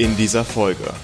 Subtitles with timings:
[0.00, 0.94] In dieser Folge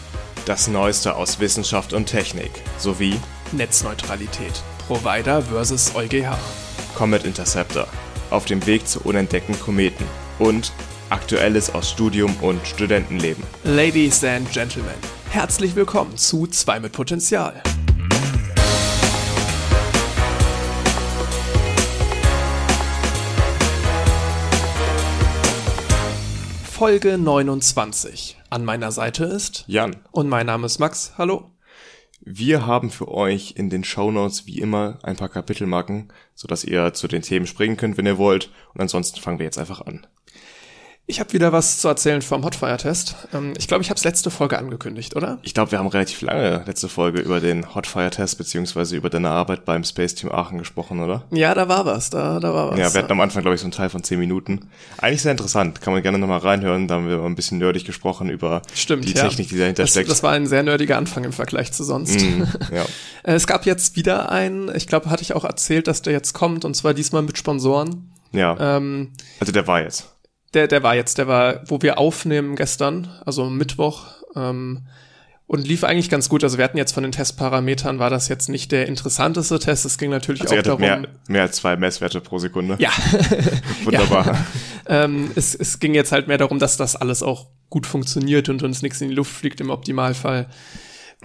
[0.46, 3.16] das Neueste aus Wissenschaft und Technik sowie
[3.50, 4.52] Netzneutralität.
[4.86, 6.38] Provider versus EuGH.
[6.94, 7.88] Comet Interceptor
[8.30, 10.06] auf dem Weg zu unentdeckten Kometen
[10.38, 10.72] und
[11.10, 13.42] Aktuelles aus Studium und Studentenleben.
[13.64, 14.94] Ladies and Gentlemen,
[15.30, 17.64] herzlich willkommen zu 2 mit Potenzial.
[26.74, 28.36] Folge 29.
[28.50, 31.12] An meiner Seite ist Jan, und mein Name ist Max.
[31.16, 31.52] Hallo.
[32.20, 37.06] wir haben für euch in den Shownotes wie immer ein paar Kapitelmarken, sodass ihr zu
[37.06, 38.50] den Themen springen könnt, wenn ihr wollt.
[38.74, 40.04] Und ansonsten fangen wir jetzt einfach an.
[41.06, 43.14] Ich habe wieder was zu erzählen vom Hotfire-Test.
[43.34, 45.38] Ähm, ich glaube, ich habe es letzte Folge angekündigt, oder?
[45.42, 49.66] Ich glaube, wir haben relativ lange letzte Folge über den Hotfire-Test beziehungsweise über deine Arbeit
[49.66, 51.24] beim Space Team Aachen gesprochen, oder?
[51.30, 52.78] Ja, da war was, da, da war was.
[52.78, 54.70] Ja, wir hatten am Anfang, glaube ich, so einen Teil von 10 Minuten.
[54.96, 56.88] Eigentlich sehr interessant, kann man gerne nochmal reinhören.
[56.88, 59.24] Da haben wir ein bisschen nerdig gesprochen über Stimmt, die ja.
[59.28, 60.08] Technik, die dahinter das, steckt.
[60.10, 62.18] das war ein sehr nerdiger Anfang im Vergleich zu sonst.
[62.18, 62.44] Mm,
[62.74, 62.84] ja.
[63.24, 66.32] Äh, Es gab jetzt wieder einen, ich glaube, hatte ich auch erzählt, dass der jetzt
[66.32, 68.10] kommt, und zwar diesmal mit Sponsoren.
[68.32, 70.13] ja, Ähm, also der war jetzt.
[70.54, 74.86] Der, der war jetzt, der war, wo wir aufnehmen gestern, also Mittwoch, ähm,
[75.46, 76.42] und lief eigentlich ganz gut.
[76.42, 79.84] Also wir hatten jetzt von den Testparametern, war das jetzt nicht der interessanteste Test.
[79.84, 80.80] Es ging natürlich Also auch darum.
[80.80, 82.78] mehr, mehr als zwei Messwerte pro Sekunde.
[82.84, 82.90] Ja,
[83.84, 84.38] Wunderbar.
[84.88, 88.62] ähm, es, es ging jetzt halt mehr darum, dass das alles auch gut funktioniert und
[88.62, 90.46] uns nichts in die Luft fliegt im Optimalfall.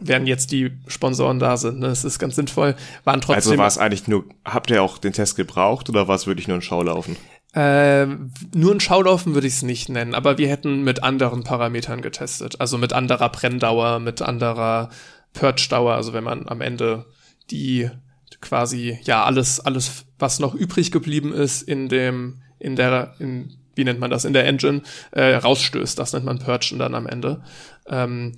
[0.02, 1.88] Während jetzt die Sponsoren da sind, ne?
[1.88, 3.52] es ist ganz sinnvoll, waren trotzdem.
[3.52, 6.47] Also war es eigentlich nur, habt ihr auch den Test gebraucht oder war es wirklich
[6.47, 7.17] nur ein Schaulaufen?
[7.53, 8.05] Äh,
[8.53, 12.61] nur ein Schaulaufen würde ich es nicht nennen, aber wir hätten mit anderen Parametern getestet.
[12.61, 14.89] Also mit anderer Brenndauer, mit anderer
[15.33, 15.95] Purge-Dauer.
[15.95, 17.06] Also wenn man am Ende
[17.50, 17.89] die
[18.41, 23.84] quasi, ja, alles, alles, was noch übrig geblieben ist in dem, in der, in, wie
[23.84, 25.97] nennt man das, in der Engine, äh, rausstößt.
[25.97, 27.41] Das nennt man Purgen dann am Ende.
[27.88, 28.34] Ähm,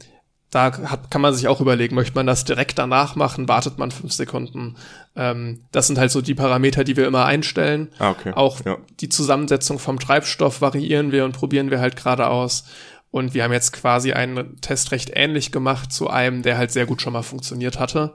[0.51, 3.89] da hat, kann man sich auch überlegen, möchte man das direkt danach machen, wartet man
[3.89, 4.75] fünf Sekunden.
[5.15, 7.89] Ähm, das sind halt so die Parameter, die wir immer einstellen.
[7.99, 8.33] Ah, okay.
[8.35, 8.77] Auch Ja.
[8.99, 12.65] die Zusammensetzung vom Treibstoff variieren wir und probieren wir halt gerade aus.
[13.11, 16.85] Und wir haben jetzt quasi einen Test recht ähnlich gemacht zu einem, der halt sehr
[16.85, 18.13] gut schon mal funktioniert hatte.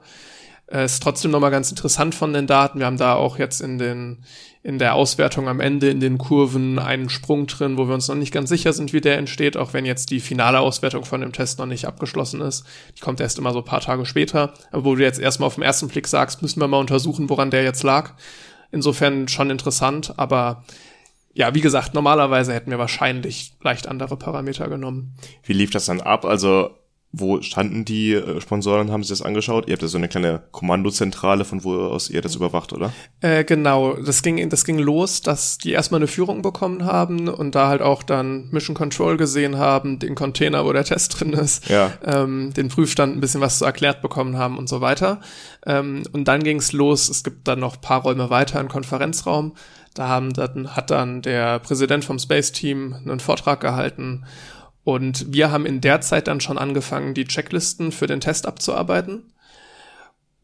[0.69, 2.79] Äh, ist trotzdem nochmal ganz interessant von den Daten.
[2.79, 4.23] Wir haben da auch jetzt in den,
[4.63, 8.15] in der Auswertung am Ende in den Kurven einen Sprung drin, wo wir uns noch
[8.15, 11.31] nicht ganz sicher sind, wie der entsteht, auch wenn jetzt die finale Auswertung von dem
[11.31, 12.65] Test noch nicht abgeschlossen ist.
[12.97, 14.53] Die kommt erst immer so ein paar Tage später.
[14.71, 17.51] Aber wo du jetzt erstmal auf den ersten Blick sagst, müssen wir mal untersuchen, woran
[17.51, 18.13] der jetzt lag.
[18.71, 20.65] Insofern schon interessant, aber
[21.33, 25.13] ja, wie gesagt, normalerweise hätten wir wahrscheinlich leicht andere Parameter genommen.
[25.43, 26.25] Wie lief das dann ab?
[26.25, 26.71] Also,
[27.13, 29.67] wo standen die äh, Sponsoren, haben sie das angeschaut?
[29.67, 32.91] Ihr habt ja so eine kleine Kommandozentrale, von wo aus ihr das überwacht, oder?
[33.21, 37.55] Äh, genau, das ging, das ging los, dass die erstmal eine Führung bekommen haben und
[37.55, 41.67] da halt auch dann Mission Control gesehen haben, den Container, wo der Test drin ist,
[41.69, 41.93] Ja.
[42.03, 45.21] ähm, den Prüfstand ein bisschen was so erklärt bekommen haben und so weiter.
[45.65, 49.53] Ähm, und dann ging's los, es gibt dann noch paar Räume weiter, einen Konferenzraum.
[49.93, 54.25] Da haben dann, hat dann der Präsident vom Space Team einen Vortrag gehalten
[54.87, 59.33] und wir haben in der Zeit dann schon angefangen, die Checklisten für den Test abzuarbeiten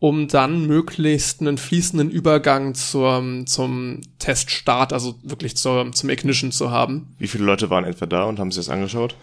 [0.04, 6.72] um dann möglichst einen fließenden Übergang zur, zum Teststart, also wirklich zur, zum Ignition zu
[6.72, 7.16] haben.
[7.20, 9.16] Wie viele Leute waren etwa da und haben sich das angeschaut?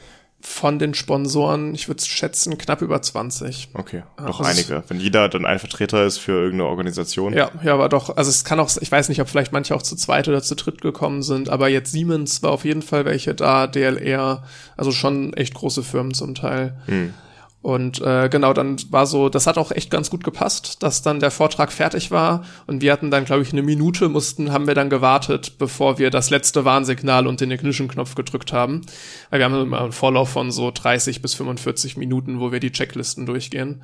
[0.43, 3.71] Von den Sponsoren, ich würde schätzen, knapp über 20.
[3.75, 4.83] Okay, Ja, doch also einige.
[4.89, 7.35] Wenn jeder dann ein Vertreter ist für irgendeine Organisation.
[7.35, 9.83] Ja, ja, aber doch, also es kann auch, ich weiß nicht, ob vielleicht manche auch
[9.83, 13.35] zu zweit oder zu dritt gekommen sind, aber jetzt Siemens war auf jeden Fall welche
[13.35, 14.43] da, DLR,
[14.77, 16.75] also schon echt große Firmen zum Teil.
[16.87, 17.15] Hm.
[17.63, 21.21] Und äh, genau, dann war so, das hat auch echt ganz gut gepasst, dass dann
[21.21, 24.75] der Vortrag fertig war und wir hatten dann, glaube ich, eine Minute, mussten, haben wir
[24.75, 28.81] dann gewartet, bevor wir das letzte Warnsignal und den Ignition-Knopf gedrückt haben.
[29.29, 32.73] Weil wir haben immer einen Vorlauf von so 30 bis 45 Minuten, wo wir die
[32.73, 33.83] Checklisten durchgehen.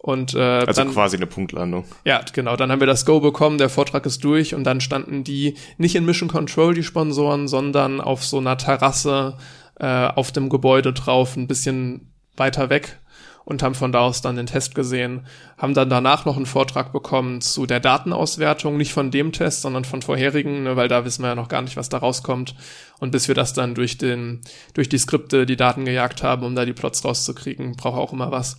[0.00, 1.84] Und äh, Also dann, quasi eine Punktlandung.
[2.04, 2.56] ja, genau.
[2.56, 5.96] Dann haben wir das Go bekommen, der Vortrag ist durch und dann standen die nicht
[5.96, 9.38] in Mission Control, die Sponsoren, sondern auf so einer Terrasse
[9.80, 12.98] äh, auf dem Gebäude drauf, ein bisschen weiter weg
[13.44, 15.26] und haben von da aus dann den Test gesehen,
[15.56, 19.84] haben dann danach noch einen Vortrag bekommen zu der Datenauswertung, nicht von dem Test, sondern
[19.84, 22.54] von vorherigen, ne, weil da wissen wir ja noch gar nicht, was da rauskommt.
[22.98, 24.42] Und bis wir das dann durch den,
[24.74, 28.30] durch die Skripte die Daten gejagt haben, um da die Plots rauszukriegen, braucht auch immer
[28.30, 28.58] was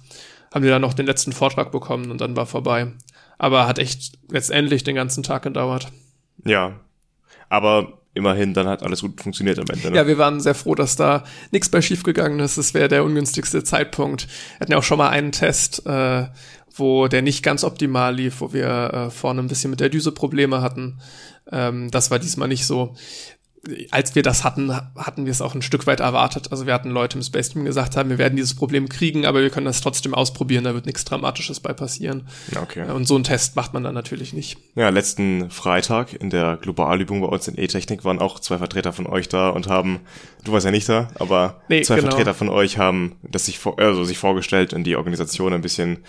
[0.53, 2.91] haben wir dann noch den letzten Vortrag bekommen und dann war vorbei.
[3.37, 5.91] Aber hat echt letztendlich den ganzen Tag gedauert.
[6.43, 6.79] Ja.
[7.49, 9.91] Aber immerhin, dann hat alles gut funktioniert am Ende.
[9.91, 9.97] Ne?
[9.97, 12.57] Ja, wir waren sehr froh, dass da nichts bei schief gegangen ist.
[12.57, 14.27] Das wäre der ungünstigste Zeitpunkt.
[14.27, 16.25] Wir hatten ja auch schon mal einen Test, äh,
[16.75, 20.11] wo der nicht ganz optimal lief, wo wir äh, vorne ein bisschen mit der Düse
[20.11, 20.99] Probleme hatten.
[21.51, 22.95] Ähm, das war diesmal nicht so.
[23.91, 26.51] Als wir das hatten, hatten wir es auch ein Stück weit erwartet.
[26.51, 29.41] Also wir hatten Leute im Space Team gesagt haben, wir werden dieses Problem kriegen, aber
[29.41, 32.27] wir können das trotzdem ausprobieren, da wird nichts Dramatisches bei passieren.
[32.55, 32.89] Okay.
[32.89, 34.57] Und so einen Test macht man dann natürlich nicht.
[34.75, 39.07] Ja, letzten Freitag in der Globalübung bei uns in E-Technik waren auch zwei Vertreter von
[39.07, 39.99] euch da und haben,
[40.45, 42.09] du warst ja nicht da, aber Nee, zwei genau.
[42.09, 45.99] Vertreter von euch haben das sich, vor, also sich vorgestellt und die Organisation ein bisschen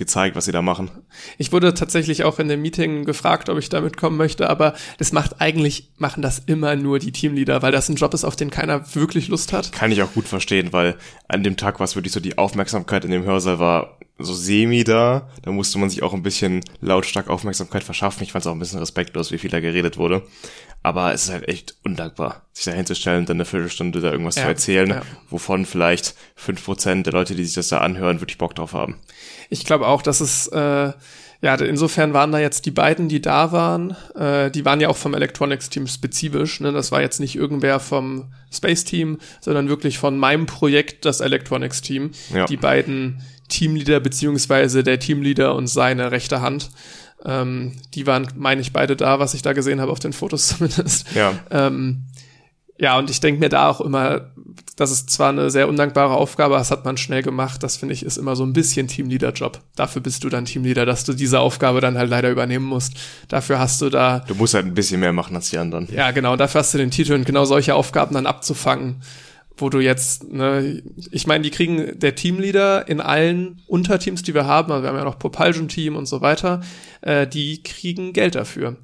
[0.00, 0.90] gezeigt, was sie da machen.
[1.38, 5.12] Ich wurde tatsächlich auch in dem Meeting gefragt, ob ich da mitkommen möchte, aber das
[5.12, 8.50] macht eigentlich, machen das immer nur die Teamleader, weil das ein Job ist, auf den
[8.50, 9.70] keiner wirklich Lust hat.
[9.72, 10.96] Kann ich auch gut verstehen, weil
[11.28, 15.28] an dem Tag, was wirklich so die Aufmerksamkeit in dem Hörsaal war, so semi da,
[15.42, 18.22] da musste man sich auch ein bisschen lautstark Aufmerksamkeit verschaffen.
[18.22, 20.22] Ich fand es auch ein bisschen respektlos, wie viel da geredet wurde.
[20.82, 24.36] Aber es ist halt echt undankbar, sich da hinzustellen und dann eine Viertelstunde da irgendwas
[24.36, 25.02] Ja, zu erzählen, ja.
[25.28, 28.98] wovon vielleicht fünf Prozent der Leute, die sich das da anhören, wirklich Bock drauf haben.
[29.50, 30.92] Ich glaube auch, dass es, äh,
[31.42, 34.96] ja, insofern waren da jetzt die beiden, die da waren, äh, die waren ja auch
[34.96, 36.60] vom Electronics-Team spezifisch.
[36.60, 36.72] Ne?
[36.72, 42.12] Das war jetzt nicht irgendwer vom Space-Team, sondern wirklich von meinem Projekt, das Electronics-Team.
[42.32, 42.46] Ja.
[42.46, 46.70] Die beiden Teamleader beziehungsweise der Teamleader und seine rechte Hand.
[47.24, 50.48] Ähm, die waren, meine ich, beide da, was ich da gesehen habe auf den Fotos
[50.58, 51.06] zumindest.
[51.14, 52.04] Ja, Ähm,
[52.80, 54.32] ja, und ich denke mir da auch immer,
[54.76, 58.02] das ist zwar eine sehr undankbare Aufgabe, das hat man schnell gemacht, das finde ich
[58.02, 59.60] ist immer so ein bisschen Teamleader-Job.
[59.76, 62.94] Dafür bist du dann Teamleader, dass du diese Aufgabe dann halt leider übernehmen musst.
[63.28, 65.88] Dafür hast du da, du musst halt ein bisschen mehr machen als die anderen.
[65.94, 69.02] ja genau, dafür hast du den Titel und genau solche Aufgaben dann abzufangen,
[69.58, 74.46] wo du jetzt, ne, ich meine, die kriegen der Teamleader in allen Unterteams, die wir
[74.46, 76.62] haben, also wir haben ja noch Propulsion-Team und so weiter,
[77.02, 78.76] äh, die kriegen Geld dafür.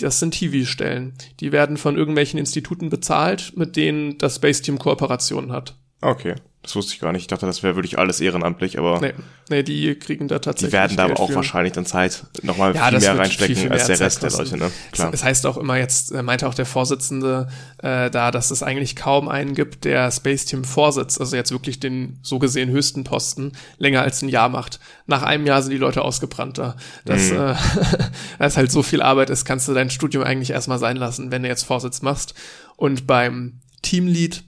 [0.00, 1.14] Das sind TV-Stellen.
[1.40, 5.76] Die werden von irgendwelchen Instituten bezahlt, mit denen das Space Team Kooperationen hat.
[6.00, 6.34] Okay,
[6.64, 7.20] das wusste ich gar nicht.
[7.22, 9.12] Ich dachte, das wäre wirklich alles ehrenamtlich, aber Nee,
[9.50, 10.70] nee, die kriegen da tatsächlich.
[10.70, 11.36] die werden da aber auch für.
[11.36, 14.32] wahrscheinlich dann Zeit nochmal Ja, viel mehr reinstecken viel, viel als mehr der Rest Zeit
[14.32, 14.64] der Leute, kosten.
[14.64, 14.70] ne?
[14.92, 15.10] Klar.
[15.14, 18.96] Es heißt auch immer jetzt, äh, meinte auch der Vorsitzende äh, da, dass es eigentlich
[18.96, 23.52] kaum einen gibt, der Space Team Vorsitz, also jetzt wirklich den so gesehen höchsten Posten,
[23.78, 24.80] länger als ein Jahr macht.
[25.06, 26.76] Nach einem Jahr sind die Leute ausgebrannt da.
[27.04, 27.36] Das, Mhm.
[27.38, 27.54] äh,
[28.38, 31.42] das halt so viel Arbeit ist, kannst du dein Studium eigentlich erstmal sein lassen, wenn
[31.42, 32.32] du jetzt Vorsitz machst.
[32.76, 34.42] Und beim Teamlead,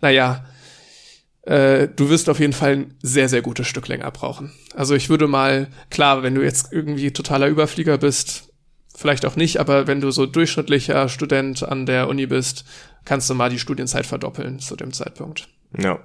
[0.00, 0.44] naja,
[1.48, 4.52] äh, du wirst auf jeden Fall ein sehr, sehr gutes Stück länger brauchen.
[4.74, 8.50] Also ich würde mal, klar, wenn du jetzt irgendwie totaler Überflieger bist,
[8.94, 12.66] vielleicht auch nicht, aber wenn du so durchschnittlicher Student an der Uni bist,
[13.06, 15.48] kannst du mal die Studienzeit verdoppeln zu dem Zeitpunkt.
[15.76, 16.00] Ja,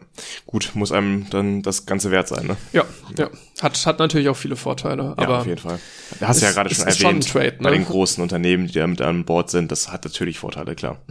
[0.46, 2.58] gut, muss einem dann das Ganze wert sein, ne?
[2.72, 2.86] Ja,
[3.18, 3.30] ja.
[3.62, 5.80] Hat, hat natürlich auch viele Vorteile, Ja, aber auf jeden Fall.
[6.22, 7.78] Da hast du ja gerade schon ist schon erwähnt, Trade, bei ne?
[7.78, 11.02] den großen Unternehmen, die da mit an Bord sind, das hat natürlich Vorteile, klar.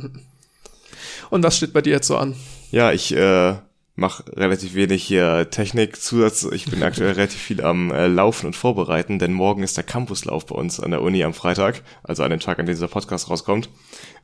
[1.31, 2.34] und was steht bei dir jetzt so an?
[2.70, 3.56] Ja, ich äh,
[3.94, 6.49] mache relativ wenig hier Technik-Zusatz.
[6.53, 10.47] Ich bin aktuell relativ viel am äh, Laufen und Vorbereiten, denn morgen ist der Campuslauf
[10.47, 13.29] bei uns an der Uni am Freitag, also an dem Tag, an dem dieser Podcast
[13.29, 13.69] rauskommt.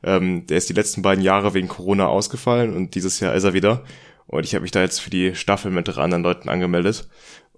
[0.03, 3.53] Ähm, der ist die letzten beiden Jahre wegen Corona ausgefallen und dieses Jahr ist er
[3.53, 3.83] wieder.
[4.25, 7.07] Und ich habe mich da jetzt für die Staffel mit drei anderen Leuten angemeldet.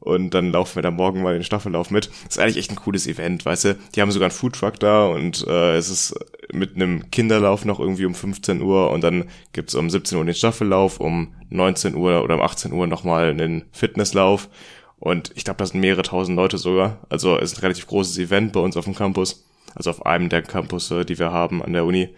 [0.02, 2.08] Und dann laufen wir da morgen mal den Staffellauf mit.
[2.26, 3.78] Das ist eigentlich echt ein cooles Event, weißt du?
[3.96, 6.16] Die haben sogar einen Foodtruck da und äh, es ist
[6.52, 10.34] mit einem Kinderlauf noch irgendwie um 15 Uhr und dann gibt's um 17 Uhr den
[10.34, 14.50] Staffellauf, um 19 Uhr oder um 18 Uhr nochmal einen Fitnesslauf.
[14.98, 17.06] Und ich glaube, da sind mehrere tausend Leute sogar.
[17.10, 19.46] Also es ist ein relativ großes Event bei uns auf dem Campus.
[19.76, 22.10] Also auf einem der Campusse, die wir haben an der Uni.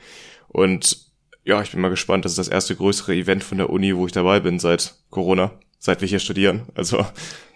[0.48, 1.12] Und
[1.44, 2.24] ja, ich bin mal gespannt.
[2.24, 5.52] Das ist das erste größere Event von der Uni, wo ich dabei bin seit Corona,
[5.80, 6.64] seit wir hier studieren.
[6.76, 7.06] Also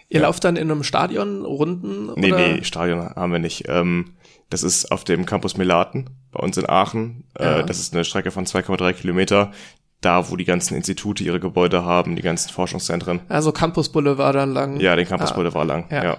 [0.09, 2.11] Ihr lauft dann in einem Stadion Runden?
[2.15, 2.37] Nee, oder?
[2.53, 3.65] nee, Stadion haben wir nicht.
[3.67, 4.13] Ähm,
[4.49, 7.25] das ist auf dem Campus Melaten bei uns in Aachen.
[7.39, 7.59] Ja.
[7.59, 9.51] Äh, das ist eine Strecke von 2,3 Kilometer.
[9.99, 13.19] Da, wo die ganzen Institute ihre Gebäude haben, die ganzen Forschungszentren.
[13.29, 14.79] Also Campus Boulevard dann lang.
[14.79, 15.85] Ja, den Campus Ah, Boulevard lang.
[15.91, 16.03] ja.
[16.03, 16.17] Ja.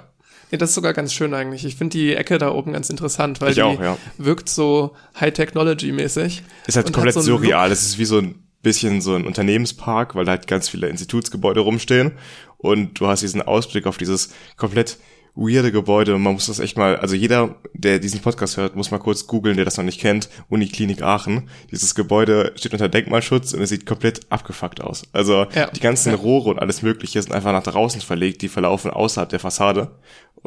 [0.51, 1.65] Nee, das ist sogar ganz schön eigentlich.
[1.67, 3.97] Ich finde die Ecke da oben ganz interessant, weil Ich die auch, ja.
[4.17, 6.43] wirkt so High-Technology-mäßig.
[6.67, 7.71] Ist halt komplett so surreal.
[7.71, 11.61] Es ist wie so ein bisschen so ein Unternehmenspark, weil da halt ganz viele Institutsgebäude
[11.61, 12.13] rumstehen.
[12.59, 14.99] Und du hast diesen Ausblick auf dieses komplett
[15.41, 16.17] weirde Gebäude.
[16.17, 19.29] Und man muss das echt mal, also jeder, der diesen Podcast hört, muss mal kurz
[19.29, 20.29] googeln, der das noch nicht kennt.
[20.49, 21.49] Uniklinik Aachen.
[21.71, 25.05] Dieses Gebäude steht unter Denkmalschutz und es sieht komplett abgefuckt aus.
[25.13, 25.69] Also Ja.
[25.71, 26.13] die ganzen.
[26.15, 28.43] Rohre und alles mögliche sind einfach nach draußen verlegt.
[28.43, 29.93] Die verlaufen außerhalb der Fassade.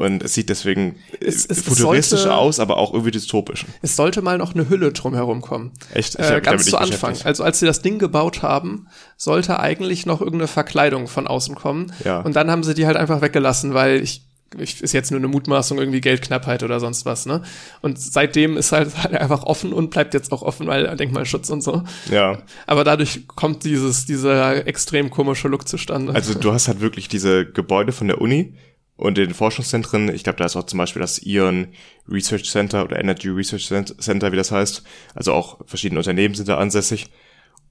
[0.02, 3.66] Und es sieht deswegen Es- es- es futuristisch sollte- aus, aber auch irgendwie dystopisch.
[3.82, 5.72] Es sollte mal noch eine Hülle drumherum kommen.
[5.94, 6.16] Echt?
[6.20, 7.16] Ich hab Äh, ganz zu Anfang.
[7.24, 11.92] Also als sie das Ding gebaut haben, sollte eigentlich noch irgendeine Verkleidung von außen kommen.
[12.04, 12.20] Ja.
[12.22, 14.26] Und dann haben sie die halt einfach weggelassen, weil ich,
[14.58, 17.42] ich ist jetzt nur eine Mutmaßung, irgendwie Geldknappheit oder sonst was, ne?
[17.82, 21.62] Und seitdem ist halt, halt einfach offen und bleibt jetzt auch offen, weil Denkmalschutz und
[21.64, 21.84] so.
[22.10, 22.40] Ja.
[22.68, 26.14] Aber dadurch kommt dieses, dieser extrem komische Look zustande.
[26.14, 28.56] Also du hast halt wirklich diese Gebäude von der Uni
[29.02, 31.70] Und in den Forschungszentren, ich glaube, da ist auch zum Beispiel das Ion
[32.08, 34.84] Research Center oder Energy Research Center, wie das heißt.
[35.16, 37.08] Also auch verschiedene Unternehmen sind da ansässig.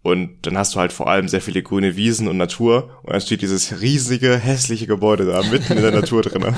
[0.02, 2.98] Und dann hast du halt vor allem sehr viele grüne Wiesen und Natur.
[3.04, 6.52] Und dann steht dieses riesige, hässliche Gebäude da mitten in der Natur drin.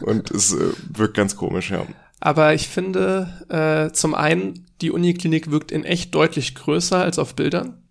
[0.00, 1.86] Und es äh, wirkt ganz komisch, ja.
[2.18, 7.36] Aber ich finde, äh, zum einen, die Uniklinik wirkt in echt deutlich größer als auf
[7.36, 7.84] Bildern.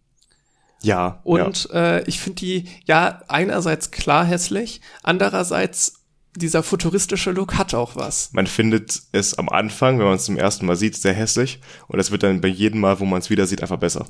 [0.81, 1.21] Ja.
[1.23, 1.99] Und ja.
[1.99, 5.96] Äh, ich finde die, ja, einerseits klar hässlich, andererseits
[6.37, 8.29] dieser futuristische Look hat auch was.
[8.33, 11.99] Man findet es am Anfang, wenn man es zum ersten Mal sieht, sehr hässlich und
[11.99, 14.05] es wird dann bei jedem Mal, wo man es wieder sieht, einfach besser.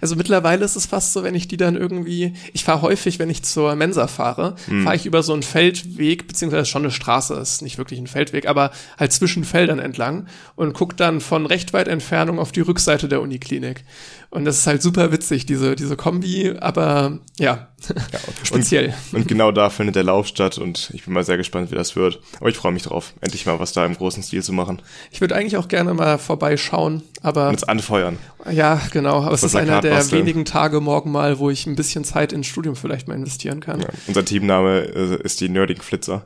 [0.00, 3.30] Also mittlerweile ist es fast so, wenn ich die dann irgendwie, ich fahre häufig, wenn
[3.30, 4.84] ich zur Mensa fahre, hm.
[4.84, 8.46] fahre ich über so einen Feldweg, beziehungsweise schon eine Straße, ist nicht wirklich ein Feldweg,
[8.46, 13.08] aber halt zwischen Feldern entlang und guck dann von recht weit Entfernung auf die Rückseite
[13.08, 13.84] der Uniklinik.
[14.32, 18.94] Und das ist halt super witzig, diese, diese Kombi, aber ja, ja speziell.
[19.12, 21.74] Und, und, genau da findet der Lauf statt und ich bin mal sehr gespannt, wie
[21.74, 22.18] das wird.
[22.40, 24.80] Aber ich freue mich drauf, endlich mal was da im großen Stil zu machen.
[25.10, 27.50] Ich würde eigentlich auch gerne mal vorbeischauen, aber.
[27.50, 28.16] Und es anfeuern.
[28.50, 29.22] Ja, genau.
[29.22, 30.22] Aber es ist einer der basteln.
[30.22, 33.82] wenigen Tage morgen mal, wo ich ein bisschen Zeit ins Studium vielleicht mal investieren kann.
[33.82, 36.24] Ja, unser Teamname äh, ist die Nerdig Flitzer.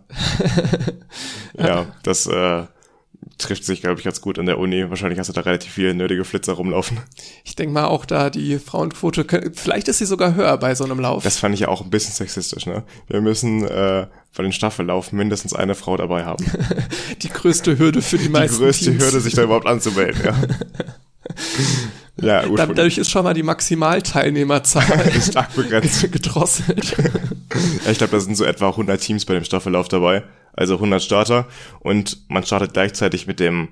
[1.58, 2.66] ja, das, äh,
[3.38, 4.88] trifft sich, glaube ich, ganz gut an der Uni.
[4.88, 6.98] Wahrscheinlich hast du da relativ viele nötige Flitzer rumlaufen.
[7.44, 11.00] Ich denke mal auch da die Frauenquote, vielleicht ist sie sogar höher bei so einem
[11.00, 11.22] Lauf.
[11.22, 12.82] Das fand ich ja auch ein bisschen sexistisch, ne?
[13.08, 14.06] Wir müssen äh,
[14.36, 16.44] bei den Staffellaufen mindestens eine Frau dabei haben.
[17.22, 19.04] die größte Hürde für die meisten Die größte Teams.
[19.04, 20.34] Hürde, sich da überhaupt anzumelden, ja.
[22.18, 26.10] Ja, Dadurch ist schon mal die Maximalteilnehmerzahl stark begrenzt.
[26.12, 26.96] gedrosselt.
[27.84, 30.22] ja, ich glaube, da sind so etwa 100 Teams bei dem Staffellauf dabei,
[30.56, 31.46] also 100 Starter
[31.80, 33.68] und man startet gleichzeitig mit dem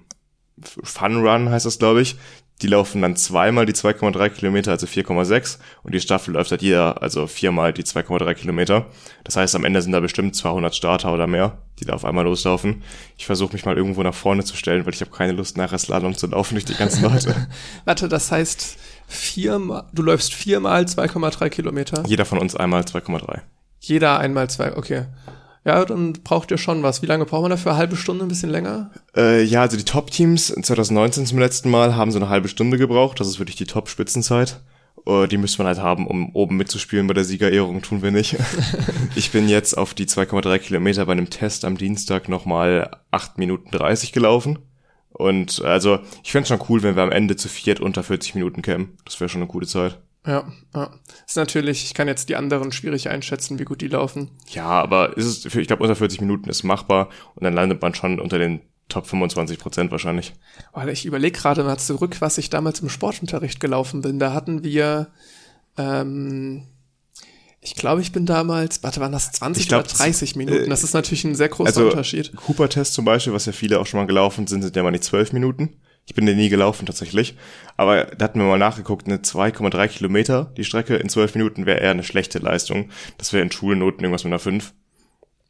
[0.63, 2.17] Fun Run heißt das, glaube ich.
[2.63, 7.03] Die laufen dann zweimal die 2,3 Kilometer, also 4,6 und die Staffel läuft halt jeder,
[7.03, 8.87] also viermal die 2,3 Kilometer.
[9.25, 12.23] Das heißt, am Ende sind da bestimmt 200 Starter oder mehr, die da auf einmal
[12.23, 12.85] loslaufen.
[13.19, 15.79] Ich versuche mich mal irgendwo nach vorne zu stellen, weil ich habe keine Lust, nachher
[15.79, 17.49] Slalom zu laufen durch die ganzen Leute.
[17.87, 18.77] Warte, das heißt,
[19.09, 22.05] viermal, du läufst viermal 2,3 Kilometer?
[22.07, 23.41] Jeder von uns einmal 2,3.
[23.81, 25.07] Jeder einmal zwei, okay.
[25.65, 27.01] Ja, dann braucht ihr schon was.
[27.01, 27.73] Wie lange braucht man dafür?
[27.73, 28.91] Eine halbe Stunde, ein bisschen länger?
[29.17, 33.19] Äh, ja, also die Top-Teams 2019 zum letzten Mal haben so eine halbe Stunde gebraucht.
[33.19, 34.61] Das ist wirklich die Top-Spitzenzeit.
[35.07, 38.37] Uh, die müsste man halt haben, um oben mitzuspielen bei der Siegerehrung, tun wir nicht.
[39.15, 43.71] ich bin jetzt auf die 2,3 Kilometer bei einem Test am Dienstag nochmal 8 Minuten
[43.71, 44.61] 30 gelaufen.
[45.11, 48.63] Und also, ich fände schon cool, wenn wir am Ende zu viert unter 40 Minuten
[48.63, 48.97] kämen.
[49.05, 49.99] Das wäre schon eine gute Zeit.
[50.27, 50.91] Ja, ja.
[51.27, 54.31] Ist natürlich, ich kann jetzt die anderen schwierig einschätzen, wie gut die laufen.
[54.49, 57.83] Ja, aber ist es, für, ich glaube, unter 40 Minuten ist machbar und dann landet
[57.83, 60.35] man schon unter den Top 25 Prozent wahrscheinlich.
[60.73, 64.19] Weil ich überlege gerade mal zurück, was ich damals im Sportunterricht gelaufen bin.
[64.19, 65.09] Da hatten wir,
[65.79, 66.67] ähm,
[67.61, 70.71] ich glaube, ich bin damals, warte, waren das 20 glaub, oder 30 Minuten?
[70.71, 72.35] Das ist natürlich ein sehr großer also, Unterschied.
[72.37, 75.05] Cooper-Test zum Beispiel, was ja viele auch schon mal gelaufen sind, sind ja mal nicht
[75.05, 75.77] 12 Minuten.
[76.07, 77.37] Ich bin den nie gelaufen tatsächlich.
[77.77, 81.81] Aber da hatten wir mal nachgeguckt, eine 2,3 Kilometer, die Strecke in 12 Minuten wäre
[81.81, 82.91] eher eine schlechte Leistung.
[83.19, 84.75] Das wäre in Schulnoten irgendwas mit einer 5.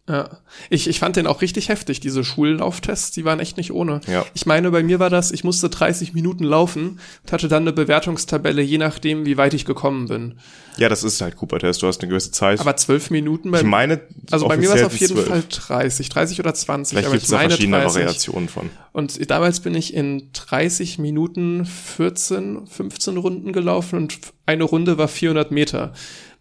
[0.07, 0.29] Ja,
[0.69, 4.03] ich, ich fand den auch richtig heftig, diese Schullauftests, die waren echt nicht ohne.
[4.07, 4.27] Ja.
[4.35, 7.73] Ich meine, bei mir war das, ich musste 30 Minuten laufen und hatte dann eine
[7.73, 10.35] Bewertungstabelle, je nachdem, wie weit ich gekommen bin.
[10.77, 12.61] Ja, das ist halt Cooper-Test, du hast eine gewisse Zeit.
[12.61, 15.27] Aber zwölf Minuten bei Ich meine, also bei mir war es auf jeden 12.
[15.27, 16.99] Fall 30, 30 oder 20.
[16.99, 17.95] Vielleicht gibt es da verschiedene 30.
[17.95, 18.69] Variationen von.
[18.93, 25.09] Und damals bin ich in 30 Minuten 14, 15 Runden gelaufen und eine Runde war
[25.09, 25.95] 400 Meter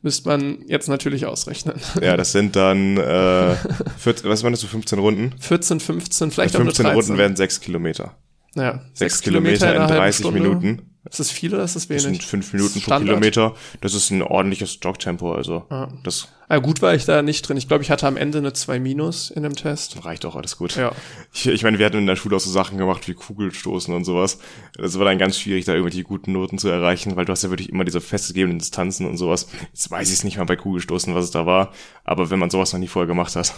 [0.03, 1.81] müsste man jetzt natürlich ausrechnen.
[2.01, 3.55] Ja, das sind dann, äh,
[3.97, 5.33] 14, was waren das so 15 Runden?
[5.39, 8.15] 14, 15, vielleicht ja, 15 auch 15 Runden werden 6 Kilometer.
[8.55, 10.92] Ja, 6 Kilometer, Kilometer in 30 Minuten.
[11.09, 12.03] Ist das viel oder ist das wenig?
[12.03, 13.55] Das sind 5 Minuten pro Kilometer.
[13.81, 15.89] Das ist ein ordentliches Jogtempo, also ja.
[16.03, 16.29] das.
[16.49, 17.57] Ja, gut war ich da nicht drin.
[17.57, 20.05] Ich glaube, ich hatte am Ende eine 2 Minus in dem Test.
[20.05, 20.75] Reicht auch, alles gut.
[20.75, 20.93] Ja.
[21.33, 24.05] Ich, ich meine, wir hatten in der Schule auch so Sachen gemacht wie Kugelstoßen und
[24.05, 24.39] sowas.
[24.77, 27.49] Das war dann ganz schwierig, da irgendwelche guten Noten zu erreichen, weil du hast ja
[27.49, 29.47] wirklich immer diese festgegebenen Distanzen und sowas.
[29.73, 31.73] Jetzt weiß ich es nicht mal bei Kugelstoßen, was es da war.
[32.05, 33.53] Aber wenn man sowas noch nie vorher gemacht hat,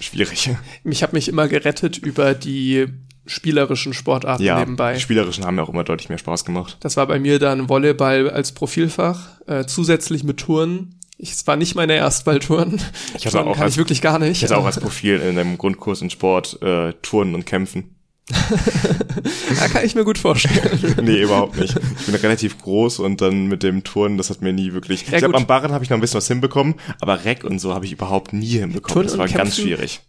[0.00, 0.50] schwierig.
[0.84, 2.86] Ich habe mich immer gerettet über die
[3.26, 4.94] spielerischen Sportarten ja, nebenbei.
[4.94, 6.76] Die spielerischen haben ja auch immer deutlich mehr Spaß gemacht.
[6.80, 11.00] Das war bei mir dann Volleyball als Profilfach, äh, zusätzlich mit Touren.
[11.18, 12.80] Ich, es war nicht meine Erstballtouren.
[13.16, 14.42] Ich hatte auch kann als, ich wirklich gar nicht.
[14.42, 17.92] Ich hatte auch als Profil in einem Grundkurs in Sport äh, Touren und Kämpfen.
[18.28, 20.96] da kann ich mir gut vorstellen.
[21.02, 21.76] nee, überhaupt nicht.
[22.00, 25.06] Ich bin relativ groß und dann mit dem Turnen, das hat mir nie wirklich.
[25.06, 27.60] Ja, ich glaube, am Barren habe ich noch ein bisschen was hinbekommen, aber Reck und
[27.60, 28.92] so habe ich überhaupt nie hinbekommen.
[28.92, 30.00] Turnen das war ganz schwierig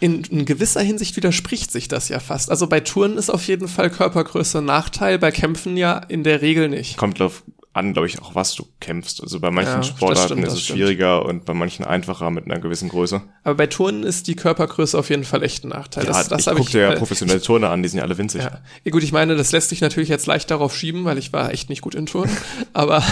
[0.00, 2.50] in, in gewisser Hinsicht widerspricht sich das ja fast.
[2.50, 6.42] Also bei Touren ist auf jeden Fall Körpergröße ein Nachteil, bei Kämpfen ja in der
[6.42, 6.96] Regel nicht.
[6.96, 9.22] Kommt auf an, glaube ich, auch was du kämpfst.
[9.22, 10.78] Also bei manchen Ja, Sportarten stimmt, ist es stimmt.
[10.78, 13.22] schwieriger und bei manchen einfacher mit einer gewissen Größe.
[13.44, 16.04] Aber bei Turnen ist die Körpergröße auf jeden Fall echt ein Nachteil.
[16.04, 18.42] Ja, das das ich guck dir ja professionelle Turner an, die sind ja alle winzig.
[18.42, 18.60] Ja.
[18.84, 21.50] ja, gut, ich meine, das lässt sich natürlich jetzt leicht darauf schieben, weil ich war
[21.50, 22.36] echt nicht gut in Turnen.
[22.74, 23.02] aber,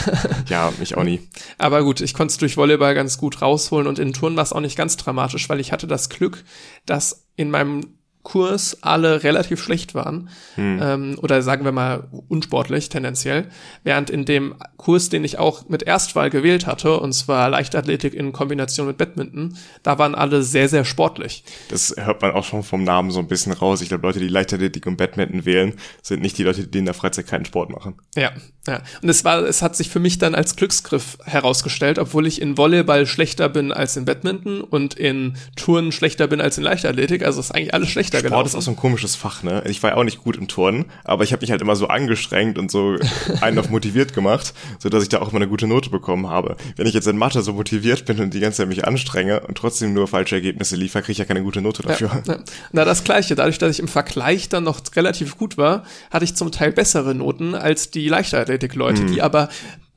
[0.48, 1.20] Ja, ich auch nie.
[1.56, 4.52] aber gut, ich konnte es durch Volleyball ganz gut rausholen und in Turnen war es
[4.52, 6.44] auch nicht ganz dramatisch, weil ich hatte das Glück,
[6.84, 13.46] dass in meinem Kurs alle relativ schlecht waren ähm, oder sagen wir mal unsportlich tendenziell,
[13.82, 18.32] während in dem Kurs, den ich auch mit Erstwahl gewählt hatte, und zwar Leichtathletik in
[18.32, 21.44] Kombination mit Badminton, da waren alle sehr, sehr sportlich.
[21.68, 23.80] Das hört man auch schon vom Namen so ein bisschen raus.
[23.80, 26.94] Ich glaube, Leute, die Leichtathletik und Badminton wählen, sind nicht die Leute, die in der
[26.94, 27.94] Freizeit keinen Sport machen.
[28.16, 28.32] Ja,
[28.66, 28.82] ja.
[29.02, 32.58] Und es war, es hat sich für mich dann als Glücksgriff herausgestellt, obwohl ich in
[32.58, 37.24] Volleyball schlechter bin als in Badminton und in Touren schlechter bin als in Leichtathletik.
[37.24, 38.46] Also ist eigentlich alles schlechter Sport gelaufen.
[38.48, 39.62] ist auch so ein komisches Fach, ne?
[39.66, 41.88] Ich war ja auch nicht gut im Turnen, aber ich habe mich halt immer so
[41.88, 42.96] angestrengt und so
[43.40, 46.56] einen auf motiviert gemacht, so dass ich da auch immer eine gute Note bekommen habe.
[46.76, 49.56] Wenn ich jetzt in Mathe so motiviert bin und die ganze Zeit mich anstrenge und
[49.56, 52.22] trotzdem nur falsche Ergebnisse liefere, kriege ich ja keine gute Note dafür.
[52.26, 52.38] Ja.
[52.72, 53.34] Na, das Gleiche.
[53.34, 57.14] Dadurch, dass ich im Vergleich dann noch relativ gut war, hatte ich zum Teil bessere
[57.14, 59.12] Noten als die Leichtathletik-Leute, Mhm.
[59.12, 59.48] die aber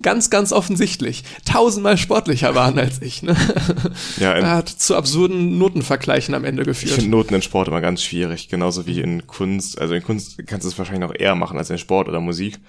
[0.02, 3.24] ganz, ganz offensichtlich tausendmal sportlicher waren als ich.
[3.24, 3.36] Ne?
[4.18, 6.94] Ja, in, Hat zu absurden Notenvergleichen am Ende ich geführt.
[6.94, 9.80] finde Noten in Sport immer ganz schwierig, genauso wie in Kunst.
[9.80, 12.60] Also in Kunst kannst du es wahrscheinlich noch eher machen als in Sport oder Musik.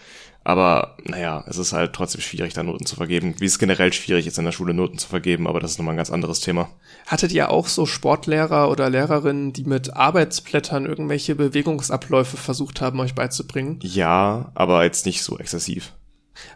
[0.47, 3.35] Aber naja, es ist halt trotzdem schwierig, da Noten zu vergeben.
[3.39, 5.95] Wie es generell schwierig ist, in der Schule Noten zu vergeben, aber das ist nochmal
[5.95, 6.69] ein ganz anderes Thema.
[7.07, 13.15] Hattet ihr auch so Sportlehrer oder Lehrerinnen, die mit Arbeitsblättern irgendwelche Bewegungsabläufe versucht haben, euch
[13.15, 13.79] beizubringen?
[13.83, 15.95] Ja, aber jetzt nicht so exzessiv.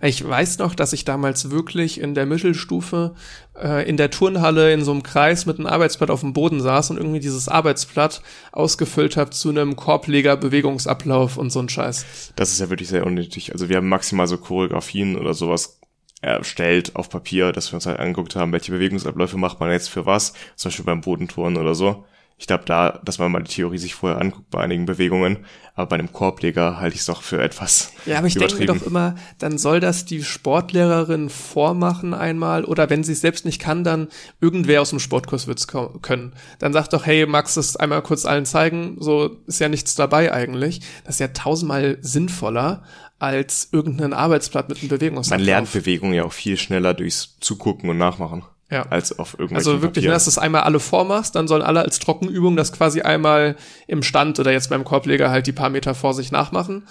[0.03, 3.15] Ich weiß noch, dass ich damals wirklich in der Mittelstufe
[3.57, 6.91] äh, in der Turnhalle in so einem Kreis mit einem Arbeitsblatt auf dem Boden saß
[6.91, 12.33] und irgendwie dieses Arbeitsblatt ausgefüllt habe zu einem Korbleger-Bewegungsablauf und so ein Scheiß.
[12.37, 13.53] Das ist ja wirklich sehr unnötig.
[13.53, 15.79] Also wir haben maximal so Choreografien oder sowas
[16.21, 20.07] erstellt auf Papier, dass wir uns halt angeguckt haben, welche Bewegungsabläufe macht man jetzt für
[20.07, 22.05] was, zum Beispiel beim Bodenturnen oder so.
[22.41, 25.39] Ich glaube da, dass man mal die Theorie sich vorher anguckt bei einigen Bewegungen,
[25.75, 28.83] aber bei einem Korbleger halte ich es doch für etwas Ja, aber ich denke doch
[28.83, 33.83] immer, dann soll das die Sportlehrerin vormachen einmal oder wenn sie es selbst nicht kann,
[33.83, 34.07] dann
[34.41, 36.33] irgendwer aus dem Sportkurs wird's ko- können.
[36.61, 38.97] Dann sagt doch, hey, magst du es einmal kurz allen zeigen?
[39.01, 40.81] So ist ja nichts dabei eigentlich.
[41.05, 42.83] Das ist ja tausendmal sinnvoller
[43.19, 45.39] als irgendein Arbeitsblatt mit einem Bewegungsablauf.
[45.39, 48.45] man lernt Bewegungen ja auch viel schneller durchs Zugucken und Nachmachen.
[48.71, 48.83] Ja.
[48.91, 50.13] Als auf irgendwelchen Also wirklich, ne, Papieren.
[50.15, 54.03] dass du es einmal alle vormachst, dann sollen alle als Trockenübung das quasi einmal im
[54.03, 56.87] Stand oder jetzt beim Korbleger halt die paar Meter vor sich nachmachen.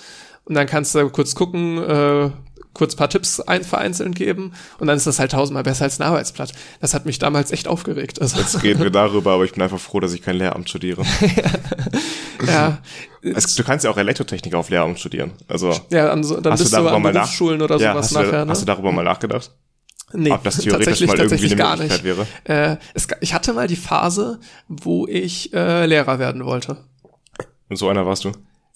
[0.46, 2.32] Und dann kannst du kurz gucken, äh,
[2.74, 6.04] kurz paar Tipps ein, vereinzelt geben und dann ist das halt tausendmal besser als ein
[6.04, 6.54] Arbeitsblatt.
[6.80, 8.22] Das hat mich damals echt aufgeregt.
[8.22, 11.02] Also, Jetzt reden wir darüber, aber ich bin einfach froh, dass ich kein Lehramt studiere.
[12.48, 12.78] ja,
[13.22, 15.34] Es, du kannst ja auch Elektrotechnik auf Lehramt studieren.
[15.48, 18.06] Also ja dann hast du bist du darüber an mal nach- Berufsschulen oder ja, sowas
[18.06, 18.46] hast du, nachher.
[18.46, 18.52] Ne?
[18.52, 19.52] hast du darüber mal nachgedacht?
[20.14, 22.04] Nee, Ob das theoretisch tatsächlich, mal irgendwie tatsächlich eine gar nicht.
[22.04, 22.28] wäre?
[22.44, 26.78] Äh, es, ich hatte mal die Phase, wo ich äh, Lehrer werden wollte.
[27.70, 28.32] Und so einer warst du?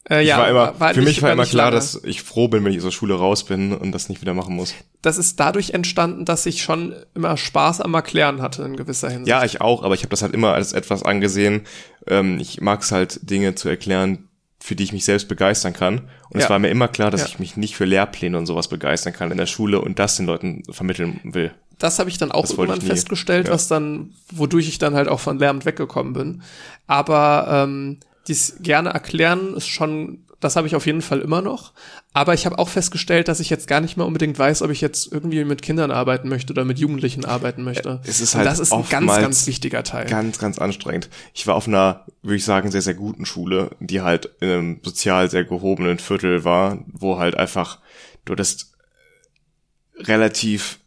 [0.10, 1.76] Äh, ja, war immer, war für mich war immer klar, lange.
[1.76, 4.34] dass ich froh bin, wenn ich aus der Schule raus bin und das nicht wieder
[4.34, 4.74] machen muss.
[5.04, 9.28] das ist dadurch entstanden, dass ich schon immer Spaß am Erklären hatte in gewisser Hinsicht.
[9.28, 11.62] Ja, ich auch, aber ich habe das halt immer als etwas angesehen.
[12.08, 14.28] Ähm, ich mag es halt, Dinge zu erklären,
[14.64, 16.02] für die ich mich selbst begeistern kann.
[16.30, 16.50] Und es Ja.
[16.52, 17.28] war mir immer klar, dass Ja.
[17.28, 20.28] ich mich nicht für Lehrpläne und sowas begeistern kann in der Schule und das den
[20.28, 21.52] Leuten vermitteln will.
[21.80, 23.54] Das habe ich dann auch Das irgendwann festgestellt, Ja.
[23.54, 26.44] was dann, wodurch ich dann halt auch von Lehramt weggekommen bin.
[26.86, 27.98] Aber ähm,
[28.28, 31.72] dies gerne erklären ist schon, das habe ich auf jeden Fall immer noch.
[32.14, 34.82] Aber ich habe auch festgestellt, dass ich jetzt gar nicht mehr unbedingt weiß, ob ich
[34.82, 38.02] jetzt irgendwie mit Kindern arbeiten möchte oder mit Jugendlichen arbeiten möchte.
[38.06, 40.08] Es ist Und halt das ist ein ganz, ganz wichtiger Teil.
[40.08, 41.10] Ganz, ganz anstrengend.
[41.34, 44.80] Ich war auf einer, würde ich sagen, sehr, sehr guten Schule, die halt in einem
[44.84, 47.80] sozial sehr gehobenen Viertel war, wo halt einfach,
[48.26, 48.74] du hattest
[49.96, 50.80] relativ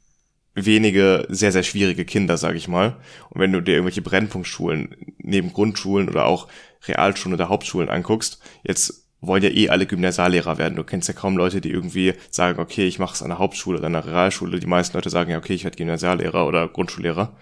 [0.54, 2.96] wenige sehr, sehr schwierige Kinder, sag ich mal.
[3.30, 6.48] Und wenn du dir irgendwelche Brennpunktschulen neben Grundschulen oder auch
[6.86, 10.76] Realschulen oder Hauptschulen anguckst, jetzt wollen ja eh alle Gymnasiallehrer werden.
[10.76, 13.78] Du kennst ja kaum Leute, die irgendwie sagen, okay, ich mache es an der Hauptschule
[13.78, 14.60] oder an der Realschule.
[14.60, 17.36] Die meisten Leute sagen ja, okay, ich werde Gymnasiallehrer oder Grundschullehrer.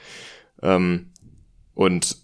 [0.62, 1.10] Ähm,
[1.74, 2.16] und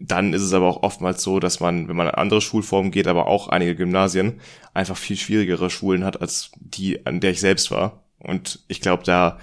[0.00, 3.08] dann ist es aber auch oftmals so, dass man, wenn man an andere Schulformen geht,
[3.08, 4.40] aber auch einige Gymnasien,
[4.74, 8.04] einfach viel schwierigere Schulen hat als die, an der ich selbst war.
[8.18, 9.38] Und ich glaube, da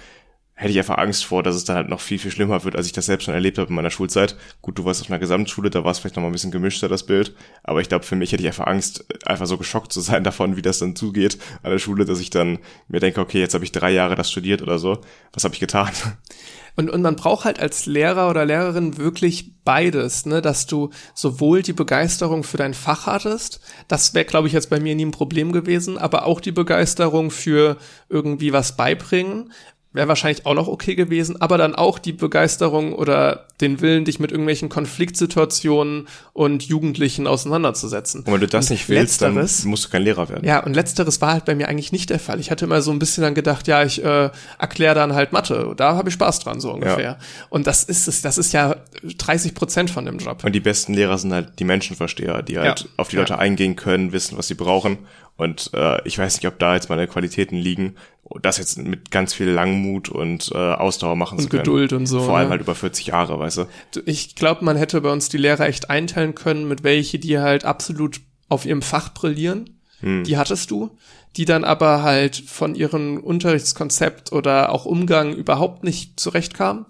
[0.58, 2.86] hätte ich einfach Angst vor, dass es dann halt noch viel, viel schlimmer wird, als
[2.86, 4.36] ich das selbst schon erlebt habe in meiner Schulzeit.
[4.62, 6.88] Gut, du warst auf einer Gesamtschule, da war es vielleicht noch mal ein bisschen gemischter,
[6.88, 7.34] das Bild.
[7.62, 10.56] Aber ich glaube, für mich hätte ich einfach Angst, einfach so geschockt zu sein davon,
[10.56, 13.64] wie das dann zugeht an der Schule, dass ich dann mir denke, okay, jetzt habe
[13.64, 15.02] ich drei Jahre das studiert oder so.
[15.34, 15.92] Was habe ich getan?
[16.76, 21.62] Und, und man braucht halt als Lehrer oder Lehrerin wirklich beides, ne, dass du sowohl
[21.62, 25.10] die Begeisterung für dein Fach hattest, das wäre, glaube ich, jetzt bei mir nie ein
[25.10, 27.78] Problem gewesen, aber auch die Begeisterung für
[28.10, 29.52] irgendwie was beibringen,
[29.96, 34.20] wäre wahrscheinlich auch noch okay gewesen, aber dann auch die Begeisterung oder den Willen, dich
[34.20, 38.22] mit irgendwelchen Konfliktsituationen und Jugendlichen auseinanderzusetzen.
[38.22, 40.46] Und wenn du das und nicht willst, dann musst du kein Lehrer werden.
[40.46, 42.38] Ja, und letzteres war halt bei mir eigentlich nicht der Fall.
[42.38, 45.72] Ich hatte immer so ein bisschen dann gedacht, ja, ich äh, erkläre dann halt Mathe.
[45.76, 47.02] Da habe ich Spaß dran, so ungefähr.
[47.02, 47.18] Ja.
[47.48, 50.44] Und das ist es, das ist ja 30 Prozent von dem Job.
[50.44, 52.86] Und die besten Lehrer sind halt die Menschenversteher, die halt ja.
[52.98, 53.38] auf die Leute ja.
[53.38, 54.98] eingehen können, wissen, was sie brauchen.
[55.36, 57.96] Und äh, ich weiß nicht, ob da jetzt meine Qualitäten liegen,
[58.42, 61.62] das jetzt mit ganz viel Langmut und äh, Ausdauer machen und zu können.
[61.62, 62.20] Geduld und so.
[62.20, 62.52] Vor allem ne?
[62.52, 64.02] halt über 40 Jahre, weißt du.
[64.06, 67.64] Ich glaube, man hätte bei uns die Lehrer echt einteilen können, mit welche die halt
[67.64, 69.78] absolut auf ihrem Fach brillieren.
[70.00, 70.24] Hm.
[70.24, 70.96] Die hattest du,
[71.36, 76.86] die dann aber halt von ihrem Unterrichtskonzept oder auch Umgang überhaupt nicht zurechtkamen.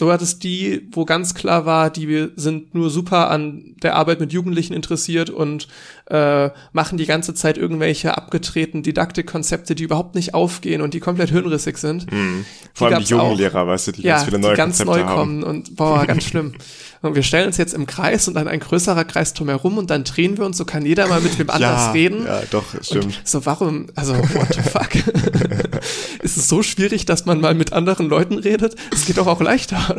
[0.00, 4.32] Du hattest die, wo ganz klar war, die sind nur super an der Arbeit mit
[4.32, 5.68] Jugendlichen interessiert und
[6.06, 11.28] äh, machen die ganze Zeit irgendwelche abgetretenen Didaktikkonzepte, die überhaupt nicht aufgehen und die komplett
[11.28, 12.10] hirnrissig sind.
[12.10, 12.46] Mhm.
[12.72, 15.02] Vor allem die jungen Lehrer, weißt du, die ja, ganz viele neue die ganz Konzepte
[15.02, 15.18] neu haben.
[15.18, 16.54] kommen und boah, ganz schlimm.
[17.02, 20.04] Und wir stellen uns jetzt im Kreis und dann ein größerer Kreis drumherum und dann
[20.04, 22.26] drehen wir uns, so kann jeder mal mit wem anders ja, reden.
[22.26, 23.04] Ja, doch, stimmt.
[23.04, 24.94] Und so, warum, also, what the fuck?
[26.22, 28.76] Ist es so schwierig, dass man mal mit anderen Leuten redet?
[28.92, 29.96] Es geht doch auch leichter.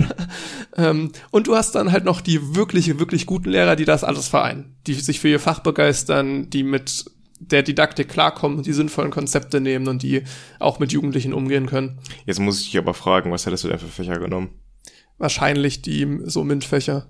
[0.78, 4.28] ähm, und du hast dann halt noch die wirkliche, wirklich guten Lehrer, die das alles
[4.28, 7.06] vereinen, die sich für ihr Fach begeistern, die mit
[7.40, 10.24] der Didaktik klarkommen und die sinnvollen Konzepte nehmen und die
[10.60, 11.98] auch mit Jugendlichen umgehen können.
[12.28, 14.50] Jetzt muss ich dich aber fragen, was hättest du denn für Fächer genommen?
[15.22, 17.08] Wahrscheinlich die so MINT-Fächer.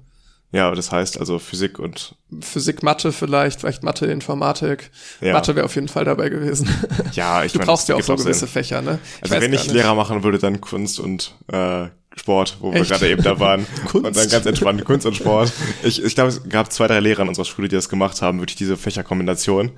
[0.54, 4.92] Ja, das heißt also Physik und Physik, Mathe vielleicht, vielleicht Mathe, Informatik.
[5.22, 5.32] Ja.
[5.32, 6.70] Mathe wäre auf jeden Fall dabei gewesen.
[7.14, 8.48] Ja, ich Du mein, brauchst ja auch so gewisse Sinn.
[8.50, 9.00] Fächer, ne?
[9.24, 12.90] Ich also wenn ich Lehrer machen würde, dann Kunst und äh, Sport, wo Echt?
[12.90, 13.66] wir gerade eben da waren.
[13.88, 13.96] Kunst?
[14.08, 15.54] Und dann ganz entspannt Kunst und Sport.
[15.84, 18.40] Ich, ich glaube, es gab zwei, drei Lehrer in unserer Schule, die das gemacht haben,
[18.40, 19.72] wirklich diese Fächerkombination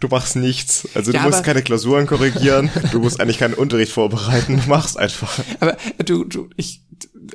[0.00, 0.88] du machst nichts.
[0.94, 4.98] Also ja, du musst keine Klausuren korrigieren, du musst eigentlich keinen Unterricht vorbereiten, du machst
[4.98, 5.38] einfach.
[5.60, 6.82] Aber du, du, ich,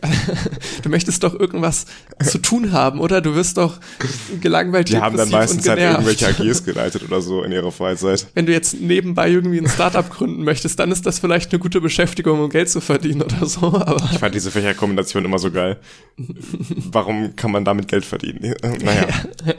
[0.84, 1.86] du möchtest doch irgendwas
[2.24, 3.22] zu tun haben, oder?
[3.22, 3.80] Du wirst doch
[4.42, 4.89] gelangweilt.
[4.89, 8.28] Die haben dann meistens halt irgendwelche AGs geleitet oder so in ihrer Freizeit.
[8.34, 11.82] Wenn du jetzt nebenbei irgendwie ein Startup gründen möchtest, dann ist das vielleicht eine gute
[11.82, 13.68] Beschäftigung, um Geld zu verdienen oder so.
[13.68, 15.80] Aber ich fand diese Fächerkombination immer so geil.
[16.18, 18.56] Warum kann man damit Geld verdienen?
[18.62, 19.08] Naja,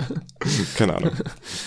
[0.76, 1.12] keine Ahnung.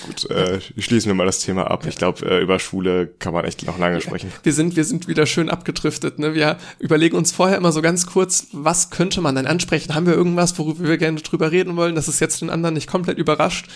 [0.05, 1.85] Gut, äh, schließen wir mal das Thema ab.
[1.87, 4.31] Ich glaube, äh, über Schule kann man echt noch lange sprechen.
[4.43, 6.19] Wir sind, wir sind wieder schön abgedriftet.
[6.19, 6.33] Ne?
[6.33, 9.95] Wir überlegen uns vorher immer so ganz kurz, was könnte man denn ansprechen?
[9.95, 12.89] Haben wir irgendwas, worüber wir gerne drüber reden wollen, dass es jetzt den anderen nicht
[12.89, 13.69] komplett überrascht?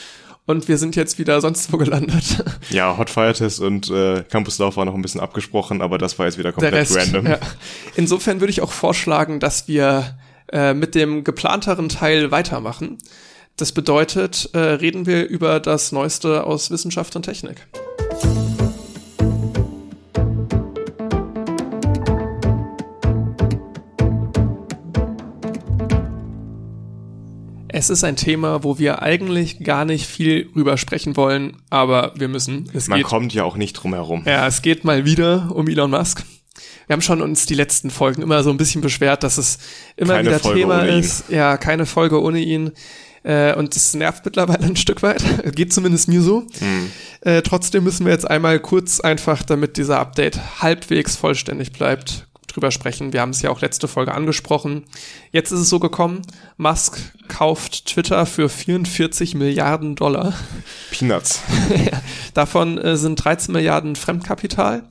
[0.45, 2.43] Und wir sind jetzt wieder sonst wo gelandet.
[2.71, 6.25] Ja, Hot Fire Test und äh, Campuslauf war noch ein bisschen abgesprochen, aber das war
[6.25, 7.25] jetzt wieder komplett Rest, random.
[7.25, 7.39] Ja.
[7.95, 10.17] Insofern würde ich auch vorschlagen, dass wir
[10.51, 12.97] äh, mit dem geplanteren Teil weitermachen.
[13.55, 17.65] Das bedeutet, äh, reden wir über das Neueste aus Wissenschaft und Technik.
[27.73, 32.27] Es ist ein Thema, wo wir eigentlich gar nicht viel rüber sprechen wollen, aber wir
[32.27, 32.69] müssen.
[32.73, 34.23] Es Man geht, kommt ja auch nicht drum herum.
[34.25, 36.23] Ja, es geht mal wieder um Elon Musk.
[36.87, 39.59] Wir haben schon uns die letzten Folgen immer so ein bisschen beschwert, dass es
[39.95, 41.29] immer keine wieder Folge Thema ist.
[41.29, 41.35] Ihn.
[41.35, 42.71] Ja, keine Folge ohne ihn.
[43.23, 45.23] Äh, und das nervt mittlerweile ein Stück weit.
[45.55, 46.41] Geht zumindest mir so.
[46.59, 46.91] Mhm.
[47.21, 52.71] Äh, trotzdem müssen wir jetzt einmal kurz einfach, damit dieser Update halbwegs vollständig bleibt, drüber
[52.71, 53.13] sprechen.
[53.13, 54.83] Wir haben es ja auch letzte Folge angesprochen.
[55.31, 56.21] Jetzt ist es so gekommen,
[56.57, 60.33] Musk kauft Twitter für 44 Milliarden Dollar.
[60.91, 61.41] Peanuts.
[62.33, 64.83] Davon äh, sind 13 Milliarden Fremdkapital.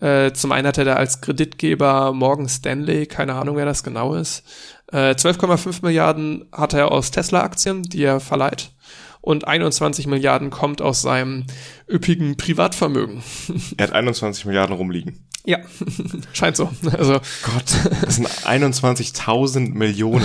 [0.00, 4.14] Äh, zum einen hat er da als Kreditgeber Morgan Stanley, keine Ahnung, wer das genau
[4.14, 4.44] ist.
[4.92, 8.70] Äh, 12,5 Milliarden hat er aus Tesla-Aktien, die er verleiht.
[9.20, 11.44] Und 21 Milliarden kommt aus seinem
[11.90, 13.22] üppigen Privatvermögen.
[13.76, 15.24] Er hat 21 Milliarden rumliegen.
[15.44, 15.58] Ja,
[16.32, 16.70] scheint so.
[16.92, 17.64] Also Gott,
[18.02, 20.24] das sind 21.000 Millionen.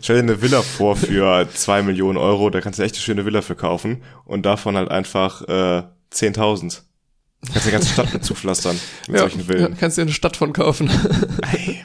[0.00, 3.24] Stell dir eine Villa vor für zwei Millionen Euro, da kannst du echt eine schöne
[3.24, 6.82] Villa für kaufen und davon halt einfach äh, 10.000.
[7.52, 9.60] Kannst die ganze Stadt mit zupflastern mit ja, solchen Villen.
[9.60, 10.90] Ja, kannst dir eine Stadt von kaufen.
[11.52, 11.84] Ey,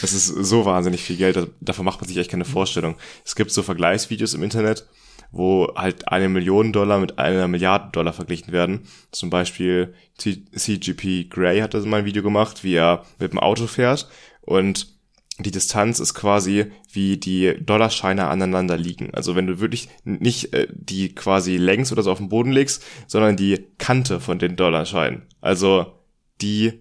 [0.00, 2.96] das ist so wahnsinnig viel Geld, davon macht man sich echt keine Vorstellung.
[3.24, 4.86] Es gibt so Vergleichsvideos im Internet,
[5.30, 8.86] wo halt eine Million Dollar mit einer Milliarde Dollar verglichen werden.
[9.10, 13.66] Zum Beispiel CGP Grey hat das mal ein Video gemacht, wie er mit dem Auto
[13.66, 14.08] fährt
[14.42, 14.96] und
[15.38, 19.12] die Distanz ist quasi, wie die Dollarscheine aneinander liegen.
[19.12, 22.82] Also wenn du wirklich nicht äh, die quasi längs oder so auf den Boden legst,
[23.06, 25.22] sondern die Kante von den Dollarscheinen.
[25.42, 25.92] Also
[26.40, 26.80] die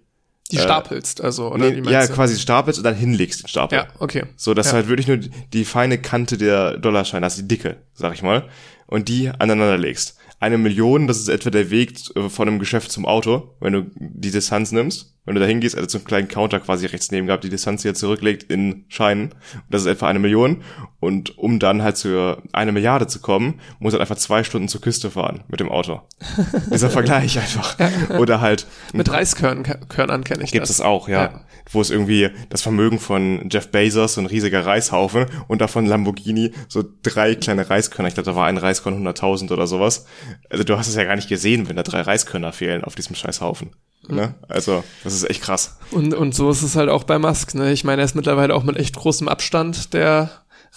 [0.51, 3.79] Die äh, stapelst, also, oder nee, ja, quasi stapelst und dann hinlegst den Stapel.
[3.79, 4.25] Ja, okay.
[4.35, 4.71] So, dass ja.
[4.73, 8.47] du halt wirklich nur die feine Kante der Dollarscheine hast, die dicke, sag ich mal,
[8.85, 10.17] und die aneinander legst.
[10.39, 13.85] Eine Million, das ist etwa der Weg äh, von einem Geschäft zum Auto, wenn du
[13.95, 15.14] die Distanz nimmst.
[15.25, 17.81] Wenn du da hingehst, also so einen kleinen Counter quasi rechts neben gehabt, die Distanz,
[17.81, 19.31] die er zurücklegt in Scheinen.
[19.31, 20.61] Und das ist etwa eine Million.
[20.99, 24.81] Und um dann halt zu eine Milliarde zu kommen, muss er einfach zwei Stunden zur
[24.81, 26.01] Küste fahren mit dem Auto.
[26.71, 27.77] Dieser Vergleich einfach.
[28.19, 28.67] Oder halt.
[28.93, 30.69] Mit Reiskörnern kenne ich Gibt das.
[30.69, 31.23] es auch, ja.
[31.23, 31.41] ja.
[31.71, 36.51] Wo es irgendwie das Vermögen von Jeff Bezos, so ein riesiger Reishaufen, und davon Lamborghini
[36.67, 38.07] so drei kleine Reiskörner.
[38.07, 40.05] Ich glaube, da war ein Reiskorn 100.000 oder sowas.
[40.49, 43.15] Also du hast es ja gar nicht gesehen, wenn da drei Reiskörner fehlen auf diesem
[43.15, 43.71] Scheißhaufen.
[44.09, 44.35] Ne?
[44.47, 45.77] Also, das ist echt krass.
[45.91, 47.55] Und, und so ist es halt auch bei Musk.
[47.55, 47.71] Ne?
[47.71, 50.29] Ich meine, er ist mittlerweile auch mit echt großem Abstand der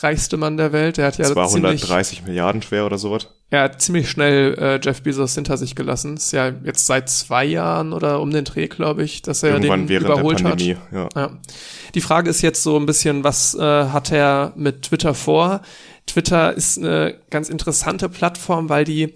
[0.02, 0.96] reichste Mann der Welt.
[0.96, 3.28] Der hat ja 230 Milliarden schwer oder sowas.
[3.50, 6.16] Er hat ziemlich schnell äh, Jeff Bezos hinter sich gelassen.
[6.16, 9.80] Ist ja jetzt seit zwei Jahren oder um den Dreh, glaube ich, dass er Irgendwann
[9.80, 10.92] den während überholt der Pandemie, hat.
[10.92, 11.08] Ja.
[11.16, 11.30] ja.
[11.94, 15.62] Die Frage ist jetzt so ein bisschen, was äh, hat er mit Twitter vor?
[16.06, 19.14] Twitter ist eine ganz interessante Plattform, weil die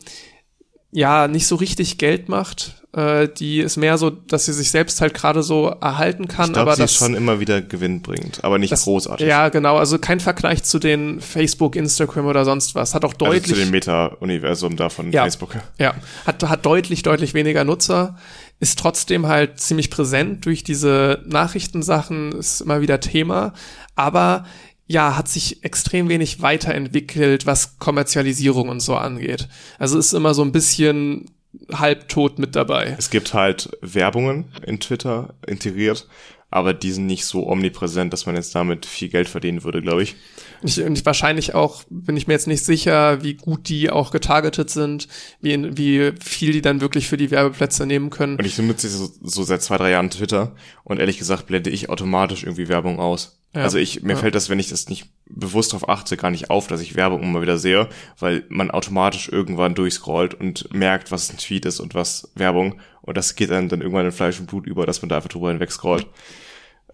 [0.92, 2.83] ja nicht so richtig Geld macht.
[2.94, 6.48] Äh, die ist mehr so, dass sie sich selbst halt gerade so erhalten kann.
[6.48, 9.26] Ich glaub, aber sie das ist schon immer wieder gewinnbringend, aber nicht das, großartig.
[9.26, 9.78] Ja, genau.
[9.78, 12.94] Also kein Vergleich zu den Facebook, Instagram oder sonst was.
[12.94, 13.44] Hat auch deutlich.
[13.44, 15.57] Also zu dem Meta-Universum da von ja, Facebook.
[15.78, 15.94] Ja,
[16.26, 18.18] hat, hat deutlich, deutlich weniger Nutzer.
[18.61, 23.55] Ist trotzdem halt ziemlich präsent durch diese Nachrichtensachen, ist immer wieder Thema.
[23.96, 24.44] Aber
[24.92, 29.48] ja, hat sich extrem wenig weiterentwickelt, was Kommerzialisierung und so angeht.
[29.78, 31.31] Also ist immer so ein bisschen
[31.72, 32.94] halbtot mit dabei.
[32.98, 36.09] Es gibt halt Werbungen in Twitter integriert,
[36.50, 40.02] aber die sind nicht so omnipräsent, dass man jetzt damit viel Geld verdienen würde, glaube
[40.02, 40.14] ich.
[40.62, 44.68] Ich, und wahrscheinlich auch, bin ich mir jetzt nicht sicher, wie gut die auch getargetet
[44.68, 45.09] sind,
[45.40, 48.37] wie, wie viel die dann wirklich für die Werbeplätze nehmen können.
[48.37, 51.88] Und ich benutze so, so seit zwei, drei Jahren Twitter und ehrlich gesagt blende ich
[51.88, 53.41] automatisch irgendwie Werbung aus.
[53.55, 54.19] Ja, also ich, mir ja.
[54.19, 57.23] fällt das, wenn ich das nicht bewusst darauf achte, gar nicht auf, dass ich Werbung
[57.23, 57.88] immer wieder sehe,
[58.19, 62.81] weil man automatisch irgendwann durchscrollt und merkt, was ein Tweet ist und was Werbung.
[63.03, 65.29] Und das geht dann, dann irgendwann in Fleisch und Blut über, dass man da einfach
[65.29, 66.07] drüber hinweg scrollt.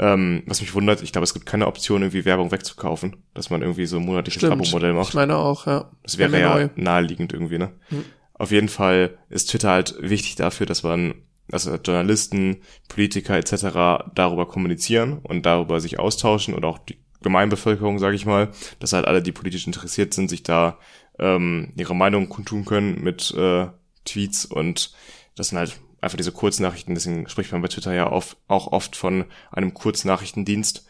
[0.01, 3.63] Ähm, was mich wundert, ich glaube, es gibt keine Option, irgendwie Werbung wegzukaufen, dass man
[3.63, 5.09] irgendwie so ein monatliches Abo-Modell macht.
[5.09, 5.91] Ich meine auch, ja.
[6.03, 6.69] Das wäre ja neu.
[6.77, 7.73] naheliegend irgendwie, ne?
[7.89, 8.05] Hm.
[8.35, 11.15] Auf jeden Fall ist Twitter halt wichtig dafür, dass man
[11.51, 14.11] also Journalisten, Politiker etc.
[14.15, 19.07] darüber kommunizieren und darüber sich austauschen und auch die Gemeinbevölkerung, sage ich mal, dass halt
[19.07, 20.79] alle, die politisch interessiert sind, sich da
[21.19, 23.67] ähm, ihre Meinung kundtun können mit äh,
[24.05, 24.93] Tweets und
[25.35, 28.95] das sind halt einfach diese Kurznachrichten, deswegen spricht man bei Twitter ja oft, auch oft
[28.95, 30.87] von einem Kurznachrichtendienst.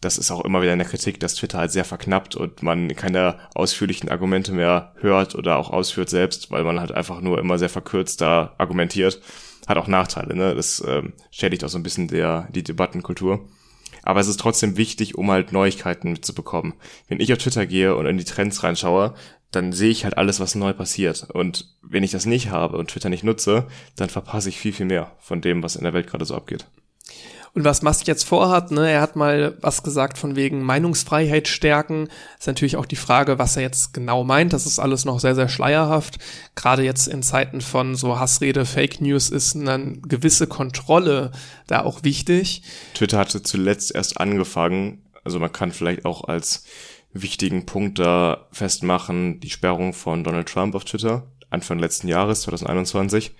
[0.00, 2.88] Das ist auch immer wieder in der Kritik, dass Twitter halt sehr verknappt und man
[2.94, 7.58] keine ausführlichen Argumente mehr hört oder auch ausführt selbst, weil man halt einfach nur immer
[7.58, 9.20] sehr verkürzt da argumentiert
[9.68, 10.54] hat auch Nachteile, ne?
[10.54, 13.46] Das ähm, schädigt auch so ein bisschen der, die Debattenkultur.
[14.02, 16.74] Aber es ist trotzdem wichtig, um halt Neuigkeiten mitzubekommen.
[17.08, 19.14] Wenn ich auf Twitter gehe und in die Trends reinschaue,
[19.50, 21.28] dann sehe ich halt alles, was neu passiert.
[21.30, 24.86] Und wenn ich das nicht habe und Twitter nicht nutze, dann verpasse ich viel, viel
[24.86, 26.66] mehr von dem, was in der Welt gerade so abgeht.
[27.54, 32.08] Und was Musk jetzt vorhat, ne, er hat mal was gesagt von wegen Meinungsfreiheit stärken.
[32.38, 34.52] Ist natürlich auch die Frage, was er jetzt genau meint.
[34.52, 36.18] Das ist alles noch sehr, sehr schleierhaft.
[36.54, 41.32] Gerade jetzt in Zeiten von so Hassrede, Fake News ist eine gewisse Kontrolle
[41.66, 42.62] da auch wichtig.
[42.94, 46.64] Twitter hatte zuletzt erst angefangen, also man kann vielleicht auch als
[47.12, 53.34] wichtigen Punkt da festmachen, die Sperrung von Donald Trump auf Twitter, Anfang letzten Jahres, 2021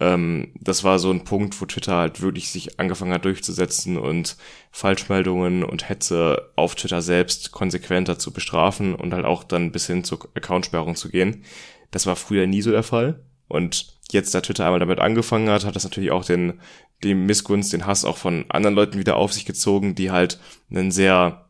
[0.00, 4.36] ähm, das war so ein Punkt, wo Twitter halt wirklich sich angefangen hat durchzusetzen und
[4.70, 10.04] Falschmeldungen und Hetze auf Twitter selbst konsequenter zu bestrafen und halt auch dann bis hin
[10.04, 11.44] zur Accountsperrung zu gehen.
[11.90, 13.20] Das war früher nie so der Fall.
[13.48, 16.60] Und jetzt, da Twitter einmal damit angefangen hat, hat das natürlich auch den,
[17.02, 20.38] die Missgunst, den Hass auch von anderen Leuten wieder auf sich gezogen, die halt
[20.70, 21.47] einen sehr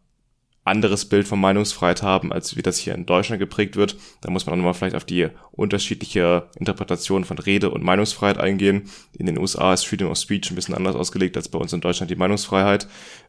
[0.69, 3.97] anderes Bild von Meinungsfreiheit haben, als wie das hier in Deutschland geprägt wird.
[4.21, 8.89] Da muss man auch nochmal vielleicht auf die unterschiedliche Interpretation von Rede und Meinungsfreiheit eingehen.
[9.13, 11.81] In den USA ist Freedom of Speech ein bisschen anders ausgelegt als bei uns in
[11.81, 12.87] Deutschland die Meinungsfreiheit.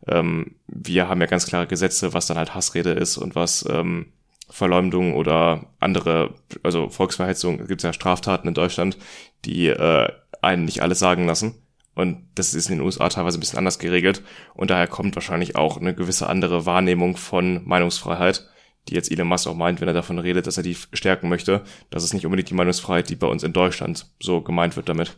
[0.08, 4.08] Ähm, wir haben ja ganz klare Gesetze, was dann halt Hassrede ist und was ähm,
[4.50, 8.98] Verleumdung oder andere, also Volksverhetzung, gibt es ja Straftaten in Deutschland,
[9.46, 10.10] die äh,
[10.42, 11.56] einen nicht alles sagen lassen.
[12.00, 14.24] Und das ist in den USA teilweise ein bisschen anders geregelt.
[14.54, 18.48] Und daher kommt wahrscheinlich auch eine gewisse andere Wahrnehmung von Meinungsfreiheit,
[18.88, 21.62] die jetzt Elon Musk auch meint, wenn er davon redet, dass er die stärken möchte.
[21.90, 25.18] Das ist nicht unbedingt die Meinungsfreiheit, die bei uns in Deutschland so gemeint wird damit.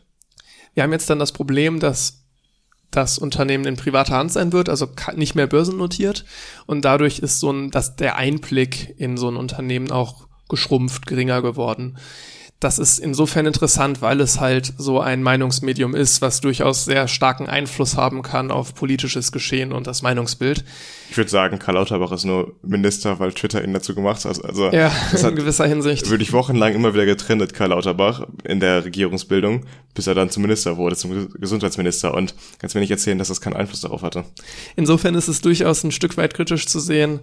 [0.73, 2.25] Wir haben jetzt dann das Problem, dass
[2.89, 6.25] das Unternehmen in privater Hand sein wird, also nicht mehr börsennotiert.
[6.65, 11.43] Und dadurch ist so ein, dass der Einblick in so ein Unternehmen auch geschrumpft, geringer
[11.43, 11.99] geworden
[12.61, 17.47] das ist insofern interessant, weil es halt so ein Meinungsmedium ist, was durchaus sehr starken
[17.47, 20.63] Einfluss haben kann auf politisches Geschehen und das Meinungsbild.
[21.09, 24.45] Ich würde sagen, Karl Lauterbach ist nur Minister, weil Twitter ihn dazu gemacht hat.
[24.45, 26.07] Also ja, das in gewisser Hinsicht.
[26.11, 30.43] Würde ich wochenlang immer wieder getrennt, Karl Lauterbach, in der Regierungsbildung, bis er dann zum
[30.43, 32.13] Minister wurde, zum Gesundheitsminister.
[32.13, 34.23] Und kannst mir nicht erzählen, dass das keinen Einfluss darauf hatte.
[34.75, 37.21] Insofern ist es durchaus ein Stück weit kritisch zu sehen,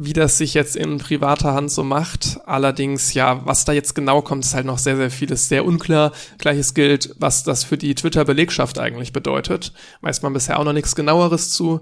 [0.00, 2.38] wie das sich jetzt in privater Hand so macht.
[2.46, 6.12] Allerdings, ja, was da jetzt genau kommt, ist halt noch sehr, sehr vieles sehr unklar.
[6.38, 9.72] Gleiches gilt, was das für die Twitter-Belegschaft eigentlich bedeutet.
[10.00, 11.80] Weiß man bisher auch noch nichts genaueres zu.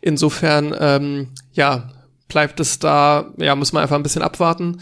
[0.00, 1.90] Insofern, ähm, ja,
[2.28, 4.80] bleibt es da, ja, muss man einfach ein bisschen abwarten.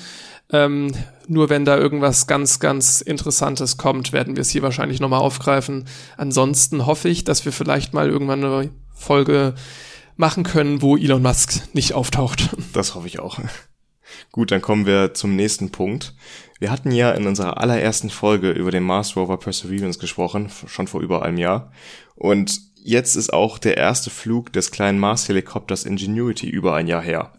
[0.52, 0.92] Ähm,
[1.26, 5.86] nur wenn da irgendwas ganz, ganz Interessantes kommt, werden wir es hier wahrscheinlich nochmal aufgreifen.
[6.18, 9.54] Ansonsten hoffe ich, dass wir vielleicht mal irgendwann eine Folge
[10.16, 12.56] machen können, wo Elon Musk nicht auftaucht.
[12.72, 13.38] Das hoffe ich auch.
[14.32, 16.14] Gut, dann kommen wir zum nächsten Punkt.
[16.58, 21.00] Wir hatten ja in unserer allerersten Folge über den Mars Rover Perseverance gesprochen, schon vor
[21.00, 21.72] über einem Jahr.
[22.14, 27.32] Und jetzt ist auch der erste Flug des kleinen Mars-Helikopters Ingenuity über ein Jahr her.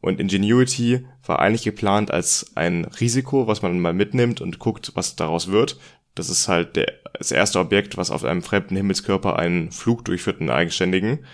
[0.00, 5.16] Und Ingenuity war eigentlich geplant als ein Risiko, was man mal mitnimmt und guckt, was
[5.16, 5.78] daraus wird.
[6.14, 10.40] Das ist halt der, das erste Objekt, was auf einem fremden Himmelskörper einen Flug durchführt,
[10.40, 11.24] einen eigenständigen.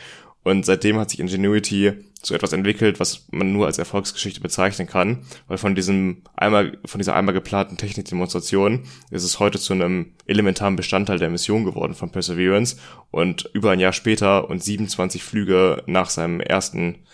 [0.44, 5.24] Und seitdem hat sich Ingenuity zu etwas entwickelt, was man nur als Erfolgsgeschichte bezeichnen kann,
[5.46, 10.76] weil von diesem einmal, von dieser einmal geplanten Technikdemonstration ist es heute zu einem elementaren
[10.76, 12.76] Bestandteil der Mission geworden von Perseverance
[13.10, 17.04] und über ein Jahr später und 27 Flüge nach seinem ersten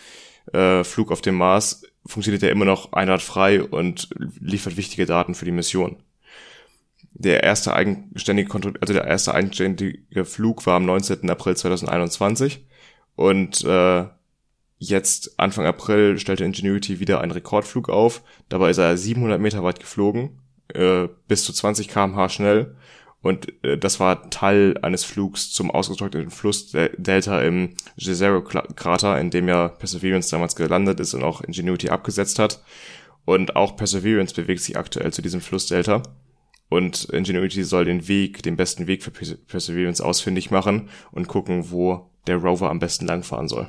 [0.52, 4.08] äh, Flug auf dem Mars funktioniert er immer noch einheitfrei und
[4.40, 5.96] liefert wichtige Daten für die Mission.
[7.12, 11.30] Der erste eigenständige, also der erste eigenständige Flug war am 19.
[11.30, 12.64] April 2021
[13.16, 14.06] und äh,
[14.78, 18.22] jetzt, Anfang April, stellte Ingenuity wieder einen Rekordflug auf.
[18.48, 20.40] Dabei ist er 700 Meter weit geflogen,
[20.72, 22.76] äh, bis zu 20 kmh schnell.
[23.22, 29.68] Und äh, das war Teil eines Flugs zum ausgetrockneten Flussdelta im Jezero-Krater, in dem ja
[29.68, 32.62] Perseverance damals gelandet ist und auch Ingenuity abgesetzt hat.
[33.24, 36.02] Und auch Perseverance bewegt sich aktuell zu diesem Flussdelta.
[36.68, 42.10] Und Ingenuity soll den Weg, den besten Weg für Perseverance ausfindig machen und gucken, wo
[42.26, 43.68] der Rover am besten langfahren soll.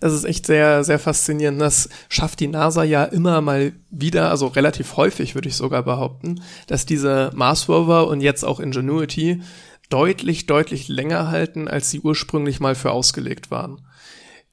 [0.00, 1.60] Das ist echt sehr, sehr faszinierend.
[1.60, 6.42] Das schafft die NASA ja immer mal wieder, also relativ häufig würde ich sogar behaupten,
[6.66, 9.42] dass diese Mars Rover und jetzt auch Ingenuity
[9.88, 13.80] deutlich, deutlich länger halten, als sie ursprünglich mal für ausgelegt waren.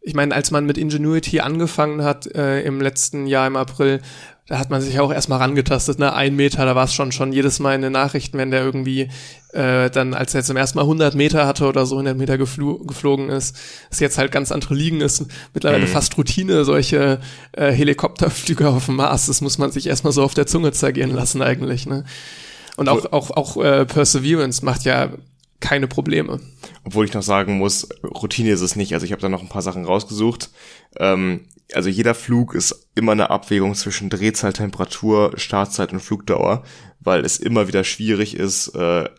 [0.02, 4.02] Ich meine, als man mit Ingenuity angefangen hat äh, im letzten Jahr im April,
[4.48, 6.14] da hat man sich auch erstmal rangetastet, ne?
[6.14, 9.10] Ein Meter, da war es schon schon jedes Mal in den Nachrichten, wenn der irgendwie
[9.54, 12.78] äh, dann, als er zum ersten Mal 100 Meter hatte oder so 100 Meter geflo
[12.80, 13.58] geflogen ist,
[13.90, 15.90] ist jetzt halt ganz andere Ligen, ist mittlerweile mhm.
[15.90, 17.20] fast Routine, solche
[17.54, 21.12] äh, Helikopterflüge auf dem Mars, das muss man sich erstmal so auf der Zunge zergehen
[21.12, 22.04] lassen eigentlich, ne?
[22.78, 25.10] Und auch, auch, auch äh, Perseverance macht ja
[25.66, 26.40] keine Probleme.
[26.84, 28.94] Obwohl ich noch sagen muss, Routine ist es nicht.
[28.94, 30.52] Also ich habe da noch ein paar Sachen rausgesucht.
[30.98, 36.64] Ähm, also jeder Flug ist immer eine Abwägung zwischen Drehzahl, Temperatur, Startzeit und Flugdauer,
[37.00, 39.10] weil es immer wieder schwierig ist, äh,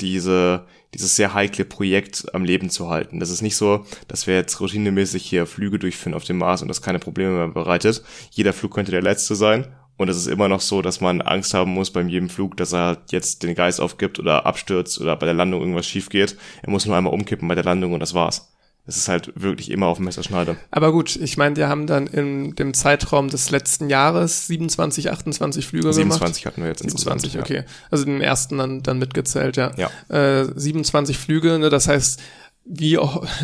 [0.00, 3.20] diese dieses sehr heikle Projekt am Leben zu halten.
[3.20, 6.68] Das ist nicht so, dass wir jetzt routinemäßig hier Flüge durchführen auf dem Mars und
[6.68, 8.02] das keine Probleme mehr bereitet.
[8.30, 11.54] Jeder Flug könnte der letzte sein und es ist immer noch so, dass man Angst
[11.54, 15.26] haben muss beim jedem Flug, dass er jetzt den Geist aufgibt oder abstürzt oder bei
[15.26, 16.36] der Landung irgendwas schief geht.
[16.62, 18.52] Er muss nur einmal umkippen bei der Landung und das war's
[18.86, 20.56] es ist halt wirklich immer auf dem Messerschneide.
[20.70, 25.66] Aber gut, ich meine, wir haben dann in dem Zeitraum des letzten Jahres 27, 28
[25.66, 26.54] Flüge 27 gemacht.
[26.54, 27.66] hatten wir jetzt 27, insgesamt, okay.
[27.68, 27.88] Ja.
[27.90, 29.72] Also den ersten dann, dann mitgezählt, ja.
[29.76, 29.90] ja.
[30.08, 32.20] Äh, 27 Flüge, ne, das heißt,
[32.64, 32.96] wie,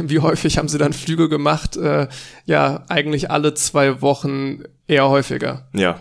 [0.02, 1.76] wie häufig haben sie dann Flüge gemacht?
[1.76, 2.06] Äh,
[2.46, 5.66] ja, eigentlich alle zwei Wochen eher häufiger.
[5.72, 6.00] Ja,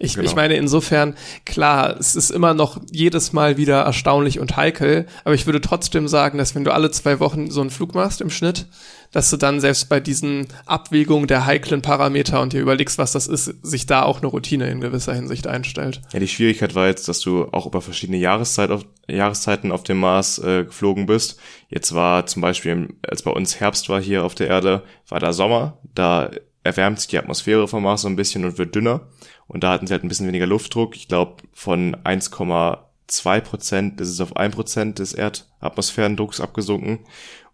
[0.00, 0.26] ich, genau.
[0.26, 5.34] ich meine, insofern, klar, es ist immer noch jedes Mal wieder erstaunlich und heikel, aber
[5.34, 8.30] ich würde trotzdem sagen, dass wenn du alle zwei Wochen so einen Flug machst im
[8.30, 8.66] Schnitt,
[9.10, 13.26] dass du dann selbst bei diesen Abwägungen der heiklen Parameter und dir überlegst, was das
[13.26, 16.00] ist, sich da auch eine Routine in gewisser Hinsicht einstellt.
[16.12, 19.98] Ja, die Schwierigkeit war jetzt, dass du auch über verschiedene Jahreszeit auf, Jahreszeiten auf dem
[19.98, 21.40] Mars äh, geflogen bist.
[21.70, 25.32] Jetzt war zum Beispiel, als bei uns Herbst war hier auf der Erde, war da
[25.32, 26.30] Sommer, da
[26.62, 29.08] erwärmt sich die Atmosphäre vom Mars so ein bisschen und wird dünner.
[29.48, 30.94] Und da hatten sie halt ein bisschen weniger Luftdruck.
[30.94, 37.00] Ich glaube, von 1,2 Prozent ist es auf 1 Prozent des Erdatmosphärendrucks abgesunken.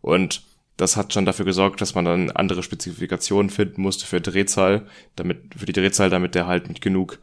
[0.03, 0.43] Und
[0.77, 5.55] das hat schon dafür gesorgt, dass man dann andere Spezifikationen finden musste für Drehzahl, damit,
[5.57, 7.21] für die Drehzahl, damit der halt mit genug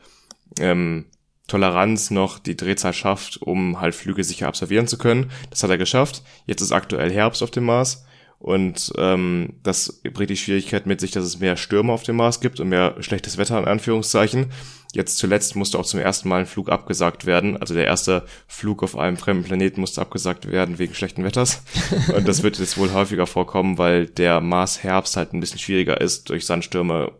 [0.59, 1.05] ähm,
[1.47, 5.31] Toleranz noch die Drehzahl schafft, um halt Flüge sicher absolvieren zu können.
[5.49, 6.23] Das hat er geschafft.
[6.45, 8.05] Jetzt ist aktuell Herbst auf dem Mars
[8.41, 12.39] Und ähm, das bringt die Schwierigkeit mit sich, dass es mehr Stürme auf dem Mars
[12.39, 14.47] gibt und mehr schlechtes Wetter in Anführungszeichen.
[14.93, 17.55] Jetzt zuletzt musste auch zum ersten Mal ein Flug abgesagt werden.
[17.55, 21.63] Also der erste Flug auf einem fremden Planeten musste abgesagt werden wegen schlechten Wetters.
[22.15, 26.29] Und das wird jetzt wohl häufiger vorkommen, weil der Mars-Herbst halt ein bisschen schwieriger ist.
[26.29, 27.11] Durch Sandstürme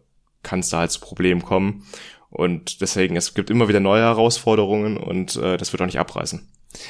[0.42, 1.86] kann es da halt zu Problemen kommen.
[2.32, 6.50] Und deswegen, es gibt immer wieder neue Herausforderungen und äh, das wird auch nicht abreißen.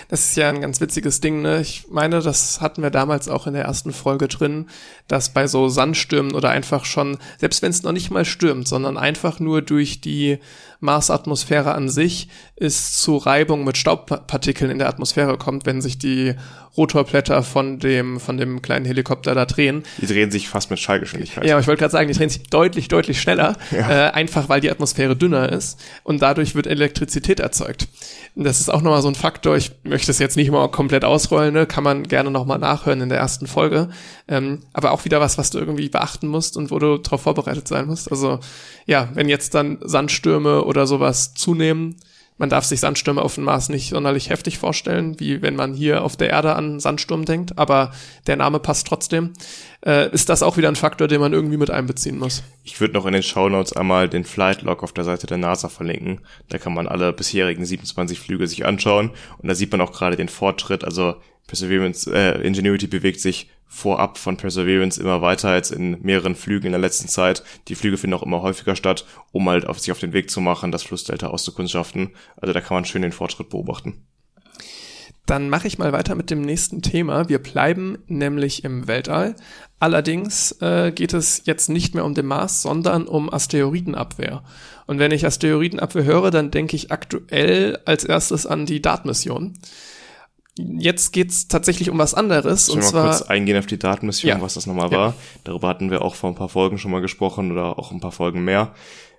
[0.09, 1.61] Das ist ja ein ganz witziges Ding, ne?
[1.61, 4.67] Ich meine, das hatten wir damals auch in der ersten Folge drin,
[5.07, 8.97] dass bei so Sandstürmen oder einfach schon, selbst wenn es noch nicht mal stürmt, sondern
[8.97, 10.39] einfach nur durch die
[10.79, 16.35] Marsatmosphäre an sich es zu Reibung mit Staubpartikeln in der Atmosphäre kommt, wenn sich die
[16.77, 19.83] Rotorblätter von dem, von dem kleinen Helikopter da drehen.
[20.01, 21.45] Die drehen sich fast mit Schallgeschwindigkeit.
[21.45, 24.07] Ja, aber ich wollte gerade sagen, die drehen sich deutlich, deutlich schneller, ja.
[24.07, 27.87] äh, einfach weil die Atmosphäre dünner ist und dadurch wird Elektrizität erzeugt.
[28.35, 31.53] Das ist auch nochmal so ein Faktor, ich möchte es jetzt nicht mal komplett ausrollen,
[31.53, 31.65] ne?
[31.65, 33.89] kann man gerne nochmal nachhören in der ersten Folge,
[34.27, 37.67] ähm, aber auch wieder was, was du irgendwie beachten musst und wo du darauf vorbereitet
[37.67, 38.11] sein musst.
[38.11, 38.39] Also
[38.85, 41.97] ja, wenn jetzt dann Sandstürme oder sowas zunehmen,
[42.41, 46.03] man darf sich Sandstürme auf dem Mars nicht sonderlich heftig vorstellen, wie wenn man hier
[46.03, 47.91] auf der Erde an Sandsturm denkt, aber
[48.25, 49.33] der Name passt trotzdem.
[49.85, 52.41] Äh, ist das auch wieder ein Faktor, den man irgendwie mit einbeziehen muss?
[52.63, 55.69] Ich würde noch in den Shownotes einmal den Flight Log auf der Seite der NASA
[55.69, 56.21] verlinken.
[56.49, 60.15] Da kann man alle bisherigen 27 Flüge sich anschauen und da sieht man auch gerade
[60.15, 60.83] den Fortschritt.
[60.83, 66.65] Also Perseverance, äh, Ingenuity bewegt sich vorab von Perseverance immer weiter jetzt in mehreren Flügen
[66.65, 67.41] in der letzten Zeit.
[67.69, 70.41] Die Flüge finden auch immer häufiger statt, um halt auf sich auf den Weg zu
[70.41, 72.09] machen, das Flussdelta auszukundschaften.
[72.35, 74.05] Also da kann man schön den Fortschritt beobachten.
[75.25, 77.29] Dann mache ich mal weiter mit dem nächsten Thema.
[77.29, 79.37] Wir bleiben nämlich im Weltall.
[79.79, 84.43] Allerdings äh, geht es jetzt nicht mehr um den Mars, sondern um Asteroidenabwehr.
[84.85, 89.53] Und wenn ich Asteroidenabwehr höre, dann denke ich aktuell als erstes an die DART-Mission.
[90.77, 92.67] Jetzt geht's tatsächlich um was anderes.
[92.67, 94.41] Sollen und zwar kurz eingehen auf die Datenmission, ja.
[94.41, 94.97] was das nochmal ja.
[94.97, 95.13] war.
[95.43, 98.11] Darüber hatten wir auch vor ein paar Folgen schon mal gesprochen oder auch ein paar
[98.11, 98.73] Folgen mehr.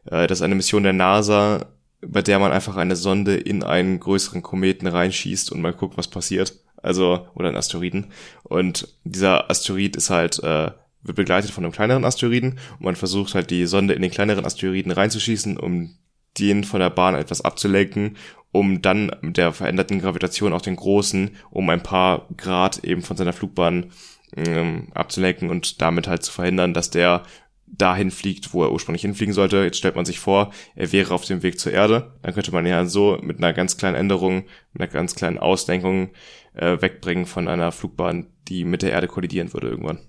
[0.06, 1.66] Äh, das ist eine Mission der NASA,
[2.00, 6.08] bei der man einfach eine Sonde in einen größeren Kometen reinschießt und mal guckt, was
[6.08, 6.54] passiert.
[6.82, 8.06] Also, oder einen Asteroiden.
[8.42, 10.72] Und dieser Asteroid ist halt, äh,
[11.02, 14.44] wird begleitet von einem kleineren Asteroiden und man versucht halt die Sonde in den kleineren
[14.44, 15.96] Asteroiden reinzuschießen, um
[16.38, 18.16] den von der Bahn etwas abzulenken
[18.52, 23.16] um dann mit der veränderten Gravitation auch den großen um ein paar Grad eben von
[23.16, 23.90] seiner Flugbahn
[24.36, 27.22] ähm, abzulenken und damit halt zu verhindern, dass der
[27.66, 29.64] dahin fliegt, wo er ursprünglich hinfliegen sollte.
[29.64, 32.12] Jetzt stellt man sich vor, er wäre auf dem Weg zur Erde.
[32.22, 36.10] Dann könnte man ja so mit einer ganz kleinen Änderung, mit einer ganz kleinen Auslenkung
[36.54, 40.00] äh, wegbringen von einer Flugbahn, die mit der Erde kollidieren würde irgendwann.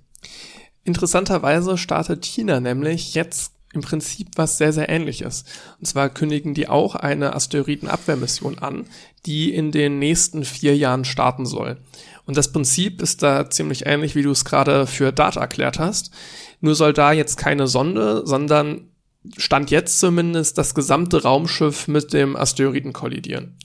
[0.83, 5.43] Interessanterweise startet China nämlich jetzt im Prinzip was sehr, sehr ähnliches.
[5.79, 8.85] Und zwar kündigen die auch eine Asteroidenabwehrmission an,
[9.25, 11.77] die in den nächsten vier Jahren starten soll.
[12.25, 16.11] Und das Prinzip ist da ziemlich ähnlich, wie du es gerade für Data erklärt hast.
[16.61, 18.89] Nur soll da jetzt keine Sonde, sondern
[19.37, 23.57] Stand jetzt zumindest das gesamte Raumschiff mit dem Asteroiden kollidieren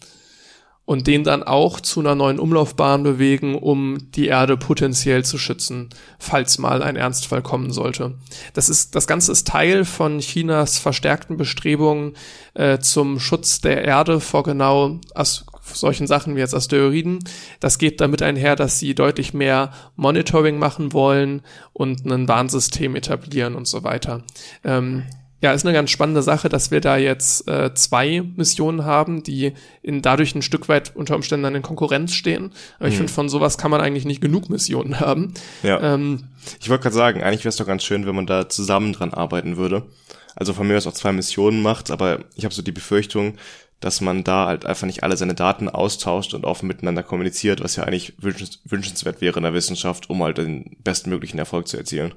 [0.88, 5.90] und den dann auch zu einer neuen Umlaufbahn bewegen, um die Erde potenziell zu schützen,
[6.18, 8.14] falls mal ein Ernstfall kommen sollte.
[8.54, 12.14] Das ist, das Ganze ist Teil von Chinas verstärkten Bestrebungen
[12.54, 17.18] äh, zum Schutz der Erde vor genau as solchen Sachen wie jetzt Asteroiden.
[17.60, 21.42] Das geht damit einher, dass sie deutlich mehr Monitoring machen wollen
[21.74, 24.22] und ein Warnsystem etablieren und so weiter.
[24.64, 25.04] Ähm,
[25.40, 29.52] ja, ist eine ganz spannende Sache, dass wir da jetzt äh, zwei Missionen haben, die
[29.82, 32.50] in dadurch ein Stück weit unter Umständen dann in Konkurrenz stehen.
[32.78, 32.92] Aber mhm.
[32.92, 35.34] ich finde, von sowas kann man eigentlich nicht genug Missionen haben.
[35.62, 35.94] Ja.
[35.94, 36.24] Ähm,
[36.60, 39.14] ich wollte gerade sagen, eigentlich wäre es doch ganz schön, wenn man da zusammen dran
[39.14, 39.86] arbeiten würde.
[40.34, 43.34] Also von mir aus auch zwei Missionen macht, aber ich habe so die Befürchtung,
[43.80, 47.76] dass man da halt einfach nicht alle seine Daten austauscht und offen miteinander kommuniziert, was
[47.76, 52.14] ja eigentlich wünschenswert wäre in der Wissenschaft, um halt den bestmöglichen Erfolg zu erzielen.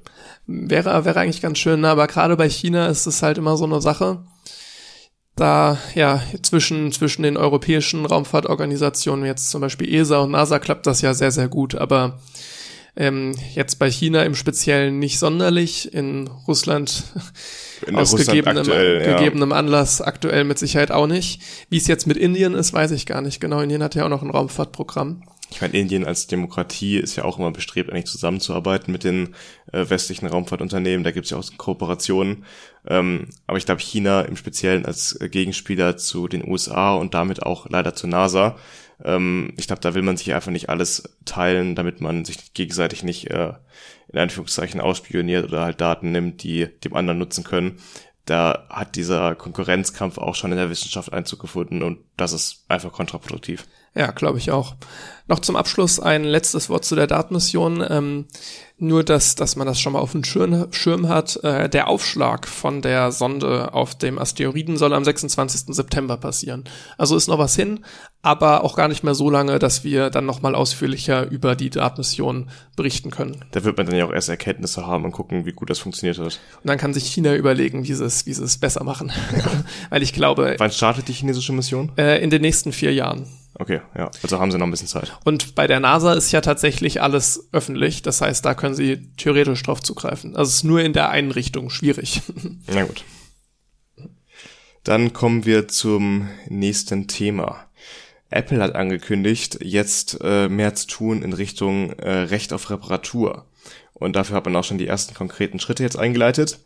[0.47, 1.89] Wäre, wäre eigentlich ganz schön, ne?
[1.89, 4.23] aber gerade bei China ist es halt immer so eine Sache.
[5.35, 11.01] Da, ja, zwischen, zwischen den europäischen Raumfahrtorganisationen, jetzt zum Beispiel ESA und NASA, klappt das
[11.01, 12.19] ja sehr, sehr gut, aber
[12.95, 15.93] ähm, jetzt bei China im Speziellen nicht sonderlich.
[15.93, 17.03] In Russland
[17.87, 19.17] in aus gegebenem, aktuell, ja.
[19.17, 21.41] gegebenem Anlass aktuell mit Sicherheit auch nicht.
[21.69, 23.61] Wie es jetzt mit Indien ist, weiß ich gar nicht genau.
[23.61, 25.23] Indien hat ja auch noch ein Raumfahrtprogramm.
[25.49, 29.35] Ich meine, Indien als Demokratie ist ja auch immer bestrebt, eigentlich zusammenzuarbeiten mit den
[29.73, 31.03] äh, westlichen Raumfahrtunternehmen.
[31.03, 32.45] Da gibt es ja auch Kooperationen.
[32.87, 37.67] Ähm, aber ich glaube, China im Speziellen als Gegenspieler zu den USA und damit auch
[37.69, 38.55] leider zu NASA
[39.03, 43.03] ähm, ich glaube, da will man sich einfach nicht alles teilen, damit man sich gegenseitig
[43.03, 43.53] nicht äh,
[44.13, 47.77] in Anführungszeichen ausspioniert oder halt Daten nimmt, die dem anderen nutzen können.
[48.25, 52.91] Da hat dieser Konkurrenzkampf auch schon in der Wissenschaft Einzug gefunden und das ist einfach
[52.91, 53.65] kontraproduktiv.
[53.93, 54.75] Ja, glaube ich auch.
[55.27, 57.85] Noch zum Abschluss ein letztes Wort zu der Datenmission.
[57.87, 58.25] Ähm,
[58.77, 61.41] nur, dass, dass man das schon mal auf dem Schirm, Schirm hat.
[61.43, 65.75] Äh, der Aufschlag von der Sonde auf dem Asteroiden soll am 26.
[65.75, 66.63] September passieren.
[66.97, 67.85] Also ist noch was hin,
[68.21, 72.49] aber auch gar nicht mehr so lange, dass wir dann nochmal ausführlicher über die Datenmission
[72.75, 73.45] berichten können.
[73.51, 76.17] Da wird man dann ja auch erst Erkenntnisse haben und gucken, wie gut das funktioniert
[76.17, 76.25] hat.
[76.25, 79.11] Und dann kann sich China überlegen, wie sie es, wie sie es besser machen.
[79.89, 80.55] Weil ich glaube.
[80.57, 81.91] Wann startet die chinesische Mission?
[81.97, 83.27] Äh, in den nächsten vier Jahren.
[83.55, 84.09] Okay, ja.
[84.23, 85.17] Also haben sie noch ein bisschen Zeit.
[85.25, 88.01] Und bei der NASA ist ja tatsächlich alles öffentlich.
[88.01, 90.35] Das heißt, da können sie theoretisch drauf zugreifen.
[90.35, 92.21] Also es ist nur in der einen Richtung schwierig.
[92.67, 93.03] Na gut.
[94.83, 97.67] Dann kommen wir zum nächsten Thema.
[98.29, 103.45] Apple hat angekündigt, jetzt äh, mehr zu tun in Richtung äh, Recht auf Reparatur.
[103.93, 106.59] Und dafür hat man auch schon die ersten konkreten Schritte jetzt eingeleitet.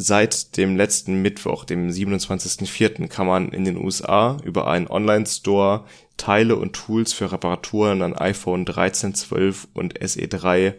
[0.00, 5.86] Seit dem letzten Mittwoch, dem 27.04., kann man in den USA über einen Online-Store
[6.16, 10.74] Teile und Tools für Reparaturen an iPhone 13, 12 und SE3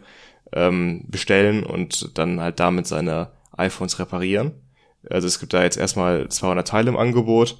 [0.54, 4.52] ähm, bestellen und dann halt damit seine iPhones reparieren.
[5.10, 7.58] Also es gibt da jetzt erstmal 200 Teile im Angebot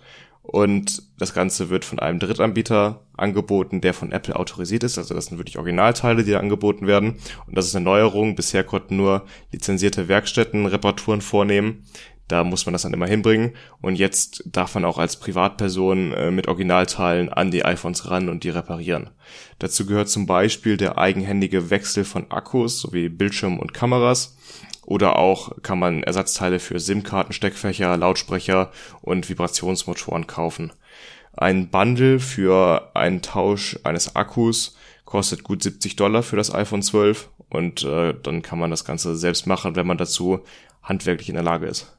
[0.51, 4.99] und das Ganze wird von einem Drittanbieter angeboten, der von Apple autorisiert ist.
[4.99, 7.19] Also das sind wirklich Originalteile, die da angeboten werden.
[7.47, 8.35] Und das ist eine Neuerung.
[8.35, 11.85] Bisher konnten nur lizenzierte Werkstätten Reparaturen vornehmen.
[12.27, 13.53] Da muss man das dann immer hinbringen.
[13.81, 18.43] Und jetzt darf man auch als Privatperson äh, mit Originalteilen an die iPhones ran und
[18.43, 19.11] die reparieren.
[19.61, 24.37] Dazu gehört zum Beispiel der eigenhändige Wechsel von Akkus sowie Bildschirm und Kameras.
[24.87, 28.71] Oder auch kann man Ersatzteile für SIM-Karten, Steckfächer, Lautsprecher
[29.03, 30.73] und Vibrationsmotoren kaufen.
[31.33, 37.29] Ein Bundle für einen Tausch eines Akkus kostet gut 70 Dollar für das iPhone 12
[37.49, 40.41] und äh, dann kann man das Ganze selbst machen, wenn man dazu
[40.83, 41.93] handwerklich in der Lage ist.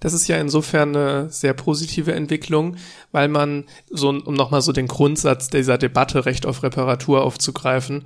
[0.00, 2.76] Das ist ja insofern eine sehr positive Entwicklung,
[3.10, 8.04] weil man so, um nochmal so den Grundsatz dieser Debatte Recht auf Reparatur aufzugreifen,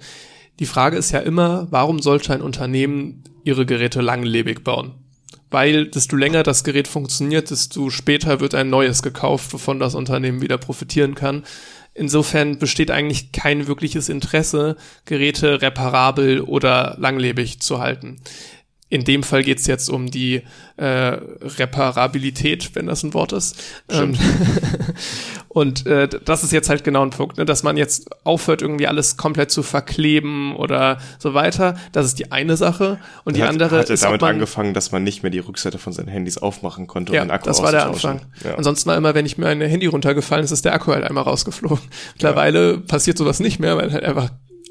[0.58, 4.94] die Frage ist ja immer, warum sollte ein Unternehmen ihre Geräte langlebig bauen?
[5.50, 10.40] Weil desto länger das Gerät funktioniert, desto später wird ein neues gekauft, wovon das Unternehmen
[10.40, 11.44] wieder profitieren kann.
[11.94, 18.22] Insofern besteht eigentlich kein wirkliches Interesse, Geräte reparabel oder langlebig zu halten.
[18.92, 20.42] In dem Fall geht's jetzt um die
[20.76, 23.58] äh, Reparabilität, wenn das ein Wort ist.
[23.88, 24.18] Ähm,
[25.48, 28.86] und äh, das ist jetzt halt genau ein Punkt, ne, dass man jetzt aufhört, irgendwie
[28.86, 31.78] alles komplett zu verkleben oder so weiter.
[31.92, 32.98] Das ist die eine Sache.
[33.24, 35.78] Und die hat, andere hat ist, damit man, angefangen, dass man nicht mehr die Rückseite
[35.78, 37.86] von seinen Handys aufmachen konnte, ja, um den Akku das war der.
[37.86, 38.20] Anfang.
[38.44, 38.56] Ja.
[38.56, 41.24] Ansonsten war immer, wenn ich mir ein Handy runtergefallen ist, ist der Akku halt einmal
[41.24, 41.80] rausgeflogen.
[42.12, 44.28] Mittlerweile passiert sowas nicht mehr, weil halt einfach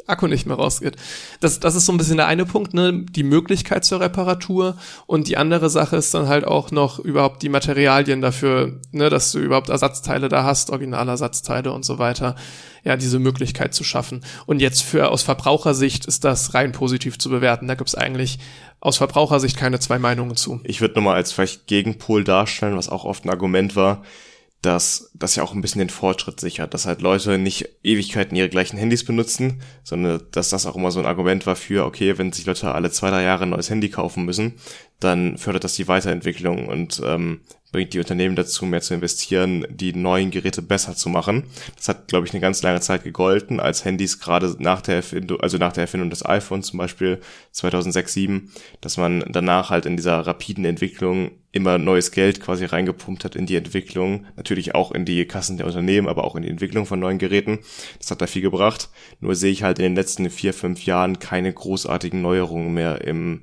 [0.08, 0.96] Akku nicht mehr rausgeht.
[1.40, 4.76] Das, das ist so ein bisschen der eine Punkt, ne, die Möglichkeit zur Reparatur
[5.08, 9.32] und die andere Sache ist dann halt auch noch überhaupt die Materialien dafür, ne, dass
[9.32, 12.36] du überhaupt Ersatzteile da hast, Originalersatzteile und so weiter.
[12.84, 14.26] Ja, diese Möglichkeit zu schaffen.
[14.48, 17.68] Und jetzt für aus Verbrauchersicht ist das rein positiv zu bewerten.
[17.68, 18.40] Da gibt's eigentlich
[18.80, 20.60] aus Verbrauchersicht keine zwei Meinungen zu.
[20.64, 24.02] Ich würde nochmal als vielleicht Gegenpol darstellen, was auch oft ein Argument war,
[24.62, 28.50] dass das ja auch ein bisschen den Fortschritt sichert, dass halt Leute nicht Ewigkeiten ihre
[28.50, 32.32] gleichen Handys benutzen, sondern dass das auch immer so ein Argument war für, okay, wenn
[32.32, 34.54] sich Leute alle zwei, drei Jahre ein neues Handy kaufen müssen,
[35.00, 37.42] dann fördert das die Weiterentwicklung und ähm,
[37.72, 41.46] bringt die Unternehmen dazu, mehr zu investieren, die neuen Geräte besser zu machen.
[41.76, 45.40] Das hat, glaube ich, eine ganz lange Zeit gegolten, als Handys gerade nach der Erfindung,
[45.40, 48.52] also nach der Erfindung des iPhones zum Beispiel 2006, 2007,
[48.82, 53.46] dass man danach halt in dieser rapiden Entwicklung immer neues Geld quasi reingepumpt hat in
[53.46, 57.00] die Entwicklung, natürlich auch in die Kassen der Unternehmen, aber auch in die Entwicklung von
[57.00, 57.60] neuen Geräten.
[58.00, 58.90] Das hat da viel gebracht.
[59.20, 63.42] Nur sehe ich halt in den letzten vier, fünf Jahren keine großartigen Neuerungen mehr im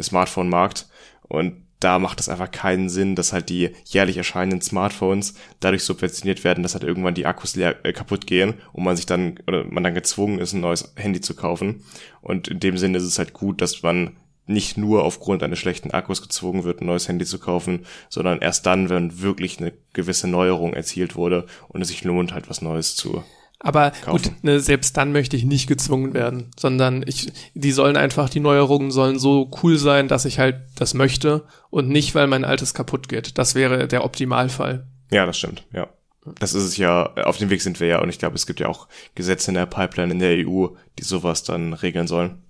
[0.00, 0.88] Smartphone-Markt.
[1.28, 6.42] Und da macht es einfach keinen Sinn, dass halt die jährlich erscheinenden Smartphones dadurch subventioniert
[6.42, 9.64] werden, dass halt irgendwann die Akkus leer, äh, kaputt gehen und man sich dann oder
[9.64, 11.84] man dann gezwungen ist, ein neues Handy zu kaufen.
[12.22, 14.16] Und in dem Sinne ist es halt gut, dass man
[14.46, 18.64] nicht nur aufgrund eines schlechten Akkus gezwungen wird, ein neues Handy zu kaufen, sondern erst
[18.64, 22.96] dann, wenn wirklich eine gewisse Neuerung erzielt wurde und es sich lohnt, halt was Neues
[22.96, 23.24] zu
[23.64, 24.22] Aber kaufen.
[24.22, 28.40] gut, ne, selbst dann möchte ich nicht gezwungen werden, sondern ich, die sollen einfach, die
[28.40, 32.74] Neuerungen sollen so cool sein, dass ich halt das möchte und nicht, weil mein altes
[32.74, 33.38] kaputt geht.
[33.38, 34.86] Das wäre der Optimalfall.
[35.10, 35.88] Ja, das stimmt, ja.
[36.38, 38.60] Das ist es ja, auf dem Weg sind wir ja und ich glaube, es gibt
[38.60, 40.66] ja auch Gesetze in der Pipeline in der EU,
[40.98, 42.42] die sowas dann regeln sollen.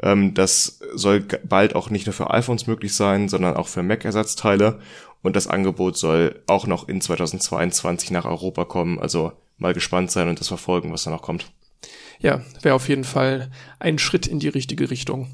[0.00, 4.78] Ähm, das soll bald auch nicht nur für iPhones möglich sein, sondern auch für Mac-Ersatzteile
[5.22, 10.28] und das Angebot soll auch noch in 2022 nach Europa kommen, also mal gespannt sein
[10.28, 11.50] und das verfolgen, was da noch kommt.
[12.20, 15.28] Ja, wäre auf jeden Fall ein Schritt in die richtige Richtung.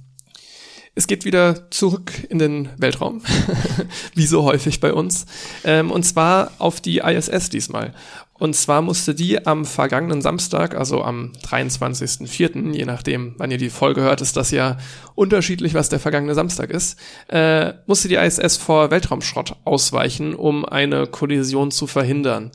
[0.95, 3.23] Es geht wieder zurück in den Weltraum,
[4.15, 5.25] wie so häufig bei uns,
[5.65, 7.95] ähm, und zwar auf die ISS diesmal.
[8.35, 13.71] Und zwar musste die am vergangenen Samstag, also am 23.04., je nachdem, wann ihr die
[13.71, 14.77] Folge hört, ist das ja
[15.15, 16.99] unterschiedlich, was der vergangene Samstag ist,
[17.29, 22.51] äh, musste die ISS vor Weltraumschrott ausweichen, um eine Kollision zu verhindern.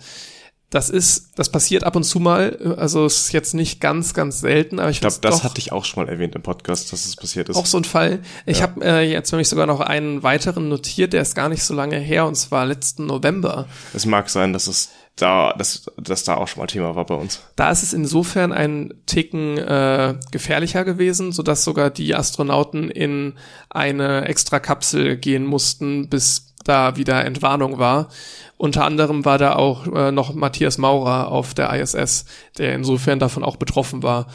[0.69, 4.41] Das ist, das passiert ab und zu mal, also es ist jetzt nicht ganz, ganz
[4.41, 7.05] selten, aber ich, Ich glaube, das hatte ich auch schon mal erwähnt im Podcast, dass
[7.05, 7.55] es passiert ist.
[7.55, 8.19] auch so ein Fall.
[8.45, 8.63] Ich Ja.
[8.63, 11.97] habe äh, jetzt nämlich sogar noch einen weiteren notiert, der ist gar nicht so lange
[11.97, 13.65] her, und zwar letzten November.
[13.93, 17.15] Es mag sein, dass es da, dass, dass da auch schon mal Thema war bei
[17.15, 17.39] uns.
[17.55, 23.35] Da ist es insofern ein Ticken äh, gefährlicher gewesen, sodass sogar die Astronauten in
[23.69, 28.09] eine extra Kapsel gehen mussten, bis da wieder Entwarnung war.
[28.57, 32.25] Unter anderem war da auch äh, noch Matthias Maurer auf der ISS,
[32.57, 34.27] der insofern davon auch betroffen war.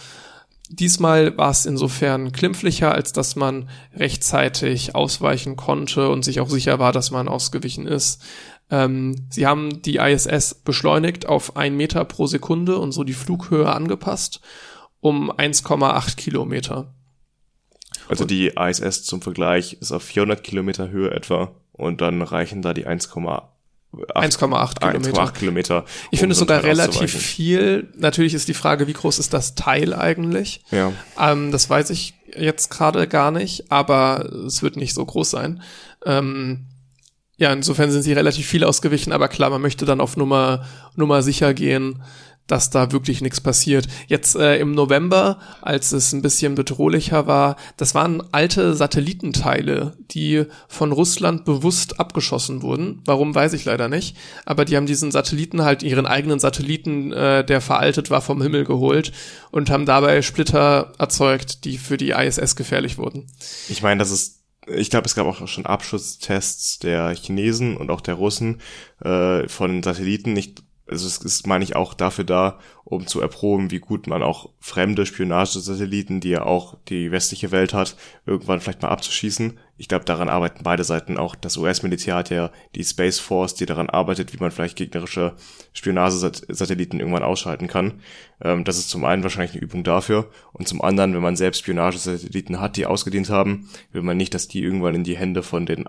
[0.69, 6.79] Diesmal war es insofern glimpflicher, als dass man rechtzeitig ausweichen konnte und sich auch sicher
[6.79, 8.23] war, dass man ausgewichen ist.
[8.71, 13.71] Ähm, sie haben die ISS beschleunigt auf ein Meter pro Sekunde und so die Flughöhe
[13.71, 14.41] angepasst
[15.01, 16.95] um 1,8 Kilometer.
[18.09, 22.73] Also die ISS zum Vergleich ist auf 400 Kilometer Höhe etwa und dann reichen da
[22.73, 23.43] die 1,8
[23.93, 25.23] 1,8 Kilometer.
[25.23, 25.85] 1,8 Kilometer.
[26.11, 27.93] Ich um finde es so sogar relativ viel.
[27.97, 30.65] Natürlich ist die Frage, wie groß ist das Teil eigentlich?
[30.71, 30.93] Ja.
[31.19, 35.63] Ähm, das weiß ich jetzt gerade gar nicht, aber es wird nicht so groß sein.
[36.07, 36.67] Ähm,
[37.37, 40.65] ja, insofern sind sie relativ viel ausgewichen, aber klar, man möchte dann auf Nummer,
[40.97, 42.03] Nummer sicher gehen,
[42.47, 43.87] dass da wirklich nichts passiert.
[44.09, 50.45] Jetzt äh, im November, als es ein bisschen bedrohlicher war, das waren alte Satellitenteile, die
[50.69, 53.01] von Russland bewusst abgeschossen wurden.
[53.05, 54.17] Warum, weiß ich leider nicht.
[54.45, 58.65] Aber die haben diesen Satelliten halt, ihren eigenen Satelliten, äh, der veraltet war, vom Himmel
[58.65, 59.13] geholt
[59.51, 63.27] und haben dabei Splitter erzeugt, die für die ISS gefährlich wurden.
[63.69, 68.01] Ich meine, das ist, ich glaube, es gab auch schon Abschusstests der Chinesen und auch
[68.01, 68.61] der Russen
[69.03, 70.33] äh, von Satelliten.
[70.33, 70.63] Nicht,
[70.93, 74.51] also es ist, meine ich, auch dafür da, um zu erproben, wie gut man auch
[74.61, 79.59] fremde Spionagesatelliten, die ja auch die westliche Welt hat, irgendwann vielleicht mal abzuschießen.
[79.79, 81.35] Ich glaube, daran arbeiten beide Seiten auch.
[81.35, 85.35] Das US-Militär hat ja die Space Force, die daran arbeitet, wie man vielleicht gegnerische
[85.73, 88.01] Spionagesatelliten irgendwann ausschalten kann.
[88.43, 91.61] Ähm, das ist zum einen wahrscheinlich eine Übung dafür und zum anderen, wenn man selbst
[91.61, 95.67] Spionagesatelliten hat, die ausgedient haben, will man nicht, dass die irgendwann in die Hände von
[95.67, 95.89] den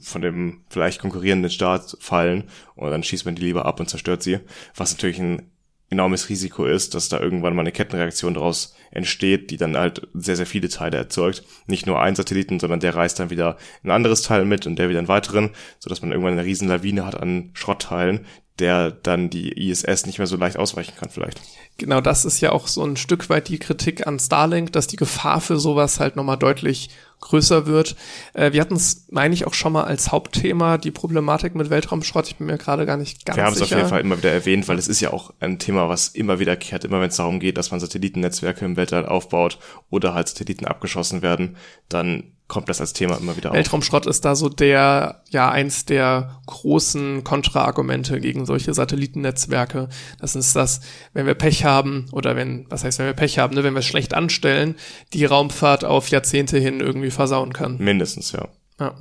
[0.00, 2.44] von dem vielleicht konkurrierenden Staat fallen
[2.74, 4.40] und dann schießt man die lieber ab und zerstört sie,
[4.74, 5.50] was natürlich ein
[5.90, 10.36] enormes Risiko ist, dass da irgendwann mal eine Kettenreaktion daraus entsteht, die dann halt sehr,
[10.36, 11.44] sehr viele Teile erzeugt.
[11.66, 14.88] Nicht nur ein Satelliten, sondern der reißt dann wieder ein anderes Teil mit und der
[14.88, 18.26] wieder einen weiteren, sodass man irgendwann eine riesen Lawine hat an Schrottteilen,
[18.58, 21.40] der dann die ISS nicht mehr so leicht ausweichen kann vielleicht.
[21.76, 24.96] Genau das ist ja auch so ein Stück weit die Kritik an Starlink, dass die
[24.96, 26.90] Gefahr für sowas halt nochmal deutlich
[27.20, 27.96] größer wird.
[28.34, 32.28] Äh, wir hatten es, meine ich, auch schon mal als Hauptthema, die Problematik mit Weltraumschrott.
[32.28, 33.76] Ich bin mir gerade gar nicht ganz Wir haben es sicher.
[33.76, 36.38] auf jeden Fall immer wieder erwähnt, weil es ist ja auch ein Thema, was immer
[36.38, 39.58] wiederkehrt, immer wenn es darum geht, dass man Satellitennetzwerke im Weltall aufbaut
[39.90, 41.56] oder halt Satelliten abgeschossen werden,
[41.88, 43.56] dann kommt das als Thema immer wieder auf.
[43.56, 49.88] Weltraumschrott ist da so der, ja, eins der großen Kontraargumente gegen solche Satellitennetzwerke.
[50.20, 50.80] Das ist das,
[51.14, 53.80] wenn wir Pech haben, oder wenn, was heißt, wenn wir Pech haben, ne, wenn wir
[53.80, 54.76] es schlecht anstellen,
[55.12, 57.78] die Raumfahrt auf Jahrzehnte hin irgendwie versauen kann.
[57.78, 58.48] Mindestens, ja.
[58.78, 58.94] Ja.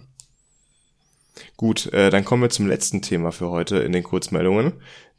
[1.58, 4.74] Gut, äh, dann kommen wir zum letzten Thema für heute in den Kurzmeldungen.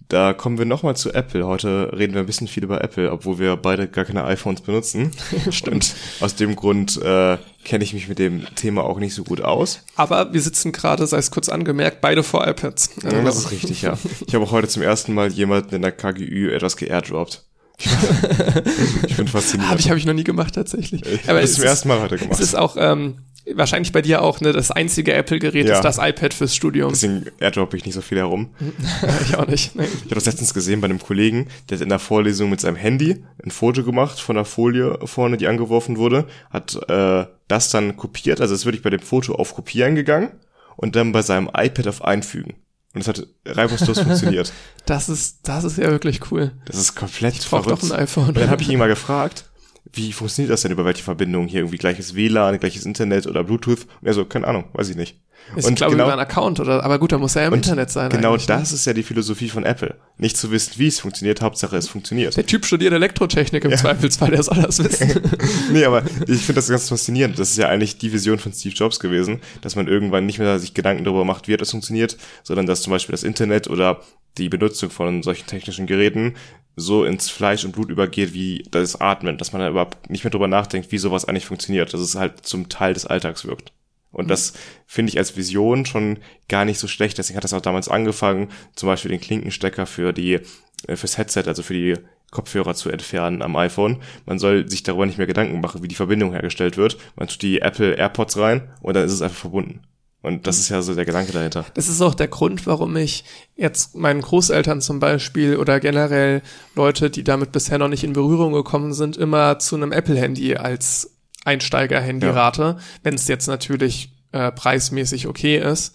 [0.09, 1.47] Da kommen wir nochmal zu Apple.
[1.47, 5.13] Heute reden wir ein bisschen viel über Apple, obwohl wir beide gar keine iPhones benutzen.
[5.51, 5.95] Stimmt.
[6.21, 9.81] aus dem Grund äh, kenne ich mich mit dem Thema auch nicht so gut aus.
[9.97, 12.91] Aber wir sitzen gerade, sei es kurz angemerkt, beide vor iPads.
[13.03, 13.97] Ja, das ist richtig, ja.
[14.27, 17.45] Ich habe auch heute zum ersten Mal jemanden in der KGÜ etwas geairdroppt.
[17.79, 19.69] Ich bin fasziniert.
[19.69, 21.05] Habe ich, hab ich noch nie gemacht tatsächlich.
[21.05, 22.35] Ich Aber habe es das zum ist, ersten Mal heute gemacht.
[22.35, 23.19] es ist auch ähm,
[23.55, 25.75] wahrscheinlich bei dir auch ne, das einzige Apple-Gerät Ja.
[25.77, 26.91] ist das iPad fürs Studium.
[26.91, 28.55] Deswegen airdroppe ich nicht so viel herum.
[29.29, 29.75] ich auch nicht.
[29.77, 29.85] Nee.
[29.85, 32.77] Ich habe das letztens gesehen bei einem Kollegen, der hat in der Vorlesung mit seinem
[32.77, 37.97] Handy ein Foto gemacht von der Folie vorne, die angeworfen wurde, hat äh, das dann
[37.97, 40.31] kopiert, also ist wirklich bei dem Foto auf Kopieren gegangen
[40.77, 42.55] und dann bei seinem iPad auf Einfügen.
[42.95, 44.53] Und es hat reibungslos funktioniert.
[44.87, 46.53] Das ist, das ist ja wirklich cool.
[46.67, 47.71] Das ist komplett Ich verrückt.
[47.71, 48.29] doch ein iPhone.
[48.29, 49.47] Und dann habe ich ihn mal gefragt,
[49.93, 51.61] wie funktioniert das denn über welche Verbindungen hier?
[51.61, 53.87] Irgendwie gleiches WLAN, gleiches Internet oder Bluetooth?
[54.01, 55.21] Und er so, keine Ahnung, weiß ich nicht.
[55.57, 57.49] Ist, und glaube ich, genau- über einen Account oder, aber gut, da muss er ja
[57.49, 58.09] im Internet sein.
[58.09, 58.43] Genau ne?
[58.47, 59.95] das ist ja die Philosophie von Apple.
[60.17, 62.37] Nicht zu wissen, wie es funktioniert, Hauptsache es funktioniert.
[62.37, 65.21] Der Typ studiert Elektrotechnik im Zweifelsfall, der soll das wissen.
[65.73, 67.39] nee, aber ich finde das ganz faszinierend.
[67.39, 70.59] Das ist ja eigentlich die Vision von Steve Jobs gewesen, dass man irgendwann nicht mehr
[70.59, 74.01] sich Gedanken darüber macht, wie etwas funktioniert, sondern dass zum Beispiel das Internet oder
[74.39, 76.35] die Benutzung von solchen technischen Geräten
[76.77, 80.31] so ins Fleisch und Blut übergeht wie das Atmen, dass man da überhaupt nicht mehr
[80.31, 83.73] drüber nachdenkt, wie sowas eigentlich funktioniert, dass es halt zum Teil des Alltags wirkt.
[84.11, 84.29] Und mhm.
[84.29, 84.55] das
[84.87, 86.19] finde ich als Vision schon
[86.49, 87.19] gar nicht so schlecht.
[87.19, 90.41] Deswegen hat das auch damals angefangen, zum Beispiel den Klinkenstecker für die,
[90.87, 91.97] äh, fürs Headset, also für die
[92.31, 94.03] Kopfhörer zu entfernen am iPhone.
[94.27, 96.97] Man soll sich darüber nicht mehr Gedanken machen, wie die Verbindung hergestellt wird.
[97.17, 99.83] Man tut die Apple AirPods rein und dann ist es einfach verbunden.
[100.25, 101.67] Und das ist ja so der Gedanke dahinter.
[101.75, 103.25] Das ist auch der Grund, warum ich
[103.57, 106.41] jetzt meinen Großeltern zum Beispiel oder generell
[106.75, 111.11] Leute, die damit bisher noch nicht in Berührung gekommen sind, immer zu einem Apple-Handy als
[111.45, 112.33] Einsteiger-Handy ja.
[112.33, 115.95] rate, wenn es jetzt natürlich äh, preismäßig okay ist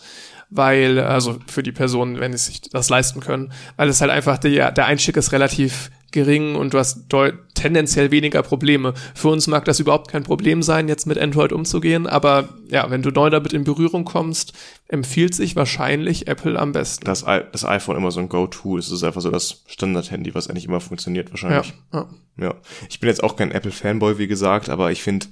[0.52, 4.40] weil, also für die Personen, wenn sie sich das leisten können, weil es halt einfach
[4.40, 7.06] der, der Einstieg ist relativ gering und du hast
[7.54, 8.94] tendenziell weniger Probleme.
[9.14, 13.02] Für uns mag das überhaupt kein Problem sein, jetzt mit Android umzugehen, aber ja, wenn
[13.02, 14.54] du neu damit in Berührung kommst,
[14.88, 17.06] empfiehlt sich wahrscheinlich Apple am besten.
[17.06, 20.66] Das, das iPhone immer so ein Go-To, es ist einfach so das Standard-Handy, was eigentlich
[20.66, 21.74] immer funktioniert wahrscheinlich.
[21.94, 22.08] Ja,
[22.40, 22.46] ja.
[22.46, 22.56] ja.
[22.90, 25.28] Ich bin jetzt auch kein Apple-Fanboy, wie gesagt, aber ich finde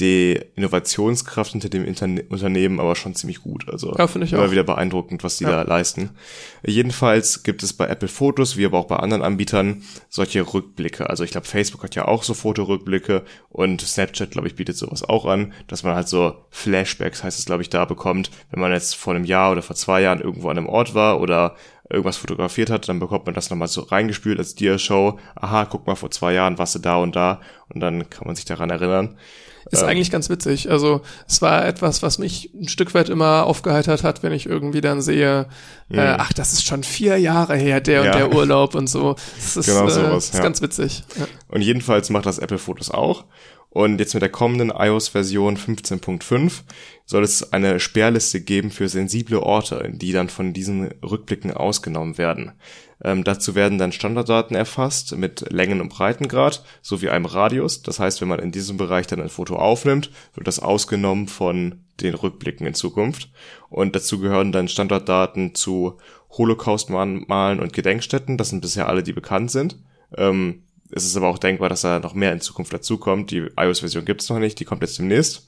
[0.00, 3.68] die Innovationskraft hinter dem Interne Unternehmen aber schon ziemlich gut.
[3.68, 4.50] Also ja, finde ich immer auch.
[4.50, 5.50] wieder beeindruckend, was die ja.
[5.50, 6.10] da leisten.
[6.64, 11.10] Jedenfalls gibt es bei Apple Fotos, wie aber auch bei anderen Anbietern, solche Rückblicke.
[11.10, 15.02] Also ich glaube, Facebook hat ja auch so Fotorückblicke und Snapchat, glaube ich, bietet sowas
[15.02, 18.72] auch an, dass man halt so Flashbacks, heißt es, glaube ich, da bekommt, wenn man
[18.72, 21.56] jetzt vor einem Jahr oder vor zwei Jahren irgendwo an einem Ort war oder
[21.90, 25.18] irgendwas fotografiert hat, dann bekommt man das nochmal so reingespült als Dia-Show.
[25.34, 28.36] Aha, guck mal, vor zwei Jahren warst du da und da und dann kann man
[28.36, 29.16] sich daran erinnern.
[29.70, 30.70] Ist ähm, eigentlich ganz witzig.
[30.70, 34.80] Also es war etwas, was mich ein Stück weit immer aufgeheitert hat, wenn ich irgendwie
[34.80, 35.46] dann sehe,
[35.90, 38.12] äh, ach, das ist schon vier Jahre her, der ja.
[38.12, 39.16] und der Urlaub und so.
[39.36, 40.42] Das ist, genau sowas, äh, das ist ja.
[40.42, 41.04] ganz witzig.
[41.18, 41.26] Ja.
[41.48, 43.24] Und jedenfalls macht das Apple Fotos auch.
[43.70, 46.62] Und jetzt mit der kommenden iOS-Version 15.5
[47.04, 52.52] soll es eine Sperrliste geben für sensible Orte, die dann von diesen Rückblicken ausgenommen werden.
[53.02, 57.82] Ähm, dazu werden dann Standarddaten erfasst mit Längen- und Breitengrad sowie einem Radius.
[57.82, 61.84] Das heißt, wenn man in diesem Bereich dann ein Foto aufnimmt, wird das ausgenommen von
[62.00, 63.30] den Rückblicken in Zukunft.
[63.70, 65.98] Und dazu gehören dann Standarddaten zu
[66.30, 68.36] Holocaust-Malen und Gedenkstätten.
[68.36, 69.78] Das sind bisher alle, die bekannt sind.
[70.16, 73.30] Ähm, es ist aber auch denkbar, dass da noch mehr in Zukunft dazukommt.
[73.30, 75.47] Die iOS-Version gibt es noch nicht, die kommt jetzt demnächst.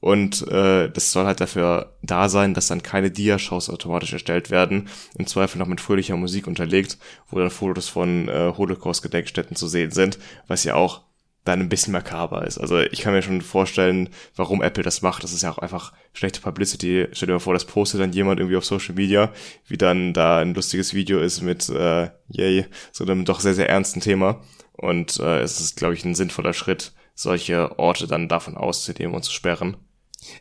[0.00, 4.88] Und äh, das soll halt dafür da sein, dass dann keine Dia-Shows automatisch erstellt werden,
[5.18, 9.90] im Zweifel noch mit fröhlicher Musik unterlegt, wo dann Fotos von äh, Holocaust-Gedenkstätten zu sehen
[9.90, 11.02] sind, was ja auch
[11.48, 12.58] dann ein bisschen makaber ist.
[12.58, 15.24] Also ich kann mir schon vorstellen, warum Apple das macht.
[15.24, 17.08] Das ist ja auch einfach schlechte Publicity.
[17.12, 19.32] Stell dir mal vor, das postet dann jemand irgendwie auf Social Media,
[19.66, 23.68] wie dann da ein lustiges Video ist mit, äh, yay, so einem doch sehr, sehr
[23.68, 24.42] ernsten Thema.
[24.72, 29.24] Und äh, es ist, glaube ich, ein sinnvoller Schritt, solche Orte dann davon auszunehmen und
[29.24, 29.76] zu sperren.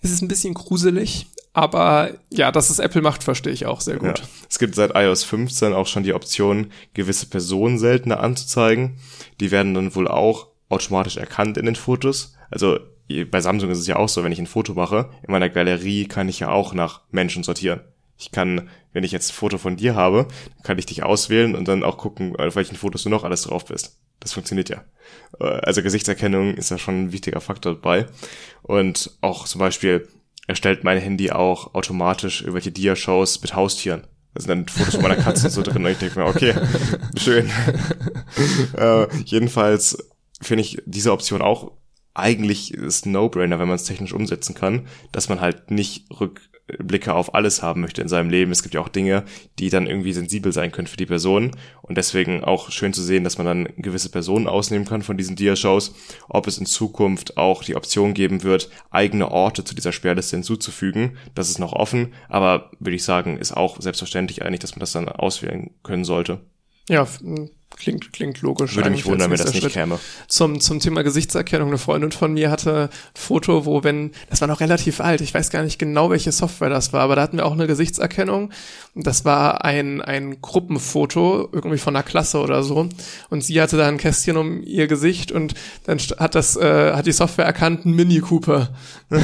[0.02, 3.98] Es ist ein bisschen gruselig, aber ja, dass es Apple macht, verstehe ich auch sehr
[3.98, 4.20] gut.
[4.20, 4.26] Ja.
[4.50, 9.00] Es gibt seit iOS 15 auch schon die Option, gewisse Personen seltener anzuzeigen.
[9.40, 12.36] Die werden dann wohl auch automatisch erkannt in den Fotos.
[12.52, 12.80] Also
[13.32, 16.06] bei Samsung ist es ja auch so, wenn ich ein Foto mache, in meiner Galerie
[16.06, 17.82] kann ich ja auch nach Menschen sortieren.
[18.20, 20.28] Ich kann, wenn ich jetzt ein Foto von dir habe,
[20.64, 23.66] kann ich dich auswählen und dann auch gucken, auf welchen Fotos du noch alles drauf
[23.66, 23.98] bist.
[24.20, 24.84] Das funktioniert ja.
[25.40, 28.08] Äh, also Gesichtserkennung ist ja schon ein wichtiger Faktor dabei.
[28.62, 30.08] Und auch zum Beispiel
[30.48, 34.08] erstellt mein Handy auch automatisch irgendwelche Dia-Shows mit Haustieren.
[34.34, 36.54] Da sind dann Fotos von meiner Katze so drin und ich denke mir, okay,
[37.18, 37.50] schön.
[38.78, 39.98] äh, jedenfalls
[40.42, 41.72] finde ich diese Option auch
[42.18, 47.36] eigentlich ist No-Brainer, wenn man es technisch umsetzen kann, dass man halt nicht Rückblicke auf
[47.36, 48.52] alles haben möchte in seinem Leben.
[48.52, 49.24] Es gibt ja auch Dinge,
[49.60, 51.52] die dann irgendwie sensibel sein können für die Person
[51.82, 55.36] und deswegen auch schön zu sehen, dass man dann gewisse Personen ausnehmen kann von diesen
[55.36, 55.94] Dia-Shows.
[56.28, 61.18] Ob es in Zukunft auch die Option geben wird, eigene Orte zu dieser Sperrliste hinzuzufügen,
[61.36, 64.92] das ist noch offen, aber würde ich sagen, ist auch selbstverständlich eigentlich, dass man das
[64.92, 66.42] dann auswählen können sollte.
[66.90, 67.08] Ja,
[67.78, 68.76] klingt, klingt logisch.
[68.76, 69.74] Würde mich wundern, wenn das nicht Schritt.
[69.74, 70.00] käme.
[70.28, 71.70] Zum, zum Thema Gesichtserkennung.
[71.70, 75.34] Eine Freundin von mir hatte ein Foto, wo wenn, das war noch relativ alt, ich
[75.34, 78.52] weiß gar nicht genau, welche Software das war, aber da hatten wir auch eine Gesichtserkennung.
[78.96, 82.90] Das war ein, ein Gruppenfoto, irgendwie von einer Klasse oder so.
[83.30, 85.54] Und sie hatte da ein Kästchen um ihr Gesicht und
[85.86, 88.70] dann hat das, äh, hat die Software erkannt, ein Mini Cooper.
[89.10, 89.20] da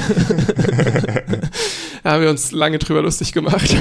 [2.12, 3.76] haben wir uns lange drüber lustig gemacht.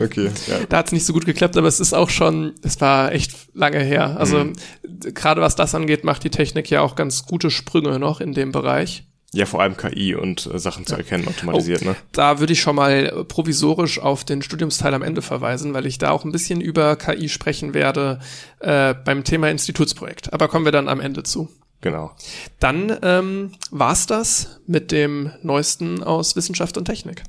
[0.00, 0.30] okay.
[0.46, 0.58] Ja.
[0.68, 3.32] Da hat es nicht so gut geklappt, aber es ist auch schon, es war echt
[3.54, 4.18] lange her.
[4.18, 4.52] Also mhm.
[5.14, 8.52] gerade was das angeht, macht die Technik ja auch ganz gute Sprünge noch in dem
[8.52, 9.04] Bereich.
[9.34, 11.96] Ja, vor allem KI und äh, Sachen zu erkennen, automatisiert, oh, ne?
[12.12, 16.10] Da würde ich schon mal provisorisch auf den Studiumsteil am Ende verweisen, weil ich da
[16.10, 18.20] auch ein bisschen über KI sprechen werde
[18.60, 20.34] äh, beim Thema Institutsprojekt.
[20.34, 21.48] Aber kommen wir dann am Ende zu.
[21.80, 22.12] Genau.
[22.60, 27.22] Dann ähm, war's das mit dem Neuesten aus Wissenschaft und Technik.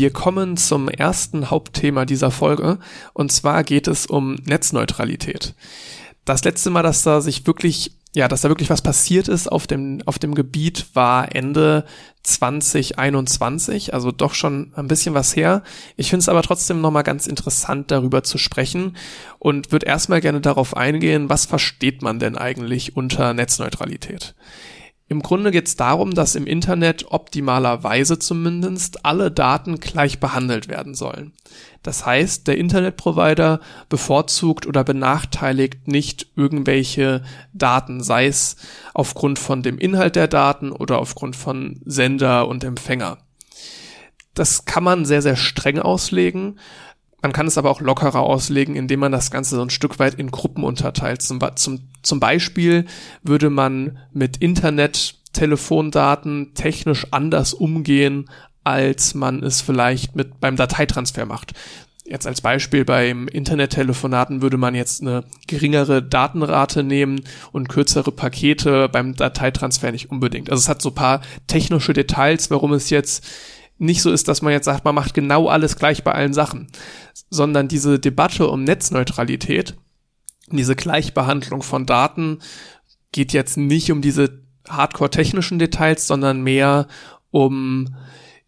[0.00, 2.78] Wir kommen zum ersten Hauptthema dieser Folge
[3.12, 5.54] und zwar geht es um Netzneutralität.
[6.24, 9.66] Das letzte Mal, dass da sich wirklich ja, dass da wirklich was passiert ist auf
[9.66, 11.84] dem, auf dem Gebiet, war Ende
[12.22, 15.62] 2021, also doch schon ein bisschen was her.
[15.98, 18.96] Ich finde es aber trotzdem nochmal ganz interessant, darüber zu sprechen
[19.38, 24.34] und würde erstmal gerne darauf eingehen, was versteht man denn eigentlich unter Netzneutralität?
[25.10, 30.94] Im Grunde geht es darum, dass im Internet optimalerweise zumindest alle Daten gleich behandelt werden
[30.94, 31.32] sollen.
[31.82, 33.58] Das heißt, der Internetprovider
[33.88, 38.54] bevorzugt oder benachteiligt nicht irgendwelche Daten, sei es
[38.94, 43.18] aufgrund von dem Inhalt der Daten oder aufgrund von Sender und Empfänger.
[44.34, 46.60] Das kann man sehr, sehr streng auslegen.
[47.22, 50.14] Man kann es aber auch lockerer auslegen, indem man das Ganze so ein Stück weit
[50.14, 51.22] in Gruppen unterteilt.
[51.22, 52.86] Zum, zum, zum Beispiel
[53.22, 58.30] würde man mit Internet-Telefondaten technisch anders umgehen,
[58.64, 61.52] als man es vielleicht mit beim Dateitransfer macht.
[62.04, 67.20] Jetzt als Beispiel beim Internettelefonaten würde man jetzt eine geringere Datenrate nehmen
[67.52, 70.50] und kürzere Pakete beim Dateitransfer nicht unbedingt.
[70.50, 73.24] Also es hat so paar technische Details, warum es jetzt
[73.80, 76.68] nicht so ist, dass man jetzt sagt, man macht genau alles gleich bei allen Sachen,
[77.30, 79.76] sondern diese Debatte um Netzneutralität,
[80.50, 82.40] diese Gleichbehandlung von Daten
[83.12, 86.88] geht jetzt nicht um diese hardcore-technischen Details, sondern mehr
[87.30, 87.94] um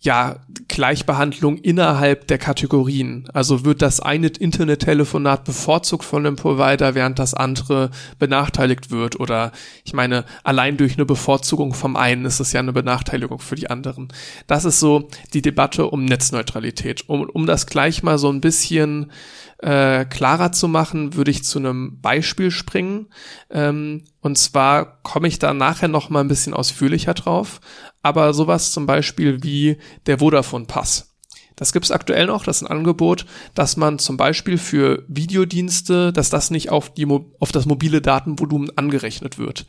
[0.02, 3.28] ja, Gleichbehandlung innerhalb der Kategorien.
[3.32, 9.20] Also wird das eine Internettelefonat bevorzugt von dem Provider, während das andere benachteiligt wird.
[9.20, 9.52] Oder
[9.84, 13.70] ich meine, allein durch eine Bevorzugung vom einen ist es ja eine Benachteiligung für die
[13.70, 14.08] anderen.
[14.48, 17.08] Das ist so die Debatte um Netzneutralität.
[17.08, 19.12] Um, um das gleich mal so ein bisschen
[19.58, 23.06] äh, klarer zu machen, würde ich zu einem Beispiel springen.
[23.50, 27.60] Ähm, und zwar komme ich da nachher noch mal ein bisschen ausführlicher drauf.
[28.02, 31.12] Aber sowas zum Beispiel wie der Vodafone Pass.
[31.56, 36.30] Das gibt's aktuell noch, das ist ein Angebot, dass man zum Beispiel für Videodienste, dass
[36.30, 39.66] das nicht auf, die, auf das mobile Datenvolumen angerechnet wird.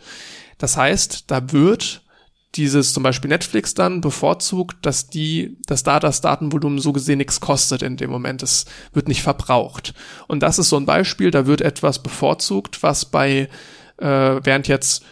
[0.58, 2.04] Das heißt, da wird
[2.56, 7.40] dieses zum Beispiel Netflix dann bevorzugt, dass die, dass da das Datenvolumen so gesehen nichts
[7.40, 8.44] kostet in dem Moment.
[8.44, 9.94] Es wird nicht verbraucht.
[10.28, 13.50] Und das ist so ein Beispiel, da wird etwas bevorzugt, was bei,
[13.98, 14.08] äh,
[14.44, 15.04] während jetzt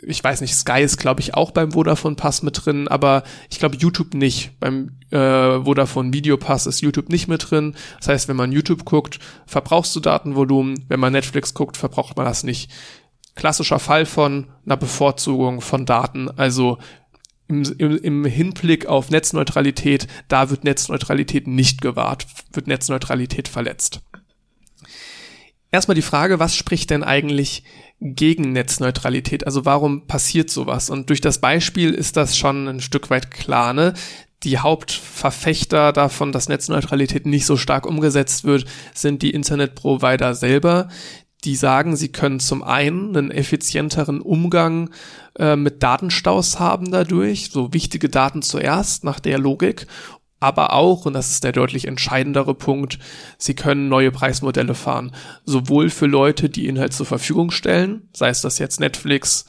[0.00, 3.58] ich weiß nicht, Sky ist, glaube ich, auch beim Vodafone Pass mit drin, aber ich
[3.58, 4.52] glaube YouTube nicht.
[4.60, 7.74] Beim äh, Vodafone Video Pass ist YouTube nicht mit drin.
[7.98, 10.84] Das heißt, wenn man YouTube guckt, verbrauchst du Datenvolumen.
[10.88, 12.70] Wenn man Netflix guckt, verbraucht man das nicht
[13.34, 16.30] klassischer Fall von einer Bevorzugung von Daten.
[16.30, 16.78] Also
[17.48, 24.00] im, im, im Hinblick auf Netzneutralität, da wird Netzneutralität nicht gewahrt, wird Netzneutralität verletzt.
[25.70, 27.62] Erstmal die Frage, was spricht denn eigentlich
[28.00, 29.44] gegen Netzneutralität?
[29.46, 30.88] Also warum passiert sowas?
[30.88, 33.94] Und durch das Beispiel ist das schon ein Stück weit klar, ne?
[34.44, 40.88] Die Hauptverfechter davon, dass Netzneutralität nicht so stark umgesetzt wird, sind die Internetprovider selber,
[41.44, 44.90] die sagen, sie können zum einen einen effizienteren Umgang
[45.38, 49.86] äh, mit Datenstaus haben dadurch, so wichtige Daten zuerst nach der Logik,
[50.40, 52.98] aber auch, und das ist der deutlich entscheidendere Punkt,
[53.38, 55.12] sie können neue Preismodelle fahren,
[55.44, 59.46] sowohl für Leute, die Inhalt zur Verfügung stellen, sei es das jetzt Netflix,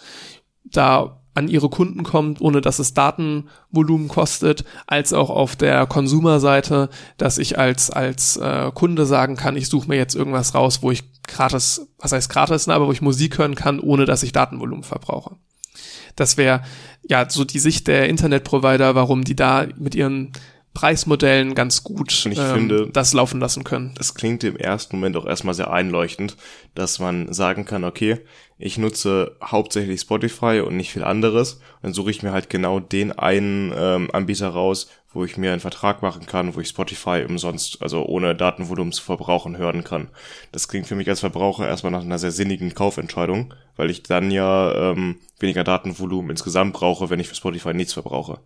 [0.63, 6.89] da an ihre Kunden kommt, ohne dass es Datenvolumen kostet, als auch auf der Konsumerseite,
[7.17, 10.91] dass ich als als äh, Kunde sagen kann, ich suche mir jetzt irgendwas raus, wo
[10.91, 14.31] ich gratis, was heißt gratis, ne, aber wo ich Musik hören kann, ohne dass ich
[14.31, 15.35] Datenvolumen verbrauche.
[16.15, 16.63] Das wäre
[17.07, 20.33] ja so die Sicht der Internetprovider, warum die da mit ihren
[20.79, 23.91] Preismodellen ganz gut und ich ähm, finde, das laufen lassen können.
[23.97, 26.37] Das klingt im ersten Moment auch erstmal sehr einleuchtend,
[26.73, 28.19] dass man sagen kann, okay,
[28.57, 31.59] ich nutze hauptsächlich Spotify und nicht viel anderes.
[31.81, 35.59] Dann suche ich mir halt genau den einen ähm, Anbieter raus, wo ich mir einen
[35.59, 40.07] Vertrag machen kann, wo ich Spotify umsonst, also ohne Datenvolumen zu verbrauchen, hören kann.
[40.53, 44.31] Das klingt für mich als Verbraucher erstmal nach einer sehr sinnigen Kaufentscheidung, weil ich dann
[44.31, 48.39] ja ähm, weniger Datenvolumen insgesamt brauche, wenn ich für Spotify nichts verbrauche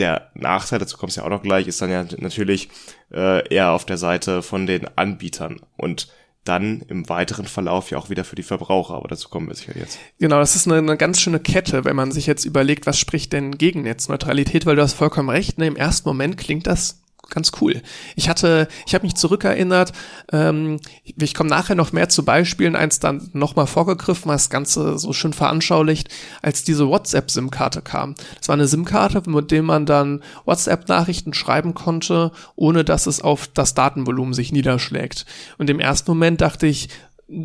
[0.00, 2.68] der Nachteil, dazu kommst du ja auch noch gleich, ist dann ja natürlich
[3.12, 6.08] äh, eher auf der Seite von den Anbietern und
[6.44, 9.76] dann im weiteren Verlauf ja auch wieder für die Verbraucher, aber dazu kommen wir sicher
[9.76, 9.98] jetzt.
[10.18, 13.32] Genau, das ist eine, eine ganz schöne Kette, wenn man sich jetzt überlegt, was spricht
[13.32, 15.66] denn gegen Netzneutralität, weil du hast vollkommen recht, ne?
[15.66, 16.99] im ersten Moment klingt das
[17.30, 17.82] ganz cool.
[18.16, 19.92] Ich hatte, ich habe mich zurückerinnert,
[20.32, 24.98] ähm, ich komme nachher noch mehr zu Beispielen, eins dann nochmal vorgegriffen, was das Ganze
[24.98, 26.08] so schön veranschaulicht,
[26.42, 28.14] als diese WhatsApp-SIM-Karte kam.
[28.38, 33.48] Das war eine SIM-Karte, mit der man dann WhatsApp-Nachrichten schreiben konnte, ohne dass es auf
[33.48, 35.26] das Datenvolumen sich niederschlägt.
[35.58, 36.88] Und im ersten Moment dachte ich,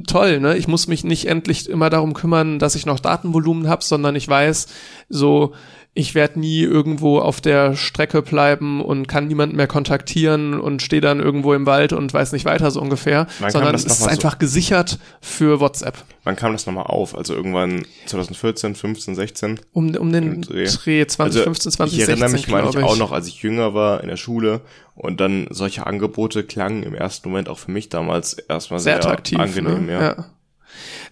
[0.07, 0.57] toll, ne?
[0.57, 4.27] Ich muss mich nicht endlich immer darum kümmern, dass ich noch Datenvolumen habe, sondern ich
[4.27, 4.67] weiß,
[5.09, 5.53] so
[5.97, 11.01] ich werde nie irgendwo auf der Strecke bleiben und kann niemanden mehr kontaktieren und stehe
[11.01, 14.05] dann irgendwo im Wald und weiß nicht weiter so ungefähr, Wann sondern es ist so-
[14.07, 15.95] einfach gesichert für WhatsApp.
[16.25, 17.15] Wann kam das nochmal auf?
[17.17, 19.59] Also irgendwann 2014, 15, 16?
[19.71, 20.65] Um, um den Dreh.
[20.65, 24.01] Dreh 2015, also, 2016, Ich erinnere mich, meine ich, auch noch, als ich jünger war
[24.01, 24.61] in der Schule
[24.95, 29.05] und dann solche Angebote klangen im ersten Moment auch für mich damals erstmal sehr sehr,
[29.05, 29.39] attraktiv.
[29.39, 29.93] angenehm, ne?
[29.93, 30.25] ja.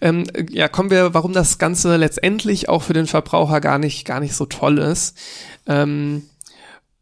[0.00, 4.20] Ähm, ja, kommen wir, warum das Ganze letztendlich auch für den Verbraucher gar nicht, gar
[4.20, 5.16] nicht so toll ist.
[5.66, 6.24] Ähm,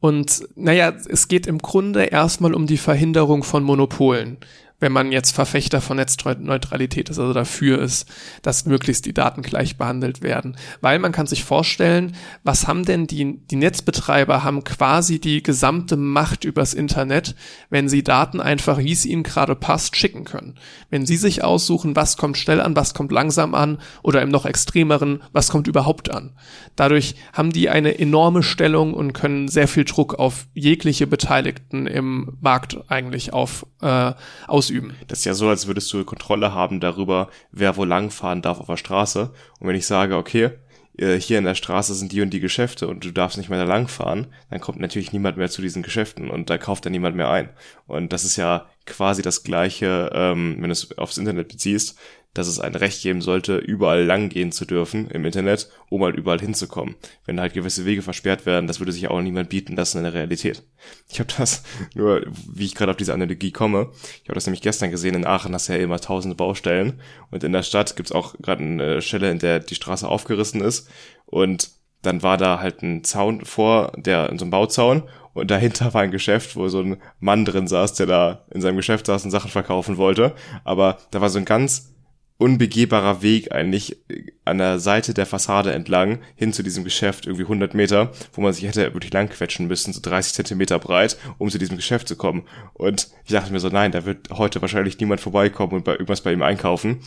[0.00, 4.38] und naja, es geht im Grunde erstmal um die Verhinderung von Monopolen.
[4.82, 8.10] Wenn man jetzt Verfechter von Netzneutralität ist, also dafür ist,
[8.42, 10.56] dass möglichst die Daten gleich behandelt werden.
[10.80, 15.96] Weil man kann sich vorstellen, was haben denn die, die Netzbetreiber haben quasi die gesamte
[15.96, 17.36] Macht übers Internet,
[17.70, 20.56] wenn sie Daten einfach, wie es ihnen gerade passt, schicken können.
[20.90, 24.46] Wenn sie sich aussuchen, was kommt schnell an, was kommt langsam an oder im noch
[24.46, 26.32] extremeren, was kommt überhaupt an.
[26.74, 32.36] Dadurch haben die eine enorme Stellung und können sehr viel Druck auf jegliche Beteiligten im
[32.40, 34.14] Markt eigentlich auf, äh,
[34.48, 34.71] ausüben.
[35.08, 38.60] Das ist ja so, als würdest du Kontrolle haben darüber, wer wo lang fahren darf
[38.60, 39.30] auf der Straße.
[39.58, 40.50] Und wenn ich sage, okay,
[40.98, 43.58] äh, hier in der Straße sind die und die Geschäfte und du darfst nicht mehr
[43.58, 46.92] da lang fahren, dann kommt natürlich niemand mehr zu diesen Geschäften und da kauft dann
[46.92, 47.48] niemand mehr ein.
[47.86, 51.98] Und das ist ja quasi das Gleiche, ähm, wenn du es aufs Internet beziehst,
[52.34, 56.16] dass es ein Recht geben sollte, überall lang gehen zu dürfen im Internet, um halt
[56.16, 56.94] überall hinzukommen.
[57.26, 60.14] Wenn halt gewisse Wege versperrt werden, das würde sich auch niemand bieten lassen in der
[60.14, 60.62] Realität.
[61.10, 61.62] Ich habe das
[61.94, 63.90] nur, wie ich gerade auf diese Analogie komme,
[64.22, 67.44] ich habe das nämlich gestern gesehen, in Aachen hast du ja immer tausende Baustellen und
[67.44, 70.88] in der Stadt gibt's auch gerade eine Stelle, in der die Straße aufgerissen ist
[71.26, 71.70] und
[72.00, 76.02] dann war da halt ein Zaun vor, der in so einem Bauzaun und dahinter war
[76.02, 79.30] ein Geschäft, wo so ein Mann drin saß, der da in seinem Geschäft saß und
[79.30, 80.34] Sachen verkaufen wollte.
[80.64, 81.91] Aber da war so ein ganz
[82.38, 87.44] unbegehbarer Weg eigentlich äh, an der Seite der Fassade entlang hin zu diesem Geschäft, irgendwie
[87.44, 91.50] 100 Meter, wo man sich hätte wirklich lang quetschen müssen, so 30 Zentimeter breit, um
[91.50, 92.46] zu diesem Geschäft zu kommen.
[92.74, 96.22] Und ich dachte mir so, nein, da wird heute wahrscheinlich niemand vorbeikommen und bei irgendwas
[96.22, 97.00] bei ihm einkaufen.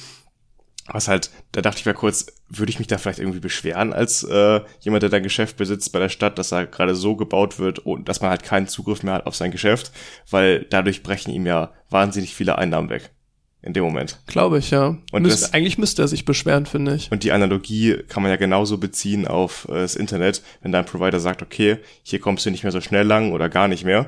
[0.87, 4.23] Was halt, da dachte ich mir kurz, würde ich mich da vielleicht irgendwie beschweren als
[4.23, 7.57] äh, jemand, der da ein Geschäft besitzt bei der Stadt, dass er gerade so gebaut
[7.57, 9.91] wird und dass man halt keinen Zugriff mehr hat auf sein Geschäft,
[10.29, 13.14] weil dadurch brechen ihm ja wahnsinnig viele Einnahmen weg.
[13.65, 14.19] In dem Moment.
[14.27, 14.95] Glaube ich, ja.
[15.11, 17.11] Und Müsste, das- eigentlich müsste er sich beschweren, finde ich.
[17.11, 20.43] Und die Analogie kann man ja genauso beziehen auf äh, das Internet.
[20.61, 23.67] Wenn dein Provider sagt, okay, hier kommst du nicht mehr so schnell lang oder gar
[23.67, 24.05] nicht mehr,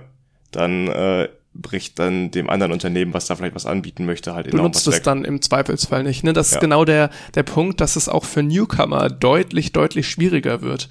[0.52, 4.58] dann äh, bricht dann dem anderen Unternehmen, was da vielleicht was anbieten möchte, halt enorm
[4.66, 5.04] benutzt was es weg.
[5.06, 6.24] dann im Zweifelsfall nicht.
[6.24, 6.34] Ne?
[6.34, 6.58] Das Ja.
[6.58, 10.88] ist genau der, der Punkt, dass es auch für Newcomer deutlich, deutlich schwieriger wird.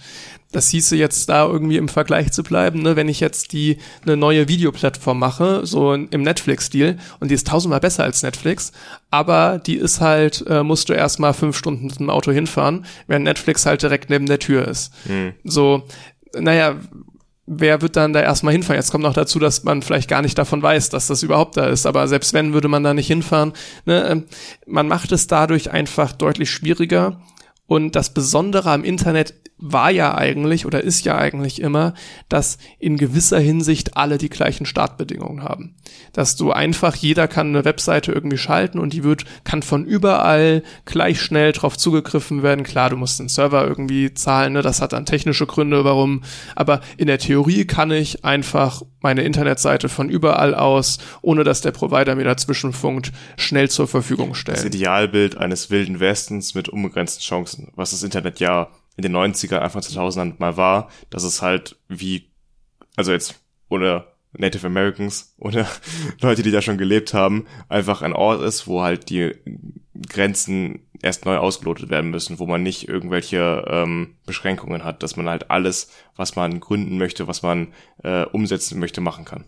[0.57, 2.97] Das hieße jetzt da irgendwie im Vergleich zu bleiben, ne?
[2.97, 3.77] wenn ich jetzt die
[4.07, 8.73] eine neue Videoplattform mache, so im Netflix-Stil, und die ist tausendmal besser als Netflix,
[9.11, 13.27] aber die ist halt, äh, musst du erstmal fünf Stunden mit dem Auto hinfahren, während
[13.27, 14.95] Netflix halt direkt neben der Tür ist.
[15.05, 15.35] Hm.
[15.45, 15.83] So,
[16.33, 16.77] naja,
[17.45, 18.81] wer wird dann da erstmal hinfahren?
[18.81, 21.67] Jetzt kommt noch dazu, dass man vielleicht gar nicht davon weiß, dass das überhaupt da
[21.67, 21.85] ist.
[21.85, 23.53] Aber selbst wenn, würde man da nicht hinfahren.
[23.85, 24.09] Ne?
[24.09, 24.25] ähm,
[24.65, 27.21] Man macht es dadurch einfach deutlich schwieriger.
[27.67, 31.95] Und das Besondere am Internet war ja eigentlich oder ist ja eigentlich immer,
[32.29, 35.75] dass in gewisser Hinsicht alle die gleichen Startbedingungen haben.
[36.13, 40.63] Dass du einfach, jeder kann eine Webseite irgendwie schalten und die wird, kann von überall
[40.85, 42.65] gleich schnell drauf zugegriffen werden.
[42.65, 44.63] Klar, du musst den Server irgendwie zahlen, ne?
[44.63, 46.23] das hat dann technische Gründe, warum.
[46.55, 51.73] Aber in der Theorie kann ich einfach meine Internetseite von überall aus, ohne dass der
[51.73, 54.67] Provider mir dazwischen funkt, schnell zur Verfügung das stellen.
[54.67, 59.83] Idealbild eines wilden Westens mit unbegrenzten Chancen, was das Internet ja in den 90er, Anfang
[59.83, 62.31] 2000 mal war, dass es halt wie,
[62.97, 65.67] also jetzt ohne Native Americans, ohne
[66.21, 69.35] Leute, die da schon gelebt haben, einfach ein Ort ist, wo halt die
[70.09, 75.29] Grenzen erst neu ausgelotet werden müssen, wo man nicht irgendwelche ähm, Beschränkungen hat, dass man
[75.29, 77.69] halt alles, was man gründen möchte, was man
[78.03, 79.45] äh, umsetzen möchte, machen kann.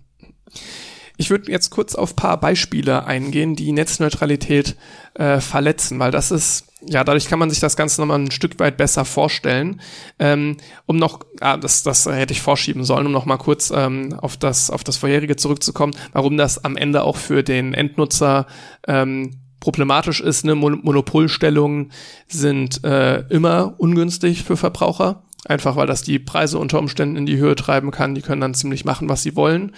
[1.21, 4.77] Ich würde jetzt kurz auf paar Beispiele eingehen, die Netzneutralität
[5.15, 8.61] äh, verletzen, weil das ist, ja, dadurch kann man sich das Ganze nochmal ein Stück
[8.61, 9.81] weit besser vorstellen.
[10.21, 14.37] Ähm, um noch, ah, das, das hätte ich vorschieben sollen, um nochmal kurz ähm, auf,
[14.37, 18.47] das, auf das vorherige zurückzukommen, warum das am Ende auch für den Endnutzer
[18.87, 20.45] ähm, problematisch ist.
[20.45, 20.55] Ne?
[20.55, 21.91] Mon Monopolstellungen
[22.29, 25.25] sind äh, immer ungünstig für Verbraucher.
[25.45, 28.15] Einfach weil das die Preise unter Umständen in die Höhe treiben kann.
[28.15, 29.75] Die können dann ziemlich machen, was sie wollen.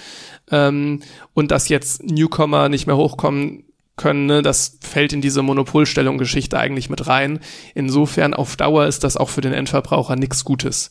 [0.51, 1.03] Ähm,
[1.35, 3.65] und dass jetzt Newcomer nicht mehr hochkommen
[4.01, 7.39] können, ne, das fällt in diese Monopolstellung-Geschichte eigentlich mit rein.
[7.75, 10.91] Insofern auf Dauer ist das auch für den Endverbraucher nichts Gutes.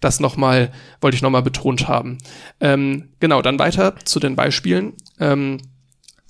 [0.00, 2.18] Das nochmal, wollte ich nochmal betont haben.
[2.60, 4.92] Ähm, genau, dann weiter zu den Beispielen.
[5.18, 5.58] Ähm,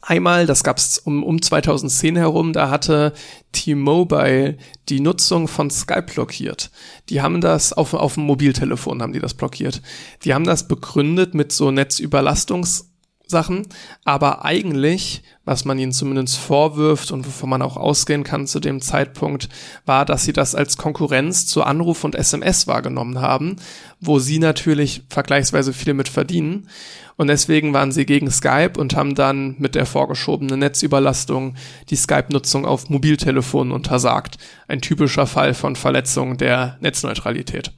[0.03, 3.13] Einmal, das gab es um, um 2010 herum, da hatte
[3.53, 4.57] T-Mobile
[4.89, 6.71] die Nutzung von Skype blockiert.
[7.11, 9.83] Die haben das auf, auf dem Mobiltelefon haben die das blockiert.
[10.25, 12.90] Die haben das begründet mit so Netzüberlastungs
[13.31, 13.67] Sachen,
[14.05, 18.83] aber eigentlich, was man ihnen zumindest vorwirft und wovon man auch ausgehen kann zu dem
[18.83, 19.49] Zeitpunkt,
[19.87, 23.57] war, dass sie das als Konkurrenz zu Anruf und SMS wahrgenommen haben,
[24.01, 26.69] wo sie natürlich vergleichsweise viel mit verdienen.
[27.17, 31.55] Und deswegen waren sie gegen Skype und haben dann mit der vorgeschobenen Netzüberlastung
[31.91, 34.39] die Skype-Nutzung auf Mobiltelefonen untersagt.
[34.69, 37.73] Ein typischer Fall von Verletzung der Netzneutralität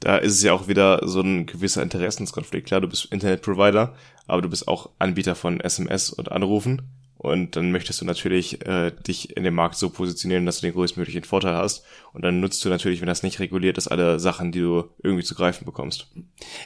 [0.00, 2.68] da ist es ja auch wieder so ein gewisser Interessenskonflikt.
[2.68, 3.94] Klar, du bist Internetprovider,
[4.28, 6.82] aber du bist auch Anbieter von SMS und Anrufen.
[7.18, 10.74] Und dann möchtest du natürlich äh, dich in dem Markt so positionieren, dass du den
[10.74, 11.84] größtmöglichen Vorteil hast.
[12.12, 15.24] Und dann nutzt du natürlich, wenn das nicht reguliert ist, alle Sachen, die du irgendwie
[15.24, 16.06] zu greifen bekommst.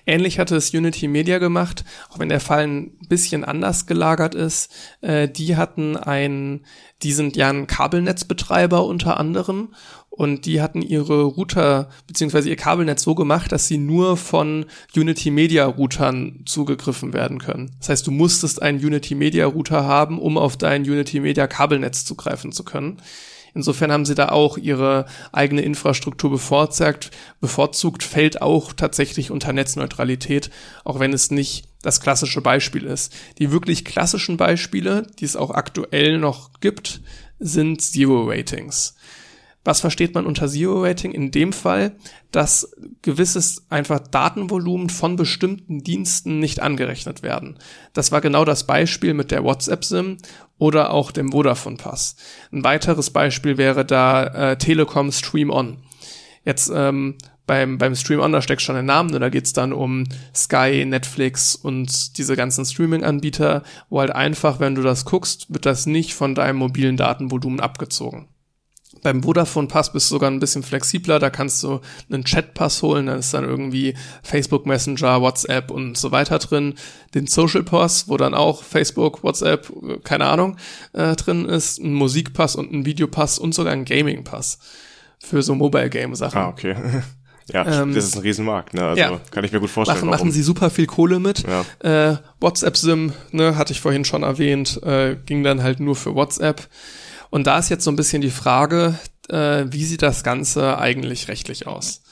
[0.04, 4.70] Ähnlich hatte es Unity Media gemacht, auch wenn der Fall ein bisschen anders gelagert ist.
[5.00, 6.66] Äh, die hatten ein,
[7.02, 9.70] die sind ja ein Kabelnetzbetreiber unter anderem
[10.14, 15.30] und die hatten ihre Router beziehungsweise ihr Kabelnetz so gemacht, dass sie nur von Unity
[15.30, 17.70] Media Routern zugegriffen werden können.
[17.78, 22.04] Das heißt, du musstest einen Unity Media Router haben, um auf dein Unity Media Kabelnetz
[22.04, 22.98] zugreifen zu können.
[23.54, 27.10] Insofern haben sie da auch ihre eigene Infrastruktur bevorzugt.
[27.40, 30.50] Bevorzugt fällt auch tatsächlich unter Netzneutralität,
[30.84, 33.14] auch wenn es nicht das klassische Beispiel ist.
[33.38, 37.00] Die wirklich klassischen Beispiele, die es auch aktuell noch gibt,
[37.38, 38.94] sind Zero Ratings.
[39.64, 41.12] Was versteht man unter Zero Rating?
[41.12, 41.96] In dem Fall,
[42.32, 47.58] dass gewisses einfach Datenvolumen von bestimmten Diensten nicht angerechnet werden.
[47.92, 50.18] Das war genau das Beispiel mit der WhatsApp-SIM
[50.58, 52.16] oder auch dem Vodafone Pass.
[52.52, 55.78] Ein weiteres Beispiel wäre da äh, Telekom Stream On.
[56.44, 60.04] Jetzt ähm, beim, beim Stream On, da steckt schon ein Name, da geht's dann um
[60.34, 65.86] Sky, Netflix und diese ganzen Streaming-Anbieter, wo halt einfach, wenn du das guckst, wird das
[65.86, 68.28] nicht von deinem mobilen Datenvolumen abgezogen.
[69.02, 71.80] Beim Vodafone Pass bist du sogar ein bisschen flexibler, da kannst du
[72.10, 76.74] einen Chat-Pass holen, da ist dann irgendwie Facebook Messenger, WhatsApp und so weiter drin.
[77.14, 79.72] Den Social Pass, wo dann auch Facebook, WhatsApp,
[80.04, 80.56] keine Ahnung,
[80.92, 84.58] äh, drin ist, ein Musikpass und ein Videopass und sogar ein Gaming Pass
[85.18, 86.38] für so Mobile Game Sachen.
[86.38, 86.76] Ah, okay.
[87.52, 88.82] Ja, ähm, das ist ein Riesenmarkt, ne?
[88.82, 89.20] Also ja.
[89.30, 89.98] kann ich mir gut vorstellen.
[89.98, 91.44] Machen, machen sie super viel Kohle mit.
[91.46, 92.10] Ja.
[92.12, 96.68] Äh, WhatsApp-SIM, ne, hatte ich vorhin schon erwähnt, äh, ging dann halt nur für WhatsApp.
[97.32, 98.98] Und da ist jetzt so ein bisschen die Frage,
[99.30, 102.02] äh, wie sieht das Ganze eigentlich rechtlich aus?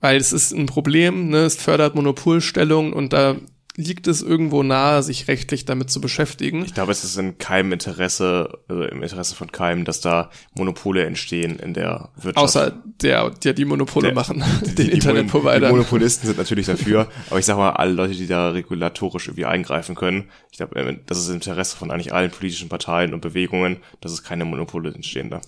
[0.00, 3.34] Weil es ist ein Problem, ne, es fördert Monopolstellung und da
[3.78, 6.64] liegt es irgendwo nahe, sich rechtlich damit zu beschäftigen.
[6.64, 11.04] Ich glaube, es ist in keinem Interesse, also im Interesse von keinem, dass da Monopole
[11.04, 12.38] entstehen in der Wirtschaft.
[12.38, 15.68] Außer der, der die Monopole der, machen, die, den Internetprovider.
[15.68, 19.44] Die Monopolisten sind natürlich dafür, aber ich sag mal, alle Leute, die da regulatorisch irgendwie
[19.44, 23.20] eingreifen können, ich glaube, äh, das ist im Interesse von eigentlich allen politischen Parteien und
[23.20, 25.40] Bewegungen, dass es keine Monopole entstehen da.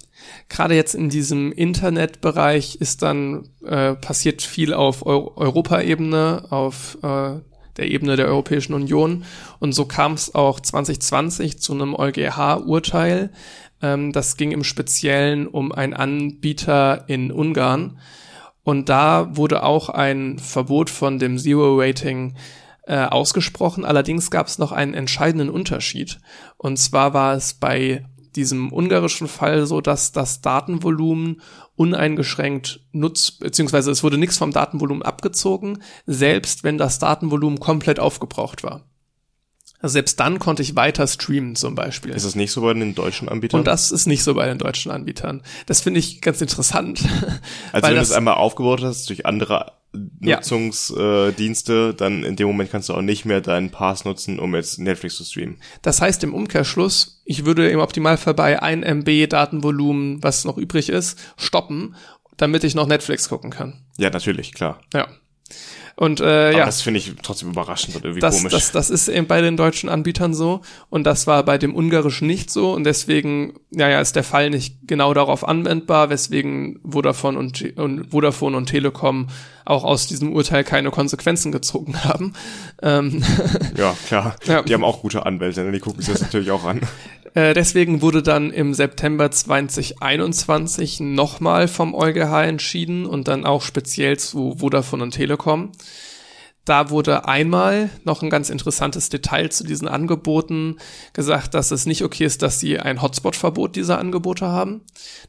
[0.49, 7.41] Gerade jetzt in diesem Internetbereich ist dann äh, passiert viel auf Euro Europaebene, auf äh,
[7.81, 9.25] der Ebene der Europäischen Union.
[9.59, 13.31] Und so kam es auch 2020 zu einem EuGH-Urteil.
[13.83, 17.99] Ähm, das ging im Speziellen um einen Anbieter in Ungarn.
[18.63, 22.35] Und da wurde auch ein Verbot von dem Zero-Rating
[22.87, 23.87] äh, ausgesprochen.
[23.87, 26.21] Allerdings gab es noch einen entscheidenden Unterschied.
[26.59, 28.05] Und zwar war es bei
[28.37, 31.41] diesem ungarischen Fall so, dass das Datenvolumen
[31.77, 38.63] uneingeschränkt nutzt, beziehungsweise es wurde nichts vom Datenvolumen abgezogen, selbst wenn das Datenvolumen komplett aufgebraucht
[38.63, 38.90] war.
[39.83, 42.13] Also selbst dann konnte ich weiter streamen zum Beispiel.
[42.13, 43.61] Ist das nicht so bei den deutschen Anbietern?
[43.61, 45.43] Und das ist nicht so bei den deutschen Anbietern.
[45.67, 47.01] Das finde ich ganz interessant.
[47.73, 51.89] Also wenn du es einmal aufgebaut hast durch andere Nutzungsdienste, ja.
[51.91, 54.79] äh, dann in dem Moment kannst du auch nicht mehr deinen Pass nutzen, um jetzt
[54.79, 55.59] Netflix zu streamen.
[55.83, 60.89] Das heißt im Umkehrschluss, ich würde im Optimalfall bei 1 MB Datenvolumen, was noch übrig
[60.89, 61.95] ist, stoppen,
[62.37, 63.85] damit ich noch Netflix gucken kann.
[63.99, 64.81] Ja, natürlich, klar.
[64.93, 65.09] Ja.
[66.01, 66.65] Und äh, ja.
[66.65, 68.53] Das finde ich trotzdem überraschend und irgendwie das, komisch.
[68.53, 72.27] Das, das ist eben bei den deutschen Anbietern so und das war bei dem ungarischen
[72.27, 77.77] nicht so und deswegen, naja, ist der Fall nicht genau darauf anwendbar, weswegen Vodafone und,
[77.77, 79.27] und Vodafone und Telekom
[79.71, 82.35] auch aus diesem Urteil keine Konsequenzen gezogen haben.
[82.83, 83.23] Ähm,
[83.77, 84.37] ja, klar.
[84.47, 84.63] Ja.
[84.63, 85.71] Die haben auch gute Anwälte, ne?
[85.71, 86.81] die gucken sich das natürlich auch an.
[87.35, 94.19] Äh, deswegen wurde dann im September 2021 nochmal vom EuGH entschieden und dann auch speziell
[94.19, 95.71] zu Vodafone und Telekom.
[96.65, 100.77] Da wurde einmal noch ein ganz interessantes Detail zu diesen Angeboten
[101.13, 104.83] gesagt, dass es nicht okay ist, dass sie ein Hotspot-Verbot dieser Angebote haben.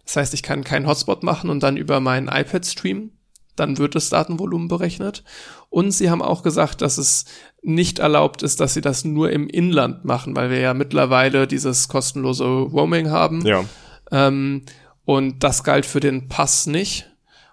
[0.06, 3.12] Das heißt, ich kann keinen Hotspot machen und dann über mein iPad streamen.
[3.56, 5.24] Dann wird das Datenvolumen berechnet.
[5.70, 7.26] Und sie haben auch gesagt, dass es
[7.62, 11.88] nicht erlaubt ist, dass sie das nur im Inland machen, weil wir ja mittlerweile dieses
[11.88, 13.46] kostenlose Roaming haben.
[13.46, 13.64] Ja.
[14.12, 14.64] Ähm,
[15.06, 17.10] und das galt für den Pass nicht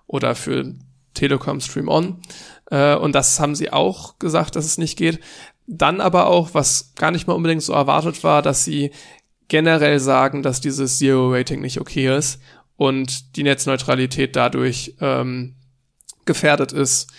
[0.06, 0.74] oder für
[1.14, 2.20] Telekom Stream On.
[2.70, 5.20] Äh, und das haben sie auch gesagt, dass es nicht geht.
[5.66, 8.90] Dann aber auch, was gar nicht mal unbedingt so erwartet war, dass sie
[9.48, 12.40] generell sagen, dass dieses Zero-Rating nicht okay ist
[12.76, 15.56] und die Netzneutralität dadurch ähm,
[16.28, 17.10] gefährdet ist.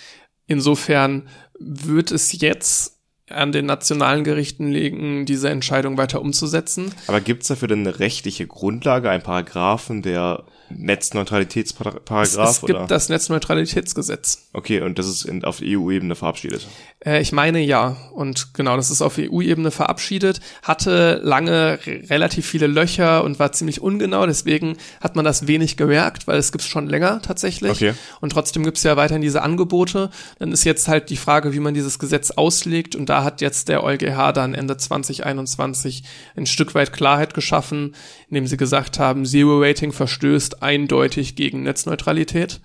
[0.48, 1.28] Insofern
[1.60, 2.98] wird es jetzt
[3.30, 6.94] an den nationalen Gerichten liegen, diese Entscheidung weiter umzusetzen.
[7.08, 12.28] Aber gibt es dafür denn eine rechtliche Grundlage, einen Paragraphen, der Netzneutralitätsparagraph?
[12.28, 12.88] Es, es gibt oder?
[12.88, 14.50] das Netzneutralitätsgesetz.
[14.54, 16.68] Okay, und das ist in, auf EU-Ebene verabschiedet?
[17.06, 17.98] Äh, ich meine ja.
[18.14, 21.80] Und genau, das ist auf EU-Ebene verabschiedet, hatte lange
[22.10, 24.26] relativ viele Löcher und war ziemlich ungenau.
[24.26, 27.72] Deswegen hat man das wenig gemerkt, weil es gibt schon länger tatsächlich.
[27.72, 27.94] Okay.
[28.22, 30.10] Und trotzdem gibt es ja weiterhin diese Angebote.
[30.40, 32.96] Dann ist jetzt halt die Frage, wie man dieses Gesetz auslegt.
[32.96, 36.04] Und da hat jetzt der EuGH dann Ende 2021
[36.36, 37.96] ein Stück weit Klarheit geschaffen,
[38.30, 42.62] indem sie gesagt haben, Zero Rating verstößt eindeutig gegen Netzneutralität.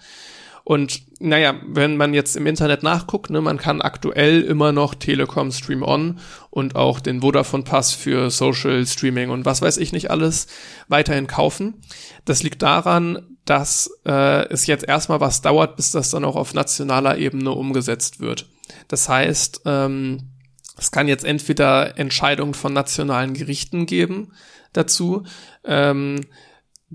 [0.65, 5.53] Und naja, wenn man jetzt im Internet nachguckt, ne, man kann aktuell immer noch Telekom
[5.53, 6.19] Stream On
[6.49, 10.47] und auch den Vodafone Pass für Social Streaming und was weiß ich nicht alles
[10.89, 11.75] weiterhin kaufen.
[12.25, 16.55] Das liegt daran, dass äh, es jetzt erstmal was dauert, bis das dann auch auf
[16.55, 18.47] nationaler Ebene umgesetzt wird.
[18.89, 20.31] Das heißt, ähm,
[20.79, 24.33] es kann jetzt entweder Entscheidungen von nationalen Gerichten geben
[24.75, 25.25] dazu,
[25.65, 26.21] ähm,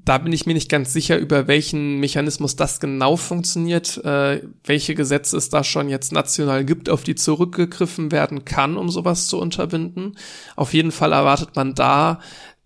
[0.05, 4.95] da bin ich mir nicht ganz sicher, über welchen Mechanismus das genau funktioniert, äh, welche
[4.95, 9.39] Gesetze es da schon jetzt national gibt, auf die zurückgegriffen werden kann, um sowas zu
[9.39, 10.17] unterbinden.
[10.55, 12.19] Auf jeden Fall erwartet man da,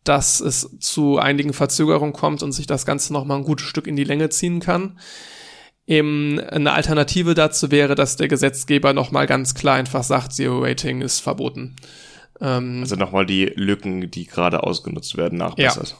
[0.04, 3.88] dass es zu einigen Verzögerungen kommt und sich das Ganze noch mal ein gutes Stück
[3.88, 5.00] in die Länge ziehen kann.
[5.88, 10.60] Eben eine Alternative dazu wäre, dass der Gesetzgeber noch mal ganz klar einfach sagt, Zero
[10.60, 11.76] Rating ist verboten.
[12.44, 15.90] Ähm, also nochmal die Lücken, die gerade ausgenutzt werden, nachbessert.
[15.90, 15.98] Ja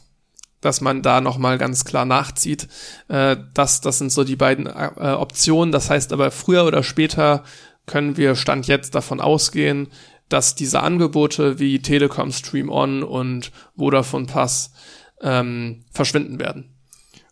[0.64, 2.70] dass man da nochmal ganz klar nachzieht.
[3.10, 5.72] Äh, das, das sind so die beiden äh, Optionen.
[5.72, 7.44] Das heißt aber, früher oder später
[7.86, 9.90] können wir Stand jetzt davon ausgehen,
[10.30, 14.72] dass diese Angebote wie Telekom Stream On und Vodafone Pass
[15.22, 16.70] ähm, verschwinden werden.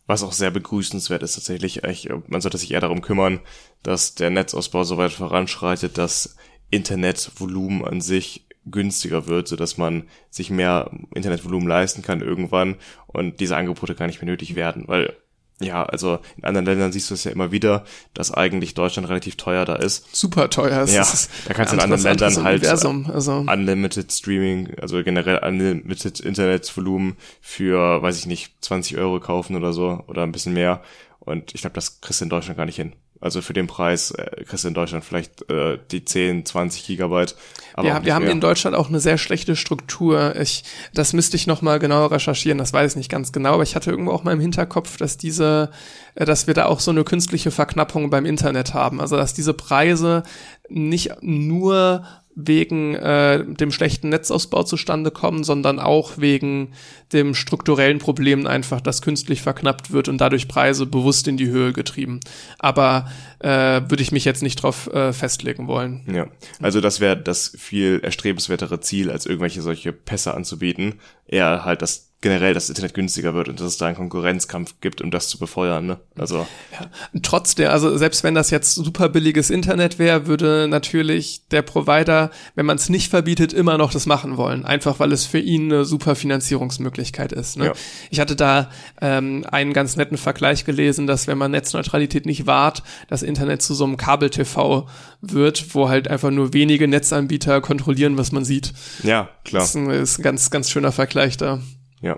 [0.08, 1.82] Was auch sehr begrüßenswert ist tatsächlich.
[2.28, 3.40] Man sollte sich eher darum kümmern,
[3.82, 6.36] dass der Netzausbau so weit voranschreitet, dass
[6.70, 12.76] Internetvolumen an sich günstiger wird, so dass man sich mehr Internetvolumen leisten kann irgendwann
[13.08, 15.16] und diese Angebote gar nicht mehr nötig werden, weil
[15.62, 19.36] ja, also in anderen Ländern siehst du es ja immer wieder, dass eigentlich Deutschland relativ
[19.38, 20.16] teuer da ist.
[20.16, 20.84] Super teuer.
[20.84, 20.94] ist.
[20.94, 21.06] Ja,
[21.48, 22.90] da kannst du in anderen Ländern halt also.
[22.90, 30.04] Unlimited Streaming, also generell Unlimited Internetvolumen für, weiß ich nicht, 20 Euro kaufen oder so
[30.08, 30.82] oder ein bisschen mehr.
[31.20, 32.94] Und ich glaube, das kriegst du in Deutschland gar nicht hin.
[33.22, 37.36] Also für den Preis äh, kriegst du in Deutschland vielleicht äh, die 10, 20 Gigabyte.
[37.76, 38.32] Aber ja, wir haben mehr.
[38.32, 40.36] in Deutschland auch eine sehr schlechte Struktur.
[40.36, 42.58] Ich, das müsste ich noch mal genauer recherchieren.
[42.58, 45.18] Das weiß ich nicht ganz genau, aber ich hatte irgendwo auch mal im Hinterkopf, dass
[45.18, 45.70] diese,
[46.16, 49.00] äh, dass wir da auch so eine künstliche Verknappung beim Internet haben.
[49.00, 50.24] Also dass diese Preise
[50.68, 52.04] nicht nur
[52.36, 56.74] wegen äh, dem schlechten Netzausbau zustande kommen, sondern auch wegen
[57.14, 61.74] dem strukturellen Problem einfach, dass künstlich verknappt wird und dadurch Preise bewusst in die Höhe
[61.74, 62.20] getrieben.
[62.60, 63.10] Aber
[63.40, 66.04] äh, würde ich mich jetzt nicht drauf äh, festlegen wollen.
[66.12, 66.28] Ja,
[66.62, 71.00] also das wäre das viel erstrebenswertere Ziel, als irgendwelche solche Pässe anzubieten.
[71.28, 75.02] Eher halt das generell das Internet günstiger wird und dass es da einen Konkurrenzkampf gibt,
[75.02, 75.88] um das zu befeuern.
[75.88, 76.00] Ne?
[76.16, 76.90] Also ja,
[77.24, 82.68] trotzdem, also selbst wenn das jetzt super billiges Internet wäre, würde natürlich der Provider, wenn
[82.68, 85.84] man es nicht verbietet, immer noch das machen wollen, einfach weil es für ihn eine
[85.84, 87.58] super Finanzierungsmöglichkeit ist.
[87.58, 87.66] Ne?
[87.66, 87.74] Ja.
[88.12, 88.70] Ich hatte da
[89.02, 93.74] ähm, einen ganz netten Vergleich gelesen, dass wenn man Netzneutralität nicht wahrt, das Internet zu
[93.74, 94.88] so einem Kabel-TV
[95.22, 98.74] wird, wo halt einfach nur wenige Netzanbieter kontrollieren, was man sieht.
[99.02, 99.64] Ja, klar.
[99.64, 101.60] Das ist ein, ist ein ganz, ganz schöner Vergleich da.
[102.02, 102.18] Ja.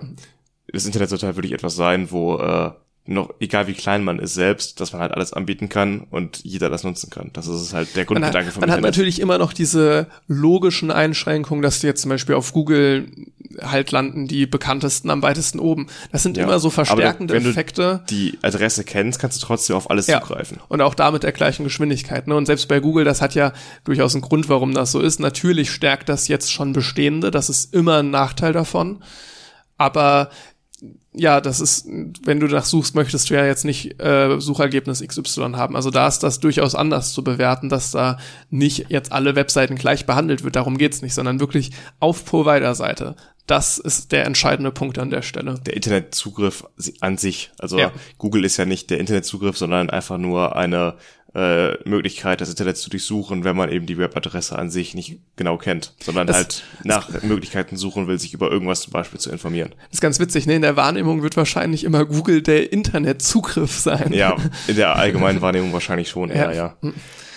[0.72, 2.72] Das Internet sollte halt wirklich etwas sein, wo äh,
[3.06, 6.70] noch, egal wie klein man ist selbst, dass man halt alles anbieten kann und jeder
[6.70, 7.30] das nutzen kann.
[7.34, 11.82] Das ist halt der Grundgedanke von Man hat natürlich immer noch diese logischen Einschränkungen, dass
[11.82, 13.08] jetzt zum Beispiel auf Google
[13.60, 15.88] halt landen, die bekanntesten am weitesten oben.
[16.12, 18.00] Das sind ja, immer so verstärkende wenn Effekte.
[18.06, 20.58] Du die Adresse kennst, kannst du trotzdem auf alles ja, zugreifen.
[20.68, 22.26] Und auch da mit der gleichen Geschwindigkeit.
[22.26, 22.34] Ne?
[22.34, 23.52] Und selbst bei Google, das hat ja
[23.84, 25.20] durchaus einen Grund, warum das so ist.
[25.20, 27.30] Natürlich stärkt das jetzt schon Bestehende.
[27.30, 29.02] Das ist immer ein Nachteil davon.
[29.76, 30.30] Aber
[31.16, 31.86] ja, das ist,
[32.24, 35.76] wenn du danach suchst, möchtest du ja jetzt nicht äh, Suchergebnis XY haben.
[35.76, 38.18] Also da ist das durchaus anders zu bewerten, dass da
[38.50, 40.56] nicht jetzt alle Webseiten gleich behandelt wird.
[40.56, 41.70] Darum geht's nicht, sondern wirklich
[42.00, 43.14] auf Provider-Seite.
[43.46, 45.60] das ist der entscheidende Punkt an der Stelle.
[45.66, 46.64] Der Internetzugriff
[47.00, 47.52] an sich.
[47.58, 47.92] Also ja.
[48.18, 50.94] Google ist ja nicht der Internetzugriff, sondern einfach nur eine
[51.34, 55.58] äh, Möglichkeit, das Internet zu durchsuchen, wenn man eben die Webadresse an sich nicht genau
[55.58, 59.74] kennt, sondern das, halt nach Möglichkeiten suchen will, sich über irgendwas zum Beispiel zu informieren.
[59.86, 60.54] Das ist ganz witzig, ne?
[60.54, 64.12] In der Wahrnehmung wird wahrscheinlich immer Google der Internetzugriff sein.
[64.12, 64.36] Ja,
[64.68, 66.76] in der allgemeinen Wahrnehmung wahrscheinlich schon eher, ja.
[66.82, 66.92] ja.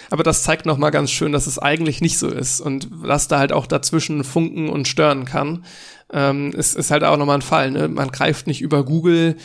[0.10, 3.40] Aber das zeigt nochmal ganz schön, dass es eigentlich nicht so ist und dass da
[3.40, 5.66] halt auch dazwischen funken und stören kann.
[6.14, 7.72] Ähm, ist, ist halt auch nochmal ein Fall.
[7.72, 7.88] Ne?
[7.88, 9.36] Man greift nicht über Google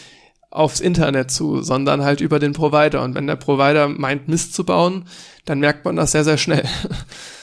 [0.52, 3.02] aufs Internet zu, sondern halt über den Provider.
[3.02, 5.06] Und wenn der Provider meint, Mist zu bauen,
[5.44, 6.64] dann merkt man das sehr, sehr schnell.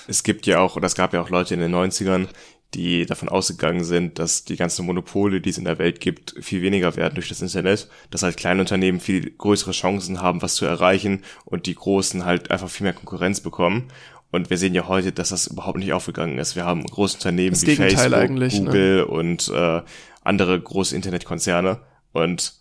[0.07, 2.29] Es gibt ja auch, oder es gab ja auch Leute in den 90ern,
[2.73, 6.63] die davon ausgegangen sind, dass die ganzen Monopole, die es in der Welt gibt, viel
[6.63, 10.65] weniger werden durch das Internet, dass halt kleine Unternehmen viel größere Chancen haben, was zu
[10.65, 13.89] erreichen und die großen halt einfach viel mehr Konkurrenz bekommen.
[14.31, 16.55] Und wir sehen ja heute, dass das überhaupt nicht aufgegangen ist.
[16.55, 18.49] Wir haben große Unternehmen das wie Gegenteil Facebook, ne?
[18.49, 19.05] Google ne?
[19.05, 19.81] und äh,
[20.23, 21.81] andere große Internetkonzerne.
[22.13, 22.58] Und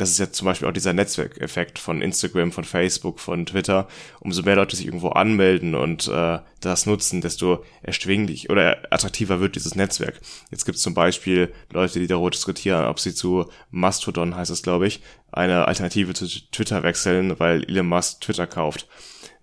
[0.00, 3.86] das ist jetzt zum Beispiel auch dieser Netzwerkeffekt von Instagram, von Facebook, von Twitter.
[4.20, 9.56] Umso mehr Leute sich irgendwo anmelden und äh, das nutzen, desto erschwinglich oder attraktiver wird
[9.56, 10.18] dieses Netzwerk.
[10.50, 14.62] Jetzt gibt es zum Beispiel Leute, die darüber diskutieren, ob sie zu Mastodon, heißt es
[14.62, 15.02] glaube ich,
[15.32, 18.88] eine Alternative zu Twitter wechseln, weil Elon Musk Twitter kauft.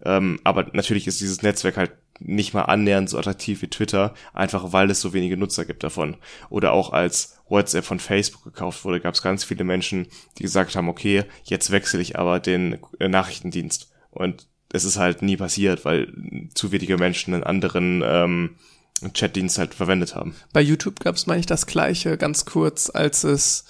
[0.03, 4.73] Ähm, aber natürlich ist dieses Netzwerk halt nicht mal annähernd so attraktiv wie Twitter, einfach
[4.73, 6.17] weil es so wenige Nutzer gibt davon.
[6.49, 10.07] Oder auch als WhatsApp von Facebook gekauft wurde, gab es ganz viele Menschen,
[10.37, 13.91] die gesagt haben, okay, jetzt wechsle ich aber den äh, Nachrichtendienst.
[14.11, 16.11] Und es ist halt nie passiert, weil
[16.53, 18.55] zu wenige Menschen einen anderen ähm,
[19.13, 20.35] Chatdienst halt verwendet haben.
[20.53, 23.65] Bei YouTube gab es, meine ich, das gleiche, ganz kurz, als es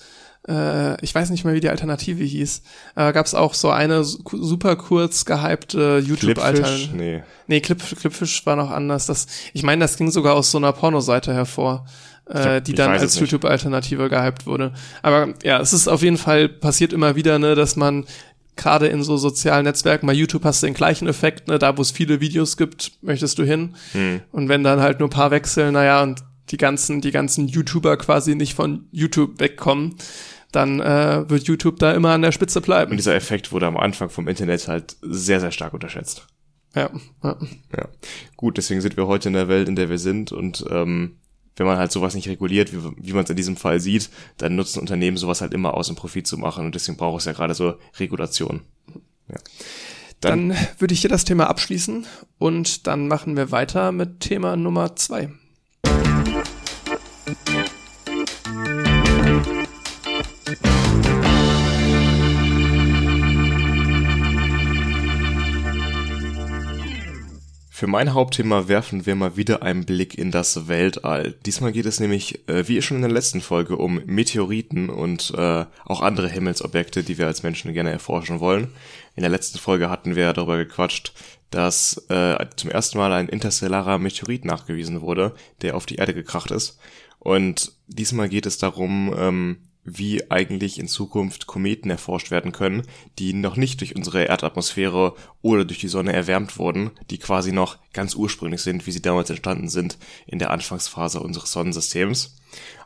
[0.48, 2.62] äh, ich weiß nicht mehr, wie die Alternative hieß,
[2.96, 6.96] äh, gab es auch so eine super kurz gehypte YouTube-Alternative.
[6.96, 7.24] Nee.
[7.48, 9.06] Nee, Clip, Clipfish war noch anders.
[9.08, 11.86] Das, ich meine, das ging sogar aus so einer Pornoseite hervor,
[12.30, 14.74] äh, die dann als YouTube-Alternative gehypt wurde.
[15.02, 18.06] Aber ja, es ist auf jeden Fall passiert immer wieder, ne, dass man
[18.56, 21.82] gerade in so sozialen Netzwerken, bei YouTube hast du den gleichen Effekt, ne, da wo
[21.82, 23.76] es viele Videos gibt, möchtest du hin.
[23.94, 24.22] Hm.
[24.32, 28.36] Und wenn dann halt nur paar wechseln, naja, und die ganzen, die ganzen YouTuber quasi
[28.36, 29.96] nicht von YouTube wegkommen,
[30.52, 32.92] dann äh, wird YouTube da immer an der Spitze bleiben.
[32.92, 36.26] Und dieser Effekt wurde am Anfang vom Internet halt sehr, sehr stark unterschätzt.
[36.74, 36.90] Ja.
[37.24, 37.38] Ja.
[37.76, 37.88] ja.
[38.38, 41.18] Gut, deswegen sind wir heute in der Welt, in der wir sind und ähm,
[41.58, 44.56] wenn man halt sowas nicht reguliert, wie, wie man es in diesem Fall sieht, dann
[44.56, 47.34] nutzen Unternehmen sowas halt immer aus, um Profit zu machen und deswegen braucht es ja
[47.34, 48.62] gerade so Regulation.
[49.28, 49.36] Ja.
[50.22, 52.08] Dann, dann würde ich hier das Thema abschließen
[52.40, 55.30] und dann machen wir weiter mit Thema Nummer zwei.
[67.78, 71.36] Für mein Hauptthema werfen wir mal wieder einen Blick in das Weltall.
[71.46, 75.64] Diesmal geht es nämlich, äh, wie schon in der letzten Folge, um Meteoriten und äh,
[75.86, 78.70] auch andere Himmelsobjekte, die wir als Menschen gerne erforschen wollen.
[79.16, 81.14] In der letzten Folge hatten wir darüber gequatscht,
[81.52, 86.50] dass äh, zum ersten Mal ein interstellarer Meteorit nachgewiesen wurde, der auf die Erde gekracht
[86.50, 86.80] ist.
[87.20, 89.58] Und diesmal geht es darum, ähm,
[89.88, 92.84] wie eigentlich in Zukunft Kometen erforscht werden können,
[93.18, 97.78] die noch nicht durch unsere Erdatmosphäre oder durch die Sonne erwärmt wurden, die quasi noch
[97.94, 102.36] ganz ursprünglich sind, wie sie damals entstanden sind in der Anfangsphase unseres Sonnensystems.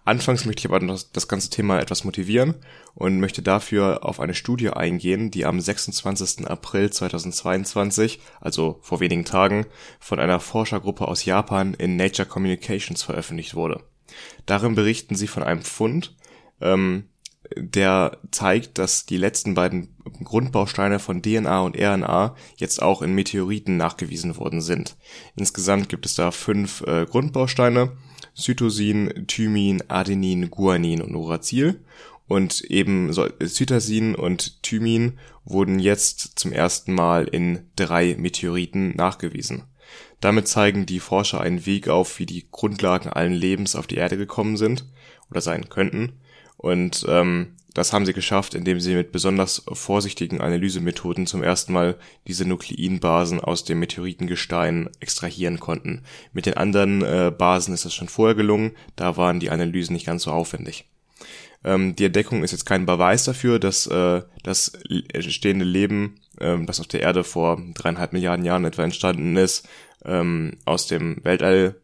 [0.05, 2.55] Anfangs möchte ich aber das, ganze Thema etwas motivieren
[2.93, 6.47] und möchte dafür auf eine Studie eingehen, die am 26.
[6.47, 9.65] April 2022, also vor wenigen Tagen,
[9.99, 13.81] von einer Forschergruppe aus Japan in Nature Communications veröffentlicht wurde.
[14.45, 16.15] Darin berichten sie von einem Fund,
[16.61, 17.05] ähm,
[17.55, 23.77] der zeigt, dass die letzten beiden Grundbausteine von DNA und RNA jetzt auch in Meteoriten
[23.77, 24.95] nachgewiesen worden sind.
[25.35, 27.97] Insgesamt gibt es da fünf äh, Grundbausteine,
[28.35, 31.83] Cytosin, Thymin, Adenin, Guanin und Uracil.
[32.27, 39.63] Und eben Cytosin und Thymin wurden jetzt zum ersten Mal in drei Meteoriten nachgewiesen.
[40.21, 44.15] Damit zeigen die Forscher einen Weg auf, wie die Grundlagen allen Lebens auf die Erde
[44.15, 44.85] gekommen sind
[45.29, 46.20] oder sein könnten
[46.61, 51.95] und ähm, das haben sie geschafft, indem sie mit besonders vorsichtigen Analysemethoden zum ersten Mal
[52.27, 56.03] diese Nukleinbasen aus dem Meteoritengestein extrahieren konnten.
[56.33, 60.05] Mit den anderen äh, Basen ist das schon vorher gelungen, da waren die Analysen nicht
[60.05, 60.85] ganz so aufwendig.
[61.63, 64.73] Ähm, die Entdeckung ist jetzt kein Beweis dafür, dass äh, das
[65.19, 69.67] stehende Leben, ähm, das auf der Erde vor dreieinhalb Milliarden Jahren etwa entstanden ist,
[70.03, 71.75] ähm, aus dem Weltall,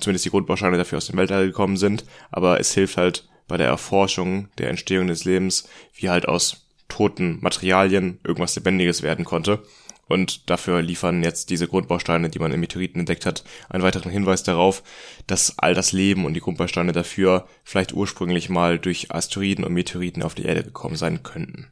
[0.00, 3.66] zumindest die Grundbausteine dafür aus dem Weltall gekommen sind, aber es hilft halt bei der
[3.66, 9.62] Erforschung der Entstehung des Lebens, wie halt aus toten Materialien irgendwas Lebendiges werden konnte.
[10.06, 14.42] Und dafür liefern jetzt diese Grundbausteine, die man in Meteoriten entdeckt hat, einen weiteren Hinweis
[14.42, 14.82] darauf,
[15.26, 20.22] dass all das Leben und die Grundbausteine dafür vielleicht ursprünglich mal durch Asteroiden und Meteoriten
[20.22, 21.66] auf die Erde gekommen sein könnten.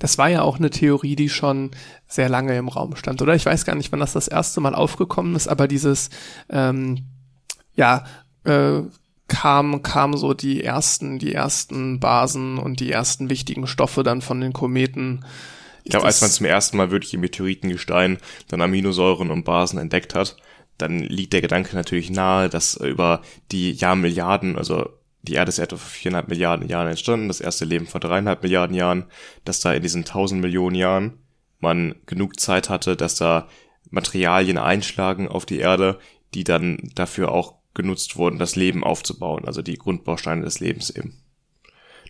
[0.00, 1.70] Das war ja auch eine Theorie, die schon
[2.06, 3.34] sehr lange im Raum stand, oder?
[3.34, 6.10] Ich weiß gar nicht, wann das das erste Mal aufgekommen ist, aber dieses,
[6.50, 7.06] ähm,
[7.74, 8.04] ja,
[8.44, 8.82] äh,
[9.30, 14.40] kam, kam so die ersten, die ersten Basen und die ersten wichtigen Stoffe dann von
[14.40, 15.24] den Kometen.
[15.84, 20.14] Ich glaube, als man zum ersten Mal wirklich im Meteoritengestein dann Aminosäuren und Basen entdeckt
[20.14, 20.36] hat,
[20.76, 24.90] dann liegt der Gedanke natürlich nahe, dass über die Jahrmilliarden, also
[25.22, 28.74] die Erde ist etwa vor viereinhalb Milliarden Jahren entstanden, das erste Leben vor dreieinhalb Milliarden
[28.74, 29.04] Jahren,
[29.44, 31.18] dass da in diesen tausend Millionen Jahren
[31.60, 33.46] man genug Zeit hatte, dass da
[33.90, 35.98] Materialien einschlagen auf die Erde,
[36.34, 41.22] die dann dafür auch genutzt wurden, das Leben aufzubauen, also die Grundbausteine des Lebens eben.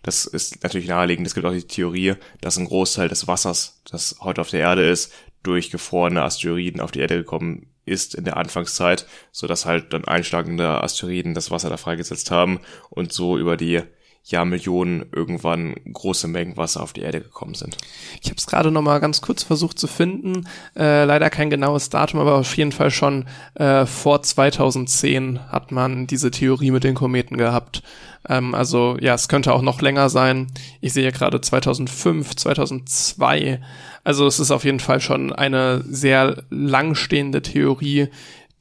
[0.02, 1.26] Das ist natürlich naheliegend.
[1.26, 4.88] Es gibt auch die Theorie, dass ein Großteil des Wassers, das heute auf der Erde
[4.88, 5.12] ist,
[5.42, 10.04] durch gefrorene Asteroiden auf die Erde gekommen ist in der Anfangszeit, so dass halt dann
[10.04, 13.82] einschlagende Asteroiden das Wasser da freigesetzt haben und so über die
[14.30, 17.76] Jahrmillionen irgendwann große Mengen Wasser auf die Erde gekommen sind.
[18.22, 20.46] Ich habe es gerade noch mal ganz kurz versucht zu finden.
[20.76, 26.06] Äh, leider kein genaues Datum, aber auf jeden Fall schon äh, vor 2010 hat man
[26.06, 27.82] diese Theorie mit den Kometen gehabt.
[28.28, 30.48] Ähm, also ja, es könnte auch noch länger sein.
[30.80, 33.60] Ich sehe gerade 2005, 2002.
[34.04, 38.08] Also es ist auf jeden Fall schon eine sehr langstehende Theorie,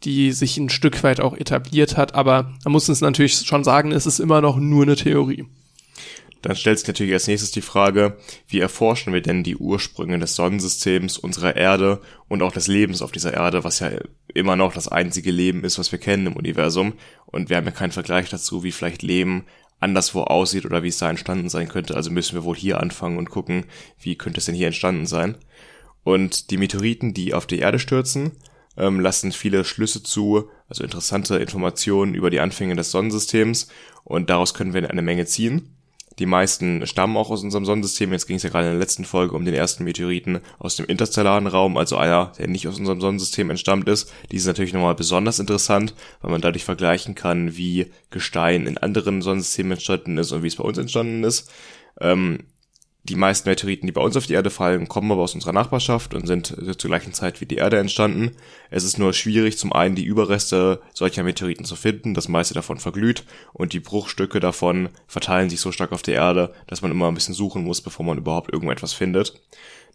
[0.04, 3.92] die sich ein Stück weit auch etabliert hat, aber man muss uns natürlich schon sagen,
[3.92, 5.46] es ist immer noch nur eine Theorie.
[6.42, 8.18] Dann stellt sich natürlich als nächstes die Frage,
[8.48, 13.12] wie erforschen wir denn die Ursprünge des Sonnensystems, unserer Erde und auch des Lebens auf
[13.12, 13.92] dieser Erde, was ja
[14.34, 16.94] immer noch das einzige Leben ist, was wir kennen im Universum.
[17.26, 19.46] Und wir haben ja keinen Vergleich dazu, wie vielleicht Leben
[19.82, 21.96] anderswo aussieht oder wie es da entstanden sein könnte.
[21.96, 23.66] Also müssen wir wohl hier anfangen und gucken,
[24.00, 25.36] wie könnte es denn hier entstanden sein.
[26.04, 28.32] Und die Meteoriten, die auf die Erde stürzen,
[28.78, 33.68] ähm, lassen viele Schlüsse zu, also interessante Informationen über die Anfänge des Sonnensystems
[34.04, 35.76] und daraus können wir eine Menge ziehen.
[36.20, 38.12] Die meisten stammen auch aus unserem Sonnensystem.
[38.12, 40.86] Jetzt ging es ja gerade in der letzten Folge um den ersten Meteoriten aus dem
[40.86, 44.12] interstellaren Raum, also einer, der nicht aus unserem Sonnensystem entstammt ist.
[44.32, 49.22] Die ist natürlich nochmal besonders interessant, weil man dadurch vergleichen kann, wie Gestein in anderen
[49.22, 51.50] Sonnensystemen entstanden ist und wie es bei uns entstanden ist.
[52.02, 52.40] Ähm,
[53.10, 56.14] die meisten Meteoriten, die bei uns auf die Erde fallen, kommen aber aus unserer Nachbarschaft
[56.14, 58.32] und sind zur gleichen Zeit wie die Erde entstanden.
[58.70, 62.78] Es ist nur schwierig, zum einen die Überreste solcher Meteoriten zu finden, das meiste davon
[62.78, 63.24] verglüht
[63.54, 67.16] und die Bruchstücke davon verteilen sich so stark auf der Erde, dass man immer ein
[67.16, 69.42] bisschen suchen muss, bevor man überhaupt irgendetwas findet.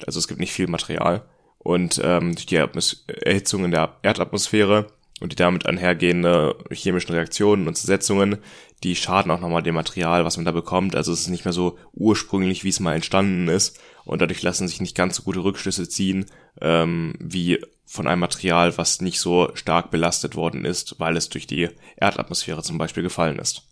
[0.07, 1.23] Also es gibt nicht viel Material.
[1.59, 4.89] Und ähm, durch die Erhitzung in der Erdatmosphäre
[5.21, 8.39] und die damit einhergehende chemischen Reaktionen und Zersetzungen,
[8.85, 10.95] die schaden auch nochmal dem Material, was man da bekommt.
[10.95, 13.81] Also es ist nicht mehr so ursprünglich, wie es mal entstanden ist.
[14.05, 16.27] Und dadurch lassen sich nicht ganz so gute Rückschlüsse ziehen,
[16.61, 21.47] ähm, wie von einem Material, was nicht so stark belastet worden ist, weil es durch
[21.47, 23.63] die Erdatmosphäre zum Beispiel gefallen ist.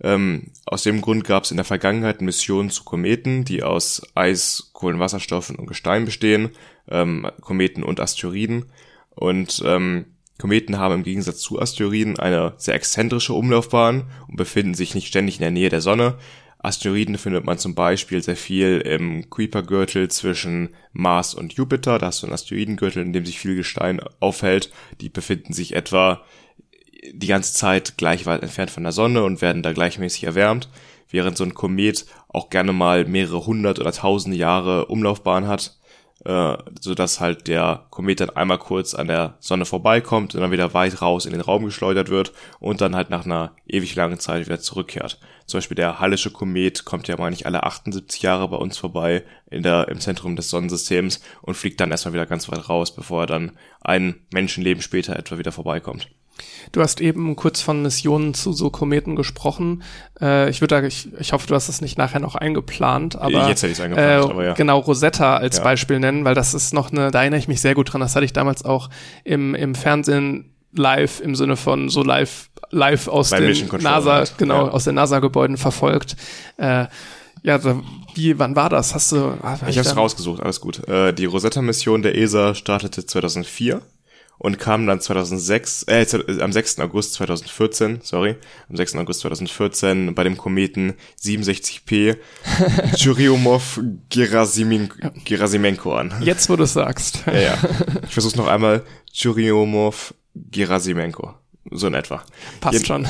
[0.00, 4.70] Ähm, aus dem Grund gab es in der Vergangenheit Missionen zu Kometen, die aus Eis,
[4.72, 6.50] Kohlenwasserstoffen und Gestein bestehen,
[6.88, 8.66] ähm, Kometen und Asteroiden.
[9.10, 10.06] Und ähm,
[10.38, 15.36] Kometen haben im Gegensatz zu Asteroiden eine sehr exzentrische Umlaufbahn und befinden sich nicht ständig
[15.36, 16.18] in der Nähe der Sonne.
[16.58, 21.98] Asteroiden findet man zum Beispiel sehr viel im Kuipergürtel zwischen Mars und Jupiter.
[21.98, 24.72] Da hast du einen Asteroidengürtel, in dem sich viel Gestein aufhält.
[25.00, 26.22] Die befinden sich etwa
[27.12, 30.70] die ganze Zeit gleich weit entfernt von der Sonne und werden da gleichmäßig erwärmt,
[31.10, 35.76] während so ein Komet auch gerne mal mehrere hundert oder tausende Jahre Umlaufbahn hat
[36.24, 40.50] äh, so dass halt der Komet dann einmal kurz an der Sonne vorbeikommt und dann
[40.50, 44.18] wieder weit raus in den Raum geschleudert wird und dann halt nach einer ewig langen
[44.18, 45.18] Zeit wieder zurückkehrt.
[45.46, 49.24] Zum Beispiel der Hallische Komet kommt ja meine ich alle 78 Jahre bei uns vorbei
[49.50, 53.24] in der, im Zentrum des Sonnensystems und fliegt dann erstmal wieder ganz weit raus, bevor
[53.24, 53.52] er dann
[53.82, 56.08] ein Menschenleben später etwa wieder vorbeikommt.
[56.72, 59.82] Du hast eben kurz von Missionen zu so Kometen gesprochen.
[60.20, 63.62] Äh, ich würde ich, ich hoffe, du hast das nicht nachher noch eingeplant, aber jetzt
[63.62, 64.52] hätte ich eingeplant, äh, aber ja.
[64.54, 65.64] genau Rosetta als ja.
[65.64, 68.00] Beispiel nennen, weil das ist noch eine, da erinnere ich mich sehr gut dran.
[68.00, 68.90] Das hatte ich damals auch
[69.22, 74.34] im im Fernsehen live im Sinne von so live live aus Bei den NASA halt.
[74.38, 74.72] genau ja.
[74.72, 76.16] aus den NASA Gebäuden verfolgt.
[76.56, 76.86] Äh,
[77.42, 77.80] ja, da,
[78.14, 78.94] wie, wann war das?
[78.94, 79.36] Hast du?
[79.42, 80.88] Ah, ich habe es rausgesucht, alles gut.
[80.88, 83.82] Äh, die Rosetta-Mission der ESA startete 2004
[84.38, 86.04] und kam dann 2006, äh,
[86.40, 86.80] am 6.
[86.80, 88.36] August 2014, sorry,
[88.68, 88.96] am 6.
[88.96, 90.92] August 2014 bei dem Kometen
[91.22, 92.18] 67P
[92.96, 96.12] Churyumov-Gerasimenko an.
[96.20, 97.22] Jetzt, wo du sagst.
[97.26, 97.56] Ja, ja.
[98.06, 98.82] Ich versuch's noch einmal.
[99.12, 101.34] Churyumov-Gerasimenko.
[101.70, 102.22] So in etwa.
[102.60, 103.04] Passt Jeden, schon.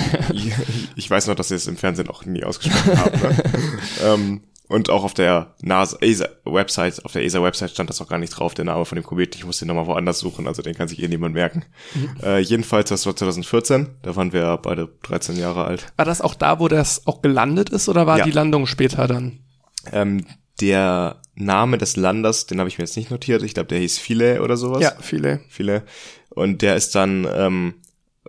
[0.96, 3.20] ich weiß noch, dass sie es im Fernsehen auch nie ausgesprochen haben.
[3.20, 3.36] Ne?
[4.04, 8.08] ähm, Und auch auf der NASA ESA Website, auf der ESA Website stand das auch
[8.08, 9.36] gar nicht drauf, der Name von dem Kometen.
[9.36, 11.64] Ich muss den nochmal woanders suchen, also den kann sich eh niemand merken.
[11.94, 12.16] Mhm.
[12.22, 15.92] Äh, jedenfalls, das war 2014, da waren wir beide 13 Jahre alt.
[15.96, 18.24] War das auch da, wo das auch gelandet ist oder war ja.
[18.24, 19.40] die Landung später dann?
[19.92, 20.24] Ähm,
[20.62, 23.42] der Name des Landers, den habe ich mir jetzt nicht notiert.
[23.42, 24.82] Ich glaube, der hieß Philae oder sowas.
[24.82, 25.40] Ja, Philae.
[25.48, 25.82] Philae.
[26.30, 27.74] Und der ist dann, ähm,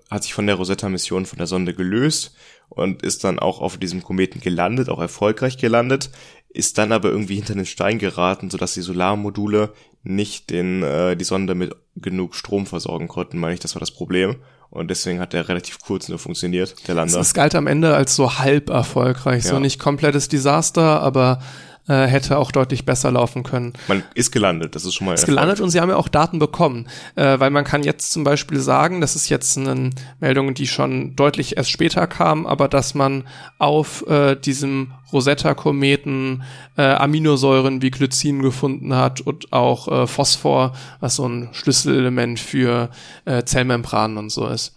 [0.10, 2.36] hat sich von der Rosetta-Mission von der Sonde gelöst
[2.70, 6.10] und ist dann auch auf diesem Kometen gelandet, auch erfolgreich gelandet,
[6.50, 9.74] ist dann aber irgendwie hinter den Stein geraten, sodass die Solarmodule
[10.04, 13.92] nicht den, äh, die Sonde mit genug Strom versorgen konnten, meine ich, das war das
[13.92, 14.38] Problem.
[14.70, 17.20] Und deswegen hat der relativ kurz nur funktioniert, der Lander.
[17.20, 19.52] Es galt am Ende als so halb erfolgreich, ja.
[19.52, 21.40] so nicht komplettes Desaster, aber
[21.88, 23.74] äh, hätte auch deutlich besser laufen können.
[23.88, 25.14] Man ist gelandet, das ist schon mal.
[25.14, 28.24] Ist gelandet und sie haben ja auch Daten bekommen, äh, weil man kann jetzt zum
[28.24, 32.94] Beispiel sagen, das ist jetzt eine Meldung, die schon deutlich erst später kam, aber dass
[32.94, 33.24] man
[33.60, 36.44] auf äh, diesem Rosetta-Kometen
[36.78, 42.90] äh, Aminosäuren wie Glycin gefunden hat und auch äh, Phosphor, was so ein Schlüsselelement für
[43.26, 44.75] äh, Zellmembranen und so ist.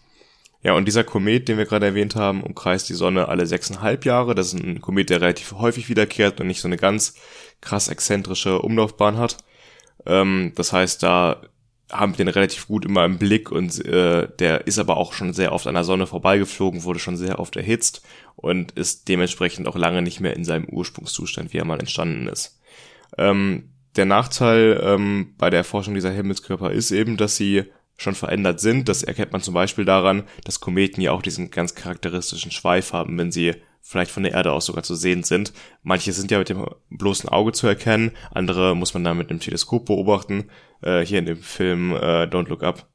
[0.62, 4.34] Ja, und dieser Komet, den wir gerade erwähnt haben, umkreist die Sonne alle sechseinhalb Jahre.
[4.34, 7.14] Das ist ein Komet, der relativ häufig wiederkehrt und nicht so eine ganz
[7.60, 9.36] krass exzentrische Umlaufbahn hat.
[10.04, 11.42] Ähm, das heißt, da
[11.90, 15.32] haben wir den relativ gut immer im Blick und äh, der ist aber auch schon
[15.32, 18.02] sehr oft an der Sonne vorbeigeflogen, wurde schon sehr oft erhitzt
[18.36, 22.60] und ist dementsprechend auch lange nicht mehr in seinem Ursprungszustand, wie er mal entstanden ist.
[23.16, 27.64] Ähm, der Nachteil ähm, bei der Erforschung dieser Himmelskörper ist eben, dass sie
[27.98, 28.88] schon verändert sind.
[28.88, 33.18] Das erkennt man zum Beispiel daran, dass Kometen ja auch diesen ganz charakteristischen Schweif haben,
[33.18, 35.52] wenn sie vielleicht von der Erde aus sogar zu sehen sind.
[35.82, 39.40] Manche sind ja mit dem bloßen Auge zu erkennen, andere muss man dann mit einem
[39.40, 40.48] Teleskop beobachten.
[40.80, 42.88] Äh, hier in dem Film äh, Don't Look Up.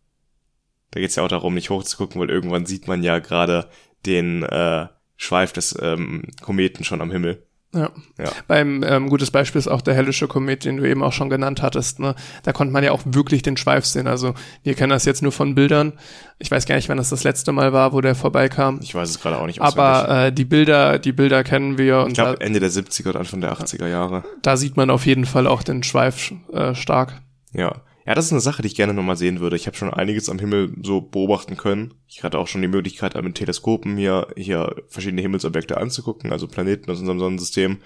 [0.92, 3.70] Da geht es ja auch darum, nicht hochzugucken, weil irgendwann sieht man ja gerade
[4.06, 7.46] den äh, Schweif des ähm, Kometen schon am Himmel.
[7.74, 7.90] Ja.
[8.20, 8.32] ja.
[8.48, 11.62] Beim ähm, gutes Beispiel ist auch der hellische Komet, den du eben auch schon genannt
[11.62, 12.00] hattest.
[12.00, 12.14] Ne?
[12.44, 14.08] Da konnte man ja auch wirklich den Schweif sehen.
[14.08, 15.94] Also wir kennen das jetzt nur von Bildern.
[16.38, 18.80] Ich weiß gar nicht, wann das das letzte Mal war, wo der vorbeikam.
[18.84, 19.62] Ich weiß es gerade auch nicht.
[19.62, 22.02] Aber äh, die Bilder, die Bilder kennen wir.
[22.02, 24.24] Und ich glaube Ende der 70er und Anfang der 80er Jahre.
[24.42, 27.22] Da sieht man auf jeden Fall auch den Schweif äh, stark.
[27.54, 27.82] Ja.
[28.06, 29.56] Ja, das ist eine Sache, die ich gerne nochmal sehen würde.
[29.56, 31.94] Ich habe schon einiges am Himmel so beobachten können.
[32.08, 36.92] Ich hatte auch schon die Möglichkeit, mit Teleskopen hier, hier verschiedene Himmelsobjekte anzugucken, also Planeten
[36.92, 37.78] aus unserem Sonnensystem.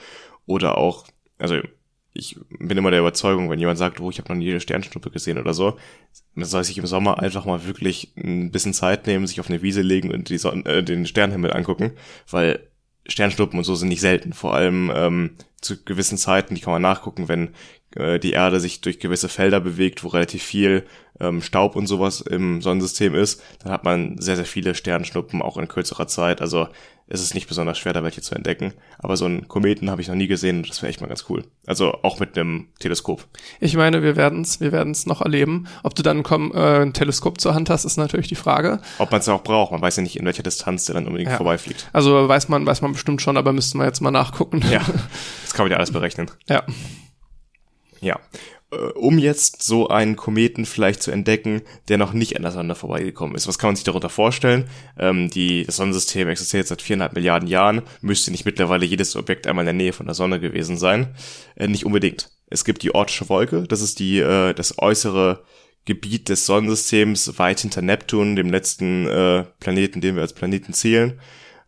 [0.48, 1.06] Oder auch,
[1.38, 1.58] also
[2.14, 5.12] ich bin immer der Überzeugung, wenn jemand sagt, oh, ich habe noch nie eine Sternschnuppe
[5.12, 5.78] gesehen oder so,
[6.36, 9.62] dann soll sich im Sommer einfach mal wirklich ein bisschen Zeit nehmen, sich auf eine
[9.62, 11.92] Wiese legen und die Sonne, äh, den Sternenhimmel angucken,
[12.30, 12.68] weil
[13.08, 14.34] Sternschnuppen und so sind nicht selten.
[14.34, 15.32] Vor allem ähm,
[15.62, 17.50] zu gewissen Zeiten, die kann man nachgucken, wenn
[17.96, 20.86] äh, die Erde sich durch gewisse Felder bewegt, wo relativ viel
[21.20, 25.58] ähm, Staub und sowas im Sonnensystem ist, dann hat man sehr, sehr viele Sternschnuppen auch
[25.58, 26.42] in kürzerer Zeit.
[26.42, 26.68] Also
[27.10, 28.74] es ist nicht besonders schwer, da welche zu entdecken.
[29.00, 31.26] Aber so einen Kometen habe ich noch nie gesehen und das wäre echt mal ganz
[31.30, 31.46] cool.
[31.66, 33.26] Also auch mit einem Teleskop.
[33.62, 35.68] Ich meine, wir werden es wir werden's noch erleben.
[35.84, 38.82] Ob du dann komm, äh, ein Teleskop zur Hand hast, ist natürlich die Frage.
[38.98, 39.72] Ob man es auch braucht.
[39.72, 41.38] Man weiß ja nicht, in welcher Distanz der dann unbedingt ja.
[41.38, 41.90] vorbeifliegt.
[41.94, 44.62] Also weiß man, weiß man bestimmt schon, aber müssten wir jetzt mal nachgucken.
[44.70, 44.80] Ja,
[45.44, 46.30] das kann man ja alles berechnen.
[46.50, 46.64] Ja.
[48.02, 48.20] Ja.
[48.72, 52.76] Äh, um jetzt so einen Kometen vielleicht zu entdecken, der noch nicht an der Sonne
[52.76, 53.48] vorbeigekommen ist.
[53.48, 54.70] Was kann man sich darunter vorstellen?
[54.98, 57.82] Ähm, die, das Sonnensystem existiert seit viereinhalb Milliarden Jahren.
[58.02, 61.16] Müsste nicht mittlerweile jedes Objekt einmal in der Nähe von der Sonne gewesen sein?
[61.56, 62.30] Äh, nicht unbedingt.
[62.50, 63.64] Es gibt die Ortsche Wolke.
[63.64, 65.44] Das ist die, äh, das äußere
[65.86, 71.20] Gebiet des Sonnensystems weit hinter Neptun, dem letzten äh, Planeten, den wir als Planeten zählen.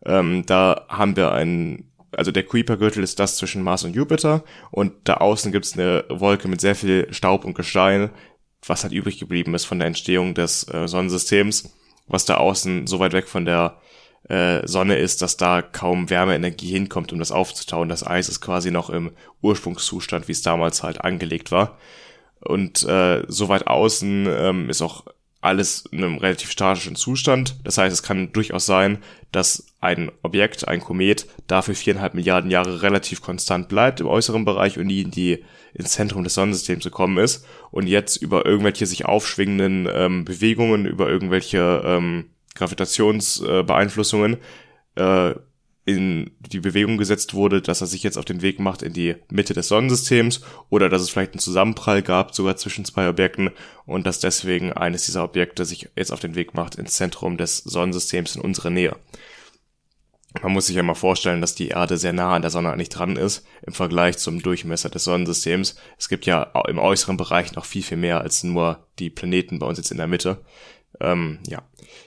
[0.04, 4.92] Ähm, da haben wir einen also der Kuiper-Gürtel ist das zwischen Mars und Jupiter und
[5.04, 8.10] da außen gibt's eine Wolke mit sehr viel Staub und Gestein,
[8.66, 11.74] was halt übrig geblieben ist von der Entstehung des äh, Sonnensystems,
[12.06, 13.80] was da außen so weit weg von der
[14.28, 17.88] äh, Sonne ist, dass da kaum Wärmeenergie hinkommt, um das aufzutauen.
[17.88, 21.78] Das Eis ist quasi noch im Ursprungszustand, wie es damals halt angelegt war.
[22.40, 25.04] Und äh, so weit außen ähm, ist auch
[25.40, 27.56] alles in einem relativ statischen Zustand.
[27.64, 28.98] Das heißt, es kann durchaus sein,
[29.32, 34.78] dass ein Objekt, ein Komet, dafür viereinhalb Milliarden Jahre relativ konstant bleibt im äußeren Bereich
[34.78, 39.06] und nie in die, ins Zentrum des Sonnensystems gekommen ist und jetzt über irgendwelche sich
[39.06, 44.38] aufschwingenden ähm, Bewegungen, über irgendwelche ähm, Gravitationsbeeinflussungen
[44.96, 45.34] äh,
[45.90, 49.16] in die Bewegung gesetzt wurde, dass er sich jetzt auf den Weg macht in die
[49.30, 53.50] Mitte des Sonnensystems oder dass es vielleicht einen Zusammenprall gab, sogar zwischen zwei Objekten
[53.86, 57.58] und dass deswegen eines dieser Objekte sich jetzt auf den Weg macht ins Zentrum des
[57.58, 58.96] Sonnensystems in unsere Nähe.
[60.42, 62.88] Man muss sich ja mal vorstellen, dass die Erde sehr nah an der Sonne eigentlich
[62.88, 65.74] dran ist im Vergleich zum Durchmesser des Sonnensystems.
[65.98, 69.66] Es gibt ja im äußeren Bereich noch viel, viel mehr als nur die Planeten bei
[69.66, 70.40] uns jetzt in der Mitte.
[71.00, 71.62] Ähm, ja.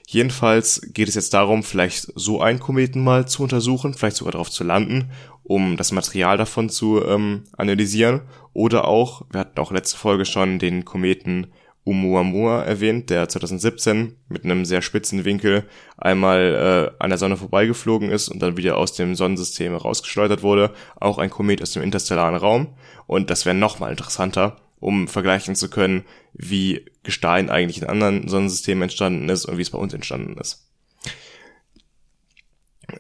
[0.08, 4.50] Jedenfalls geht es jetzt darum, vielleicht so einen Kometen mal zu untersuchen, vielleicht sogar darauf
[4.50, 5.12] zu landen,
[5.44, 8.22] um das Material davon zu ähm, analysieren.
[8.54, 11.48] Oder auch, wir hatten auch letzte Folge schon den Kometen
[11.86, 15.66] Oumuamua erwähnt, der 2017 mit einem sehr spitzen Winkel
[15.98, 20.72] einmal äh, an der Sonne vorbeigeflogen ist und dann wieder aus dem Sonnensystem rausgeschleudert wurde.
[20.96, 22.76] Auch ein Komet aus dem interstellaren Raum.
[23.06, 26.04] Und das wäre nochmal interessanter, um vergleichen zu können,
[26.34, 30.68] wie Gestein eigentlich in anderen Sonnensystemen entstanden ist und wie es bei uns entstanden ist.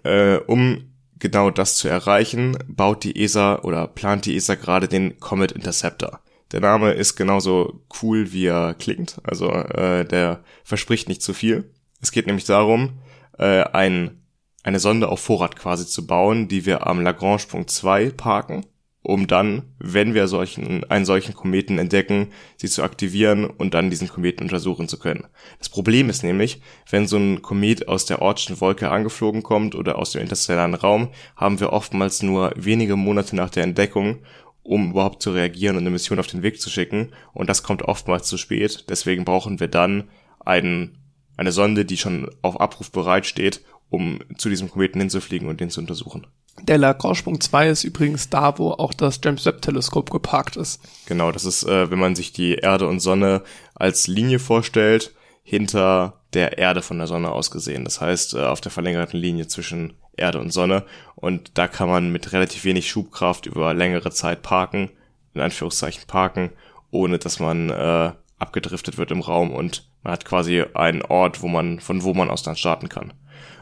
[0.03, 5.19] Äh, um genau das zu erreichen, baut die ESA oder plant die ESA gerade den
[5.19, 6.21] Comet Interceptor.
[6.51, 9.19] Der Name ist genauso cool, wie er klingt.
[9.23, 11.71] Also äh, der verspricht nicht zu viel.
[12.01, 12.99] Es geht nämlich darum,
[13.37, 14.23] äh, ein,
[14.63, 18.65] eine Sonde auf Vorrat quasi zu bauen, die wir am Lagrange-Punkt 2 parken
[19.03, 24.07] um dann, wenn wir solchen, einen solchen Kometen entdecken, sie zu aktivieren und dann diesen
[24.07, 25.25] Kometen untersuchen zu können.
[25.59, 29.99] Das Problem ist nämlich, wenn so ein Komet aus der Ortschen Wolke angeflogen kommt oder
[29.99, 34.19] aus dem interstellaren Raum, haben wir oftmals nur wenige Monate nach der Entdeckung,
[34.63, 37.11] um überhaupt zu reagieren und eine Mission auf den Weg zu schicken.
[37.33, 38.85] Und das kommt oftmals zu spät.
[38.89, 40.05] Deswegen brauchen wir dann
[40.39, 40.97] einen,
[41.35, 45.69] eine Sonde, die schon auf Abruf bereit steht, um zu diesem Kometen hinzufliegen und den
[45.69, 46.25] zu untersuchen.
[46.61, 50.81] Der Lagrange-Punkt 2 ist übrigens da, wo auch das James Webb-Teleskop geparkt ist.
[51.07, 53.41] Genau, das ist, äh, wenn man sich die Erde und Sonne
[53.75, 55.13] als Linie vorstellt,
[55.43, 57.83] hinter der Erde von der Sonne aus gesehen.
[57.83, 60.83] Das heißt, äh, auf der verlängerten Linie zwischen Erde und Sonne.
[61.15, 64.89] Und da kann man mit relativ wenig Schubkraft über längere Zeit parken,
[65.33, 66.51] in Anführungszeichen parken,
[66.91, 71.47] ohne dass man äh, abgedriftet wird im Raum und man hat quasi einen Ort, wo
[71.47, 73.13] man, von wo man aus dann starten kann.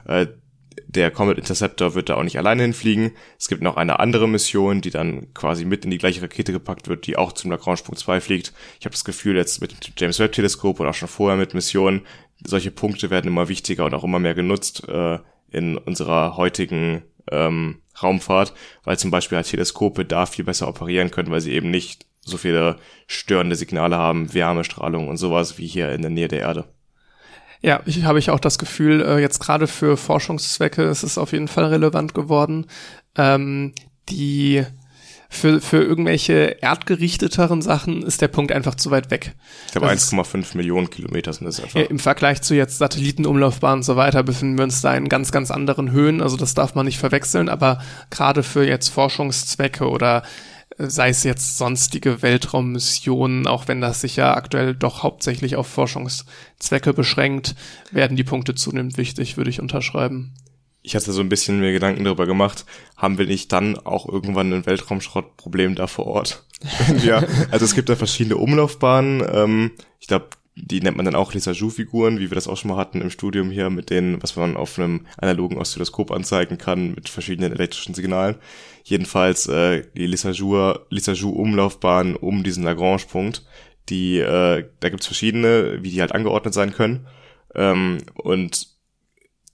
[0.05, 0.27] Äh,
[0.95, 3.11] der Comet Interceptor wird da auch nicht alleine hinfliegen.
[3.39, 6.87] Es gibt noch eine andere Mission, die dann quasi mit in die gleiche Rakete gepackt
[6.87, 8.53] wird, die auch zum Lagrange Punkt 2 fliegt.
[8.79, 11.53] Ich habe das Gefühl, jetzt mit dem James Webb Teleskop oder auch schon vorher mit
[11.53, 12.01] Missionen,
[12.43, 15.19] solche Punkte werden immer wichtiger und auch immer mehr genutzt äh,
[15.49, 18.53] in unserer heutigen ähm, Raumfahrt,
[18.83, 22.37] weil zum Beispiel halt Teleskope da viel besser operieren können, weil sie eben nicht so
[22.37, 22.77] viele
[23.07, 26.65] störende Signale haben, Wärmestrahlung und sowas wie hier in der Nähe der Erde.
[27.61, 31.31] Ja, ich habe ich auch das Gefühl, äh, jetzt gerade für Forschungszwecke ist es auf
[31.31, 32.65] jeden Fall relevant geworden.
[33.15, 33.73] Ähm,
[34.09, 34.65] die
[35.33, 39.33] für, für irgendwelche erdgerichteteren Sachen ist der Punkt einfach zu weit weg.
[39.67, 41.79] Ich glaube 1,5 Millionen Kilometer sind das einfach.
[41.79, 45.31] Ja, Im Vergleich zu jetzt Satellitenumlaufbahnen und so weiter befinden wir uns da in ganz,
[45.31, 46.21] ganz anderen Höhen.
[46.21, 47.47] Also das darf man nicht verwechseln.
[47.47, 50.23] Aber gerade für jetzt Forschungszwecke oder
[50.77, 56.93] sei es jetzt sonstige Weltraummissionen, auch wenn das sich ja aktuell doch hauptsächlich auf Forschungszwecke
[56.93, 57.55] beschränkt,
[57.91, 60.33] werden die Punkte zunehmend wichtig, würde ich unterschreiben.
[60.83, 62.65] Ich hatte so ein bisschen mir Gedanken darüber gemacht,
[62.97, 66.43] haben wir nicht dann auch irgendwann ein Weltraumschrottproblem da vor Ort?
[67.03, 69.23] ja, also es gibt da verschiedene Umlaufbahnen.
[69.31, 72.77] Ähm, ich glaube, die nennt man dann auch Lissajou-Figuren, wie wir das auch schon mal
[72.77, 77.09] hatten im Studium hier mit denen, was man auf einem analogen Oszilloskop anzeigen kann mit
[77.09, 78.35] verschiedenen elektrischen Signalen.
[78.83, 83.45] Jedenfalls äh, die Lissajou-Umlaufbahn um diesen Lagrange-Punkt,
[83.89, 87.07] die, äh, da gibt's verschiedene, wie die halt angeordnet sein können.
[87.55, 88.71] Ähm, und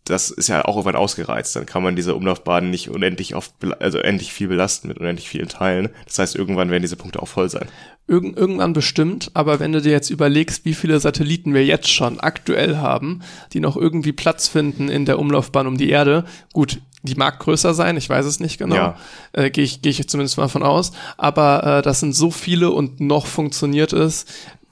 [0.10, 1.56] das ist ja auch irgendwann ausgereizt.
[1.56, 5.50] Dann kann man diese Umlaufbahnen nicht unendlich oft, also endlich viel belasten mit unendlich vielen
[5.50, 5.90] Teilen.
[6.06, 7.68] Das heißt, irgendwann werden diese Punkte auch voll sein.
[8.08, 12.22] Irgend, irgendwann bestimmt, aber wenn du dir jetzt überlegst, wie viele Satelliten wir jetzt schon
[12.22, 13.22] aktuell haben,
[13.52, 16.24] die noch irgendwie Platz finden in der Umlaufbahn um die Erde,
[16.54, 18.98] gut, die mag größer sein, ich weiß es nicht genau, ja.
[19.34, 22.72] äh, gehe ich, geh ich zumindest mal von aus, aber äh, das sind so viele
[22.72, 24.26] und noch funktioniert es,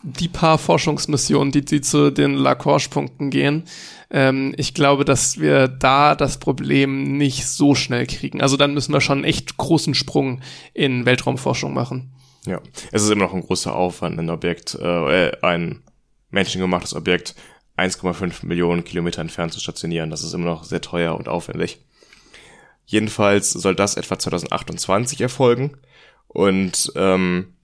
[0.04, 3.64] die paar Forschungsmissionen, die, die zu den Lagrange-Punkten gehen,
[4.12, 8.42] ähm, ich glaube, dass wir da das Problem nicht so schnell kriegen.
[8.42, 10.42] Also dann müssen wir schon einen echt großen Sprung
[10.74, 12.12] in Weltraumforschung machen.
[12.46, 15.82] Ja, es ist immer noch ein großer Aufwand, ein Objekt, äh, ein
[16.30, 17.36] menschengemachtes Objekt
[17.78, 20.12] 1,5 Millionen Kilometer entfernt zu stationieren.
[20.12, 21.80] Das ist immer noch sehr teuer und aufwendig.
[22.86, 25.78] Jedenfalls soll das etwa 2028 erfolgen.
[26.28, 27.56] Und ähm,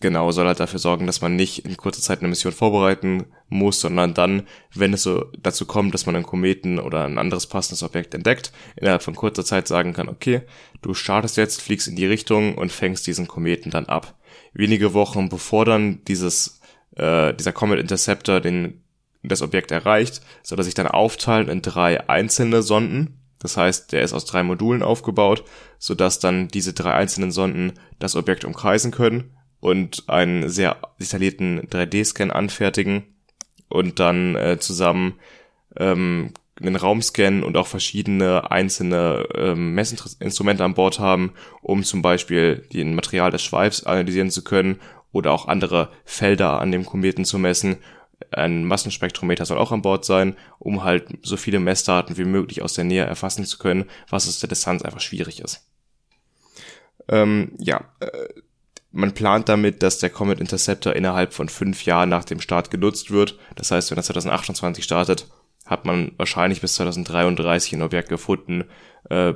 [0.00, 3.80] Genau, soll halt dafür sorgen, dass man nicht in kurzer Zeit eine Mission vorbereiten muss,
[3.80, 4.44] sondern dann,
[4.74, 8.50] wenn es so dazu kommt, dass man einen Kometen oder ein anderes passendes Objekt entdeckt,
[8.76, 10.40] innerhalb von kurzer Zeit sagen kann, okay,
[10.80, 14.18] du startest jetzt, fliegst in die Richtung und fängst diesen Kometen dann ab.
[14.54, 16.62] Wenige Wochen bevor dann dieses,
[16.96, 18.82] äh, dieser Comet Interceptor den,
[19.22, 23.19] das Objekt erreicht, soll er sich dann aufteilen in drei einzelne Sonden.
[23.40, 25.44] Das heißt, der ist aus drei Modulen aufgebaut,
[25.78, 32.30] sodass dann diese drei einzelnen Sonden das Objekt umkreisen können und einen sehr detaillierten 3D-Scan
[32.30, 33.04] anfertigen
[33.68, 35.14] und dann äh, zusammen
[35.76, 42.02] ähm, einen Raum scannen und auch verschiedene einzelne ähm, Messinstrumente an Bord haben, um zum
[42.02, 44.78] Beispiel den Material des Schweifs analysieren zu können
[45.12, 47.78] oder auch andere Felder an dem Kometen zu messen,
[48.30, 52.74] ein Massenspektrometer soll auch an Bord sein, um halt so viele Messdaten wie möglich aus
[52.74, 55.66] der Nähe erfassen zu können, was aus der Distanz einfach schwierig ist.
[57.08, 58.28] Ähm, ja, äh,
[58.92, 63.10] man plant damit, dass der Comet Interceptor innerhalb von fünf Jahren nach dem Start genutzt
[63.10, 63.38] wird.
[63.54, 65.26] Das heißt, wenn er 2028 startet,
[65.70, 68.64] hat man wahrscheinlich bis 2033 ein Objekt gefunden,
[69.08, 69.34] äh,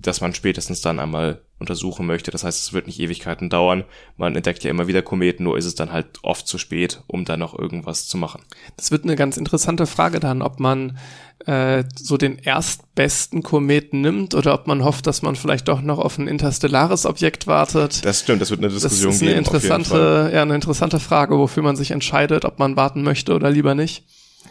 [0.00, 2.30] dass man spätestens dann einmal untersuchen möchte.
[2.30, 3.84] Das heißt, es wird nicht Ewigkeiten dauern.
[4.16, 7.24] Man entdeckt ja immer wieder Kometen, nur ist es dann halt oft zu spät, um
[7.24, 8.42] da noch irgendwas zu machen.
[8.76, 10.98] Das wird eine ganz interessante Frage dann, ob man
[11.46, 15.98] äh, so den erstbesten Kometen nimmt oder ob man hofft, dass man vielleicht doch noch
[15.98, 18.04] auf ein interstellares Objekt wartet.
[18.04, 19.44] Das stimmt, das wird eine Diskussion das ist eine geben.
[19.44, 23.74] Interessante, ja, eine interessante Frage, wofür man sich entscheidet, ob man warten möchte oder lieber
[23.74, 24.04] nicht.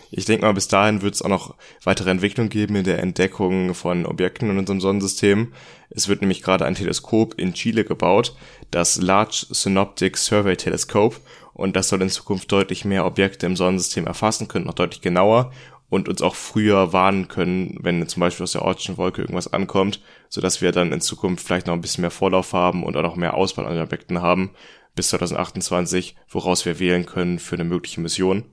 [0.10, 3.74] Ich denke mal, bis dahin wird es auch noch weitere Entwicklung geben in der Entdeckung
[3.74, 5.54] von Objekten in unserem Sonnensystem.
[5.90, 8.36] Es wird nämlich gerade ein Teleskop in Chile gebaut,
[8.72, 11.18] das Large Synoptic Survey Telescope,
[11.54, 15.52] und das soll in Zukunft deutlich mehr Objekte im Sonnensystem erfassen können, noch deutlich genauer
[15.90, 20.02] und uns auch früher warnen können, wenn zum Beispiel aus der Ortschen Wolke irgendwas ankommt,
[20.30, 23.02] so dass wir dann in Zukunft vielleicht noch ein bisschen mehr Vorlauf haben und auch
[23.02, 24.52] noch mehr Auswahl an Objekten haben
[24.96, 28.46] bis 2028, woraus wir wählen können für eine mögliche Mission.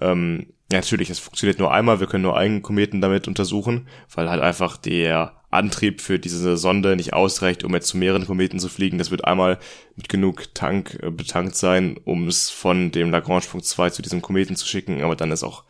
[0.00, 4.28] Ähm, ja, natürlich, es funktioniert nur einmal, wir können nur einen Kometen damit untersuchen, weil
[4.28, 8.68] halt einfach der Antrieb für diese Sonde nicht ausreicht, um jetzt zu mehreren Kometen zu
[8.68, 8.98] fliegen.
[8.98, 9.58] Das wird einmal
[9.96, 14.56] mit genug Tank äh, betankt sein, um es von dem Lagrange-Punkt 2 zu diesem Kometen
[14.56, 15.64] zu schicken, aber dann ist auch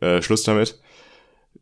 [0.00, 0.78] äh, Schluss damit.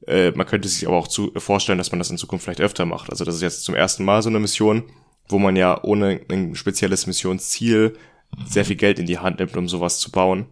[0.08, 2.84] Äh, man könnte sich aber auch zu, vorstellen, dass man das in Zukunft vielleicht öfter
[2.84, 3.10] macht.
[3.10, 4.82] Also das ist jetzt zum ersten Mal so eine Mission,
[5.28, 7.96] wo man ja ohne ein spezielles Missionsziel
[8.44, 10.46] sehr viel Geld in die Hand nimmt, um sowas zu bauen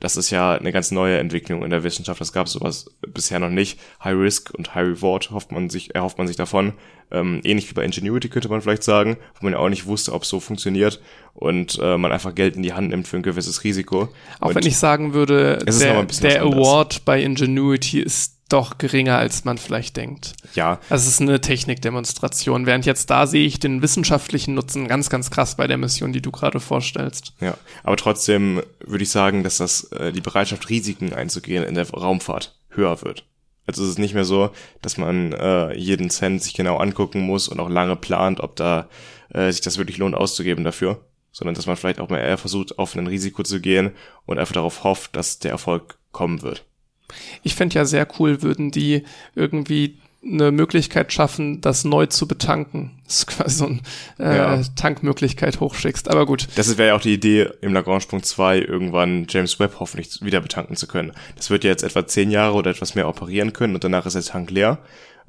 [0.00, 2.20] das ist ja eine ganz neue Entwicklung in der Wissenschaft.
[2.20, 3.78] Das gab sowas bisher noch nicht.
[4.02, 6.72] High Risk und High Reward hofft man sich, erhofft man sich davon.
[7.10, 10.12] Ähm, ähnlich wie bei Ingenuity könnte man vielleicht sagen, wo man ja auch nicht wusste,
[10.12, 11.00] ob es so funktioniert
[11.34, 14.08] und äh, man einfach Geld in die Hand nimmt für ein gewisses Risiko.
[14.40, 19.44] Auch und wenn ich sagen würde, der, der Award bei Ingenuity ist doch geringer, als
[19.44, 20.34] man vielleicht denkt.
[20.54, 20.78] Ja.
[20.88, 25.30] Also es ist eine Technikdemonstration, während jetzt da sehe ich den wissenschaftlichen Nutzen ganz, ganz
[25.30, 27.32] krass bei der Mission, die du gerade vorstellst.
[27.40, 31.88] Ja, aber trotzdem würde ich sagen, dass das äh, die Bereitschaft, Risiken einzugehen in der
[31.90, 33.24] Raumfahrt höher wird.
[33.66, 34.50] Also es ist nicht mehr so,
[34.80, 38.88] dass man äh, jeden Cent sich genau angucken muss und auch lange plant, ob da
[39.30, 41.00] äh, sich das wirklich lohnt auszugeben dafür,
[41.30, 43.92] sondern dass man vielleicht auch mal eher versucht, auf ein Risiko zu gehen
[44.26, 46.64] und einfach darauf hofft, dass der Erfolg kommen wird.
[47.42, 52.92] Ich fände ja sehr cool, würden die irgendwie eine Möglichkeit schaffen, das neu zu betanken.
[53.04, 53.80] Das ist quasi so eine
[54.20, 54.62] äh, ja.
[54.76, 56.08] Tankmöglichkeit hochschickst.
[56.08, 56.46] Aber gut.
[56.54, 60.76] Das wäre ja auch die Idee, im Lagrange-Punkt 2 irgendwann James Webb hoffentlich wieder betanken
[60.76, 61.12] zu können.
[61.36, 64.14] Das wird ja jetzt etwa zehn Jahre oder etwas mehr operieren können und danach ist
[64.14, 64.78] der Tank leer.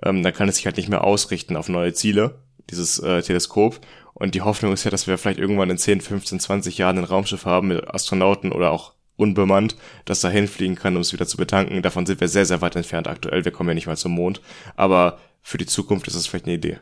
[0.04, 2.36] Ähm, dann kann es sich halt nicht mehr ausrichten auf neue Ziele,
[2.70, 3.80] dieses äh, Teleskop.
[4.14, 7.04] Und die Hoffnung ist ja, dass wir vielleicht irgendwann in 10, 15, 20 Jahren ein
[7.04, 8.94] Raumschiff haben mit Astronauten oder auch
[9.24, 9.76] unbemannt,
[10.06, 11.82] das da hinfliegen kann, um es wieder zu betanken.
[11.82, 13.44] Davon sind wir sehr, sehr weit entfernt aktuell.
[13.46, 14.42] Wir kommen ja nicht mal zum Mond.
[14.76, 16.78] Aber für die Zukunft ist es vielleicht eine Idee.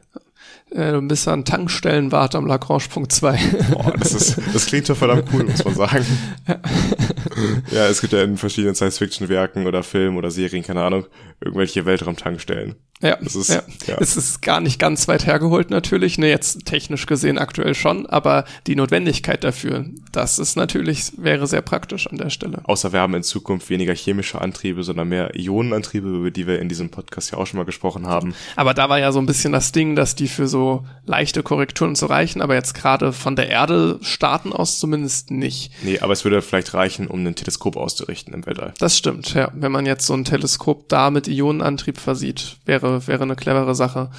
[0.71, 3.39] Äh, du bist an Tankstellenwart am Lagrange-Punkt 2.
[3.71, 6.05] Boah, das, ist, das klingt doch verdammt cool, muss man sagen.
[7.71, 11.05] ja, es gibt ja in verschiedenen Science-Fiction-Werken oder Filmen oder Serien, keine Ahnung,
[11.41, 12.75] irgendwelche Weltraumtankstellen.
[13.01, 13.63] Ja, das ist, ja.
[13.87, 13.97] ja.
[13.99, 18.45] Es ist gar nicht ganz weit hergeholt natürlich, ne, jetzt technisch gesehen aktuell schon, aber
[18.67, 22.61] die Notwendigkeit dafür, das ist natürlich, wäre sehr praktisch an der Stelle.
[22.65, 26.69] Außer wir haben in Zukunft weniger chemische Antriebe, sondern mehr Ionenantriebe, über die wir in
[26.69, 28.35] diesem Podcast ja auch schon mal gesprochen haben.
[28.55, 30.60] Aber da war ja so ein bisschen das Ding, dass die für so
[31.05, 35.71] leichte Korrekturen zu reichen, aber jetzt gerade von der Erde starten aus zumindest nicht.
[35.83, 38.73] Nee, aber es würde vielleicht reichen, um ein Teleskop auszurichten im Weltall.
[38.79, 39.51] Das stimmt, ja.
[39.53, 44.09] Wenn man jetzt so ein Teleskop da mit Ionenantrieb versieht, wäre wäre, eine clevere Sache.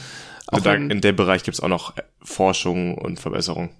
[0.46, 3.70] Auch da, wenn, in dem Bereich gibt's auch noch Forschung und Verbesserung.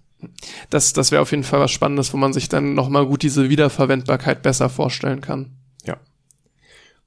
[0.70, 3.48] Das, das wäre auf jeden Fall was Spannendes, wo man sich dann nochmal gut diese
[3.50, 5.50] Wiederverwendbarkeit besser vorstellen kann.
[5.84, 5.96] Ja.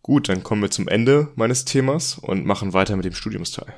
[0.01, 3.73] Gut, dann kommen wir zum Ende meines Themas und machen weiter mit dem Studiumsteil.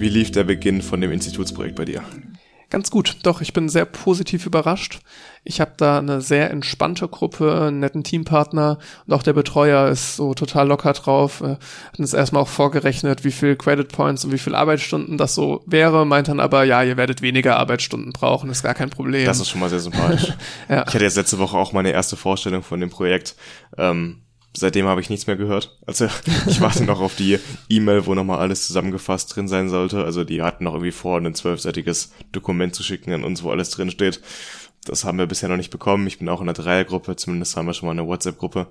[0.00, 2.02] Wie lief der Beginn von dem Institutsprojekt bei dir?
[2.70, 5.00] Ganz gut, doch, ich bin sehr positiv überrascht.
[5.42, 10.14] Ich habe da eine sehr entspannte Gruppe, einen netten Teampartner und auch der Betreuer ist
[10.14, 11.40] so total locker drauf.
[11.40, 11.56] Äh,
[11.88, 15.64] hat uns erstmal auch vorgerechnet, wie viel Credit Points und wie viel Arbeitsstunden das so
[15.66, 19.26] wäre, meint dann aber, ja, ihr werdet weniger Arbeitsstunden brauchen, ist gar kein Problem.
[19.26, 20.28] Das ist schon mal sehr sympathisch.
[20.68, 20.84] ja.
[20.86, 23.34] Ich hatte jetzt letzte Woche auch meine erste Vorstellung von dem Projekt.
[23.76, 24.22] Ähm
[24.52, 25.78] seitdem habe ich nichts mehr gehört.
[25.86, 26.08] Also
[26.46, 30.04] ich warte noch auf die E-Mail, wo nochmal alles zusammengefasst drin sein sollte.
[30.04, 33.70] Also die hatten noch irgendwie vor, ein zwölfseitiges Dokument zu schicken an uns, wo alles
[33.70, 34.20] drin steht.
[34.84, 36.06] Das haben wir bisher noch nicht bekommen.
[36.06, 38.66] Ich bin auch in einer Dreiergruppe, zumindest haben wir schon mal eine WhatsApp-Gruppe.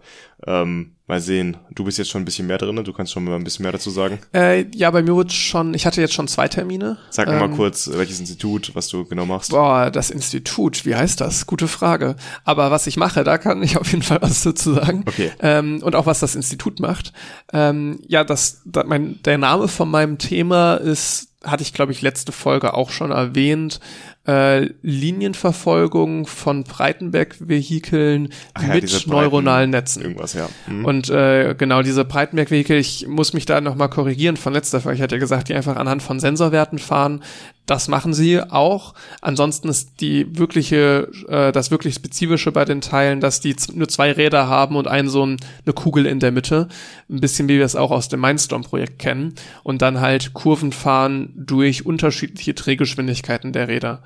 [0.48, 1.58] Ähm, mal sehen.
[1.72, 3.72] Du bist jetzt schon ein bisschen mehr drin, du kannst schon mal ein bisschen mehr
[3.72, 4.20] dazu sagen.
[4.34, 6.98] Äh, ja, bei mir wird schon, ich hatte jetzt schon zwei Termine.
[7.10, 9.52] Sag ähm, mal kurz, welches Institut, was du genau machst.
[9.52, 11.46] Boah, das Institut, wie heißt das?
[11.46, 12.16] Gute Frage.
[12.44, 15.04] Aber was ich mache, da kann ich auf jeden Fall was dazu sagen.
[15.08, 15.32] Okay.
[15.42, 17.14] Ähm, und auch was das Institut macht.
[17.54, 22.02] Ähm, ja, das, das mein, der Name von meinem Thema ist hatte ich, glaube ich,
[22.02, 23.80] letzte Folge auch schon erwähnt,
[24.28, 30.04] äh, Linienverfolgung von Breitenberg-Vehikeln ja, mit neuronalen Netzen.
[30.04, 30.50] Irgendwas, ja.
[30.68, 30.86] Mhm.
[30.86, 34.98] Und äh, genau diese Breitenberg-Vehikel, ich muss mich da nochmal korrigieren von letzter Folge.
[34.98, 37.24] Ich hatte ja gesagt, die einfach anhand von Sensorwerten fahren.
[37.70, 38.96] Das machen sie auch.
[39.22, 44.12] Ansonsten ist die wirkliche, äh, das wirklich spezifische bei den Teilen, dass die nur zwei
[44.12, 45.38] Räder haben und einen so ein,
[45.68, 46.68] eine Kugel in der Mitte.
[47.12, 49.36] Ein bisschen wie wir es auch aus dem Mindstorm-Projekt kennen.
[49.62, 54.02] Und dann halt Kurven fahren durch unterschiedliche Drehgeschwindigkeiten der Räder.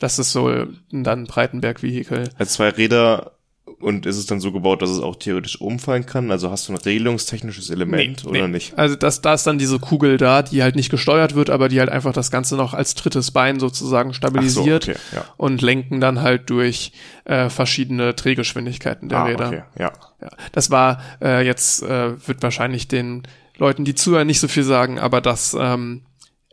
[0.00, 2.30] Das ist so dann Breitenberg-Vehikel.
[2.36, 3.35] Als zwei Räder
[3.78, 6.30] und ist es dann so gebaut, dass es auch theoretisch umfallen kann?
[6.30, 8.54] Also hast du ein regelungstechnisches Element nee, oder nee.
[8.54, 8.78] nicht?
[8.78, 11.78] Also das, da ist dann diese Kugel da, die halt nicht gesteuert wird, aber die
[11.78, 15.24] halt einfach das Ganze noch als drittes Bein sozusagen stabilisiert so, okay, ja.
[15.36, 16.92] und lenken dann halt durch
[17.24, 19.46] äh, verschiedene Drehgeschwindigkeiten der ah, Räder.
[19.48, 19.92] Okay, ja.
[20.22, 20.30] ja.
[20.52, 23.24] Das war äh, jetzt äh, wird wahrscheinlich den
[23.58, 26.02] Leuten, die zuhören, nicht so viel sagen, aber das ähm,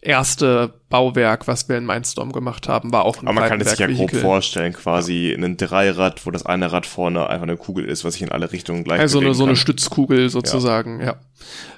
[0.06, 3.72] erste Bauwerk, was wir in Mindstorm gemacht haben, war auch ein Aber man kann es
[3.72, 7.86] sich ja grob vorstellen, quasi ein Dreirad, wo das eine Rad vorne einfach eine Kugel
[7.86, 11.06] ist, was sich in alle Richtungen gleich Also eine, so eine Stützkugel sozusagen, ja.
[11.06, 11.16] ja.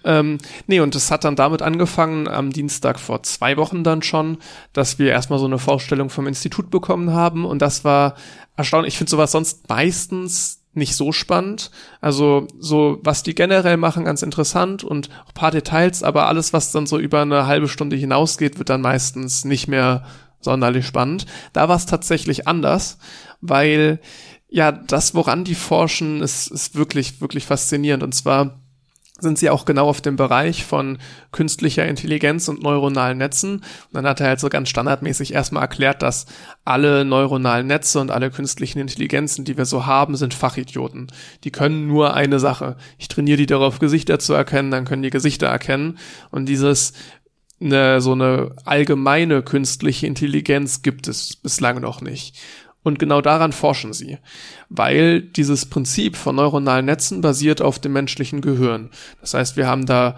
[0.03, 0.37] Ähm,
[0.67, 4.37] nee, und es hat dann damit angefangen, am Dienstag vor zwei Wochen dann schon,
[4.73, 8.15] dass wir erstmal so eine Vorstellung vom Institut bekommen haben und das war
[8.57, 8.93] erstaunlich.
[8.93, 11.71] Ich finde sowas sonst meistens nicht so spannend.
[12.01, 16.71] Also so, was die generell machen, ganz interessant und auch paar Details, aber alles, was
[16.71, 20.05] dann so über eine halbe Stunde hinausgeht, wird dann meistens nicht mehr
[20.39, 21.25] sonderlich spannend.
[21.53, 22.97] Da war es tatsächlich anders,
[23.41, 23.99] weil
[24.47, 28.03] ja, das, woran die forschen, ist, ist wirklich, wirklich faszinierend.
[28.03, 28.61] Und zwar
[29.19, 30.97] sind sie auch genau auf dem Bereich von
[31.31, 33.55] künstlicher Intelligenz und neuronalen Netzen.
[33.55, 36.25] Und dann hat er halt so ganz standardmäßig erstmal erklärt, dass
[36.65, 41.07] alle neuronalen Netze und alle künstlichen Intelligenzen, die wir so haben, sind Fachidioten.
[41.45, 42.75] Die können nur eine Sache.
[42.97, 45.97] Ich trainiere die darauf, Gesichter zu erkennen, dann können die Gesichter erkennen.
[46.29, 46.91] Und dieses
[47.61, 52.37] eine, so eine allgemeine künstliche Intelligenz gibt es bislang noch nicht.
[52.85, 54.19] Und genau daran forschen sie,
[54.69, 58.91] weil dieses Prinzip von neuronalen Netzen basiert auf dem menschlichen Gehirn.
[59.21, 60.17] Das heißt, wir haben da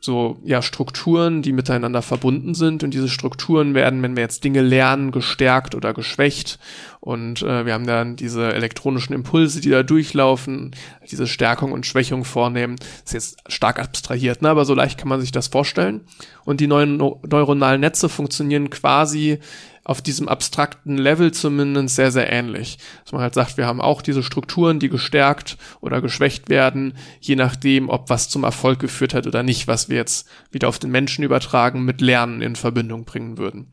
[0.00, 4.62] so ja Strukturen, die miteinander verbunden sind und diese Strukturen werden, wenn wir jetzt Dinge
[4.62, 6.58] lernen, gestärkt oder geschwächt
[7.00, 10.74] und äh, wir haben dann diese elektronischen Impulse, die da durchlaufen,
[11.10, 12.76] diese Stärkung und Schwächung vornehmen.
[13.04, 14.48] Ist jetzt stark abstrahiert, ne?
[14.48, 16.00] aber so leicht kann man sich das vorstellen.
[16.44, 19.38] Und die neuen neuronalen Netze funktionieren quasi
[19.86, 22.78] auf diesem abstrakten Level zumindest sehr, sehr ähnlich.
[23.04, 27.36] Dass man halt sagt, wir haben auch diese Strukturen, die gestärkt oder geschwächt werden, je
[27.36, 30.90] nachdem, ob was zum Erfolg geführt hat oder nicht, was wir jetzt wieder auf den
[30.90, 33.70] Menschen übertragen, mit Lernen in Verbindung bringen würden.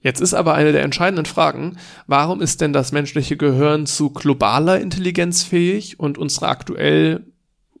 [0.00, 4.80] Jetzt ist aber eine der entscheidenden Fragen, warum ist denn das menschliche Gehirn zu globaler
[4.80, 7.31] Intelligenz fähig und unsere aktuell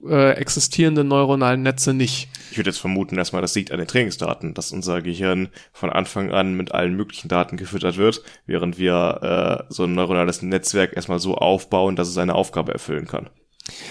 [0.08, 2.28] äh, existierenden neuronalen Netze nicht?
[2.50, 6.32] Ich würde jetzt vermuten, erstmal, das liegt an den Trainingsdaten, dass unser Gehirn von Anfang
[6.32, 11.18] an mit allen möglichen Daten gefüttert wird, während wir äh, so ein neuronales Netzwerk erstmal
[11.18, 13.30] so aufbauen, dass es seine Aufgabe erfüllen kann.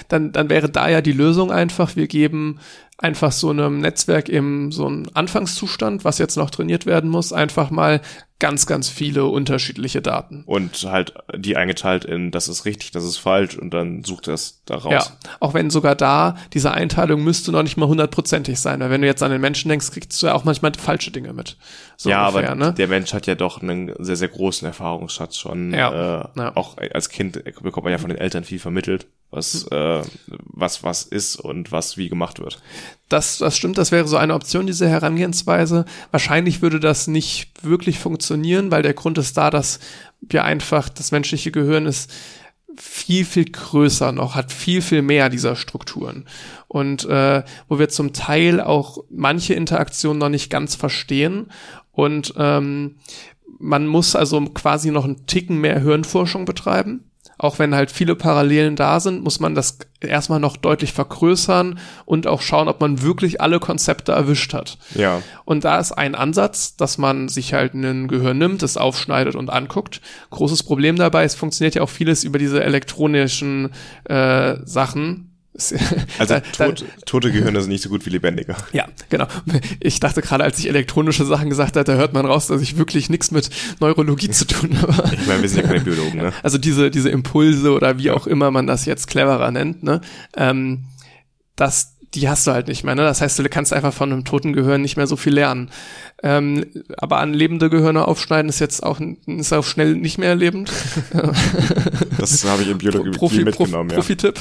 [0.10, 2.60] Dann, dann wäre da ja die Lösung einfach, wir geben
[3.02, 7.72] einfach so einem Netzwerk im so einen Anfangszustand, was jetzt noch trainiert werden muss, einfach
[7.72, 8.02] mal
[8.42, 10.44] ganz, ganz viele unterschiedliche Daten.
[10.48, 14.34] Und halt die eingeteilt in, das ist richtig, das ist falsch und dann sucht er
[14.34, 14.92] es da raus.
[14.92, 19.02] Ja, auch wenn sogar da diese Einteilung müsste noch nicht mal hundertprozentig sein, weil wenn
[19.02, 21.56] du jetzt an den Menschen denkst, kriegst du ja auch manchmal falsche Dinge mit.
[21.98, 22.74] So ja, ungefähr, aber ne?
[22.74, 25.72] der Mensch hat ja doch einen sehr, sehr großen Erfahrungsschatz schon.
[25.72, 26.56] Ja, äh, ja.
[26.56, 29.78] Auch als Kind bekommt man ja von den Eltern viel vermittelt, was, hm.
[29.78, 30.02] äh,
[30.46, 32.60] was, was ist und was wie gemacht wird.
[33.10, 35.86] Das, das stimmt, das wäre so eine Option, diese Herangehensweise.
[36.12, 39.80] Wahrscheinlich würde das nicht wirklich funktionieren, weil der Grund ist da, dass
[40.22, 42.12] wir einfach, das menschliche Gehirn ist
[42.78, 46.26] viel, viel größer noch, hat viel, viel mehr dieser Strukturen.
[46.68, 51.48] Und äh, wo wir zum Teil auch manche Interaktionen noch nicht ganz verstehen.
[51.92, 52.96] Und ähm,
[53.60, 57.11] man muss also quasi noch einen Ticken mehr Hirnforschung betreiben
[57.42, 62.28] auch wenn halt viele Parallelen da sind, muss man das erstmal noch deutlich vergrößern und
[62.28, 64.78] auch schauen, ob man wirklich alle Konzepte erwischt hat.
[64.94, 65.24] Ja.
[65.44, 69.50] Und da ist ein Ansatz, dass man sich halt ein Gehör nimmt, es aufschneidet und
[69.50, 70.02] anguckt.
[70.30, 73.72] Großes Problem dabei, es funktioniert ja auch vieles über diese elektronischen
[74.04, 75.31] äh, Sachen,
[76.18, 78.56] Also tot, tote Gehirne sind nicht so gut wie lebendige.
[78.72, 79.28] Ja, genau.
[79.80, 83.10] Ich dachte gerade, als ich elektronische Sachen gesagt da hört man raus, dass ich wirklich
[83.10, 83.50] nichts mit
[83.80, 85.12] Neurologie zu tun habe.
[85.14, 86.34] Ich meine, wir sind ja keine Biologen, ne?
[86.44, 90.02] Also diese, diese Impulse oder wie auch immer man das jetzt cleverer nennt, ne?
[90.36, 90.86] Ähm,
[91.56, 92.96] das, die hast du halt nicht mehr.
[92.96, 93.04] Ne?
[93.04, 95.70] Das heißt, du kannst einfach von einem toten Gehirn nicht mehr so viel lernen.
[96.24, 96.66] Ähm,
[96.98, 100.72] aber an lebende Gehirne aufschneiden ist jetzt auch, ist auch schnell nicht mehr lebend.
[102.18, 104.32] das habe ich im Biologie Profi, mitgenommen, Profi, ja.
[104.32, 104.40] Profi-Tipp.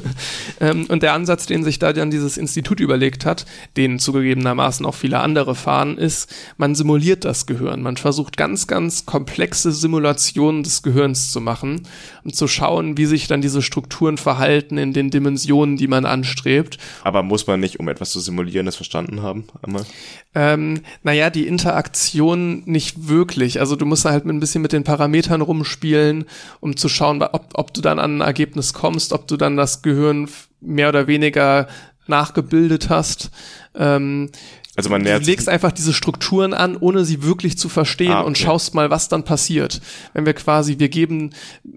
[0.60, 3.44] ähm, und der Ansatz, den sich da dann dieses Institut überlegt hat,
[3.76, 7.82] den zugegebenermaßen auch viele andere fahren, ist, man simuliert das Gehirn.
[7.82, 11.82] Man versucht ganz, ganz komplexe Simulationen des Gehirns zu machen,
[12.24, 16.78] um zu schauen, wie sich dann diese Strukturen verhalten in den Dimensionen, die man anstrebt.
[17.08, 19.46] Aber muss man nicht, um etwas zu simulieren, das verstanden haben?
[19.62, 19.86] Einmal?
[20.34, 23.60] Ähm, naja, die Interaktion nicht wirklich.
[23.60, 26.26] Also du musst halt ein bisschen mit den Parametern rumspielen,
[26.60, 29.80] um zu schauen, ob, ob du dann an ein Ergebnis kommst, ob du dann das
[29.80, 30.28] Gehirn
[30.60, 31.68] mehr oder weniger
[32.08, 33.30] nachgebildet hast.
[33.74, 34.28] Ähm,
[34.76, 38.20] also man nähert du legst einfach diese Strukturen an, ohne sie wirklich zu verstehen ah,
[38.20, 38.26] okay.
[38.26, 39.80] und schaust mal, was dann passiert.
[40.12, 41.30] Wenn wir quasi, wir geben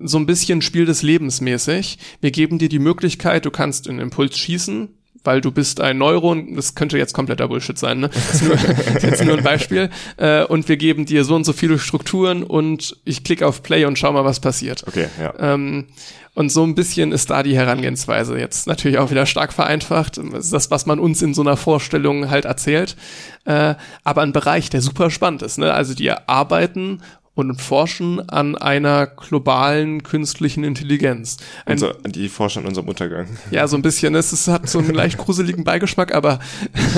[0.03, 1.99] so ein bisschen Spiel des Lebens mäßig.
[2.20, 4.90] Wir geben dir die Möglichkeit, du kannst einen Impuls schießen,
[5.23, 8.10] weil du bist ein Neuron, das könnte jetzt kompletter Bullshit sein, ne?
[8.10, 9.89] Das ist, nur, das ist jetzt nur ein Beispiel.
[10.18, 13.85] Äh, und wir geben dir so und so viele Strukturen und ich klicke auf Play
[13.85, 14.84] und schau mal, was passiert.
[14.88, 15.34] Okay, ja.
[15.39, 15.88] Ähm,
[16.34, 20.18] und so ein bisschen ist da die Herangehensweise jetzt natürlich auch wieder stark vereinfacht.
[20.18, 22.95] Das ist das, was man uns in so einer Vorstellung halt erzählt.
[23.43, 23.76] Äh,
[24.06, 25.57] aber ein Bereich, der super spannend ist.
[25.57, 25.73] Ne?
[25.73, 27.02] Also die arbeiten
[27.34, 31.38] und forschen an einer globalen künstlichen Intelligenz.
[31.66, 33.28] Ein, Unser, die forschen an unserem Untergang.
[33.52, 34.16] Ja, so ein bisschen.
[34.16, 36.40] Es, es hat so einen leicht gruseligen Beigeschmack, aber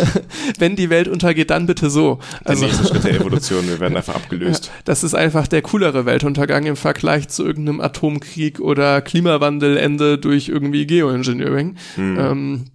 [0.59, 2.19] wenn die Welt untergeht, dann bitte so.
[2.43, 4.71] Also, der nächste Schritt der Evolution, wir werden einfach abgelöst.
[4.85, 10.87] Das ist einfach der coolere Weltuntergang im Vergleich zu irgendeinem Atomkrieg oder Klimawandelende durch irgendwie
[10.87, 11.75] Geoengineering.
[11.95, 12.19] Hm.
[12.19, 12.65] Ähm,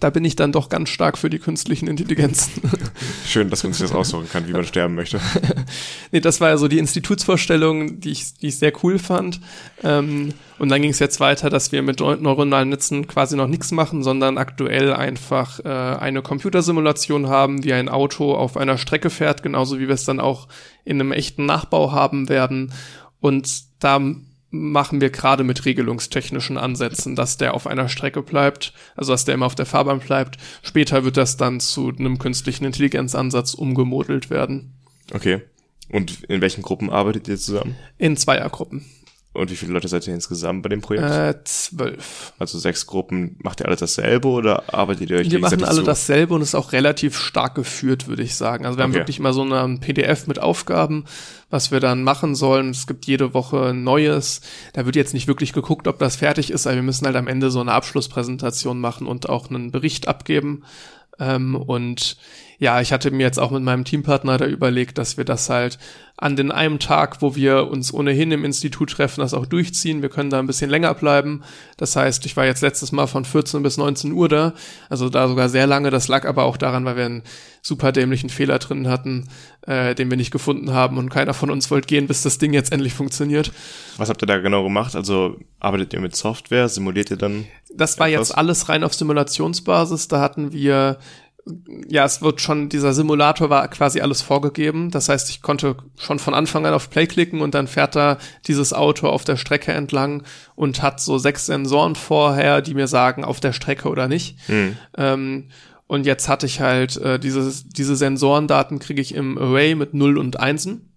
[0.00, 2.62] da bin ich dann doch ganz stark für die künstlichen Intelligenzen.
[3.26, 5.20] Schön, dass man sich das aussuchen kann, wie man sterben möchte.
[6.12, 9.40] nee, das war ja so die Institutsvorstellung, die ich, die ich sehr cool fand.
[9.82, 13.72] Ähm, und dann ging es jetzt weiter, dass wir mit neuronalen Netzen quasi noch nichts
[13.72, 19.42] machen, sondern aktuell einfach äh, eine Computersimulation haben, wie ein Auto auf einer Strecke fährt,
[19.42, 20.48] genauso wie wir es dann auch
[20.84, 22.72] in einem echten Nachbau haben werden.
[23.20, 24.00] Und da
[24.50, 29.34] machen wir gerade mit regelungstechnischen Ansätzen, dass der auf einer Strecke bleibt, also dass der
[29.34, 30.38] immer auf der Fahrbahn bleibt.
[30.62, 34.74] Später wird das dann zu einem künstlichen Intelligenzansatz umgemodelt werden.
[35.12, 35.42] Okay.
[35.90, 37.76] Und in welchen Gruppen arbeitet ihr zusammen?
[37.98, 38.84] In Zweiergruppen.
[39.36, 41.04] Und wie viele Leute seid ihr insgesamt bei dem Projekt?
[41.04, 42.32] Äh, zwölf.
[42.38, 43.36] Also sechs Gruppen.
[43.42, 45.82] Macht ihr alle dasselbe oder arbeitet ihr euch Wir machen alle zu?
[45.82, 48.66] dasselbe und ist auch relativ stark geführt, würde ich sagen.
[48.66, 48.92] Also wir okay.
[48.92, 51.04] haben wirklich mal so ein PDF mit Aufgaben,
[51.50, 52.70] was wir dann machen sollen.
[52.70, 54.40] Es gibt jede Woche Neues.
[54.72, 57.28] Da wird jetzt nicht wirklich geguckt, ob das fertig ist, aber wir müssen halt am
[57.28, 60.64] Ende so eine Abschlusspräsentation machen und auch einen Bericht abgeben.
[61.18, 62.16] Ähm, und
[62.58, 65.78] ja, ich hatte mir jetzt auch mit meinem Teampartner da überlegt, dass wir das halt
[66.18, 70.00] an den einem Tag, wo wir uns ohnehin im Institut treffen, das auch durchziehen.
[70.00, 71.42] Wir können da ein bisschen länger bleiben.
[71.76, 74.54] Das heißt, ich war jetzt letztes Mal von 14 bis 19 Uhr da,
[74.88, 75.90] also da sogar sehr lange.
[75.90, 77.22] Das lag aber auch daran, weil wir einen
[77.60, 79.28] super dämlichen Fehler drin hatten,
[79.66, 82.54] äh, den wir nicht gefunden haben und keiner von uns wollte gehen, bis das Ding
[82.54, 83.52] jetzt endlich funktioniert.
[83.98, 84.96] Was habt ihr da genau gemacht?
[84.96, 86.70] Also arbeitet ihr mit Software?
[86.70, 87.46] Simuliert ihr dann?
[87.74, 88.28] Das war etwas?
[88.28, 90.08] jetzt alles rein auf Simulationsbasis.
[90.08, 90.98] Da hatten wir
[91.88, 94.90] ja, es wird schon, dieser Simulator war quasi alles vorgegeben.
[94.90, 98.18] Das heißt, ich konnte schon von Anfang an auf Play klicken und dann fährt da
[98.48, 100.24] dieses Auto auf der Strecke entlang
[100.56, 104.36] und hat so sechs Sensoren vorher, die mir sagen, auf der Strecke oder nicht.
[104.48, 104.76] Mhm.
[104.96, 105.48] Ähm,
[105.86, 110.18] und jetzt hatte ich halt äh, diese, diese Sensorendaten kriege ich im Array mit Null
[110.18, 110.92] und Einsen,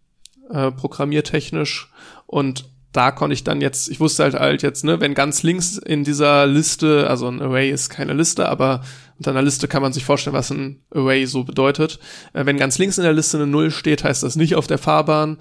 [0.50, 1.92] äh, programmiertechnisch.
[2.26, 5.78] Und da konnte ich dann jetzt, ich wusste halt halt jetzt, ne, wenn ganz links
[5.78, 8.82] in dieser Liste, also ein Array ist keine Liste, aber
[9.20, 12.00] unter einer Liste kann man sich vorstellen, was ein Array so bedeutet.
[12.34, 14.78] Äh, wenn ganz links in der Liste eine Null steht, heißt das nicht auf der
[14.78, 15.38] Fahrbahn.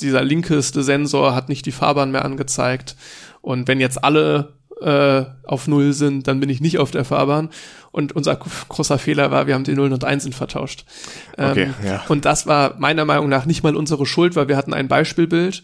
[0.00, 2.96] Dieser linkeste Sensor hat nicht die Fahrbahn mehr angezeigt.
[3.40, 7.50] Und wenn jetzt alle äh, auf Null sind, dann bin ich nicht auf der Fahrbahn.
[7.92, 10.84] Und unser großer Fehler war, wir haben die Nullen und Einsen vertauscht.
[11.36, 12.04] Okay, ähm, ja.
[12.08, 15.62] Und das war meiner Meinung nach nicht mal unsere Schuld, weil wir hatten ein Beispielbild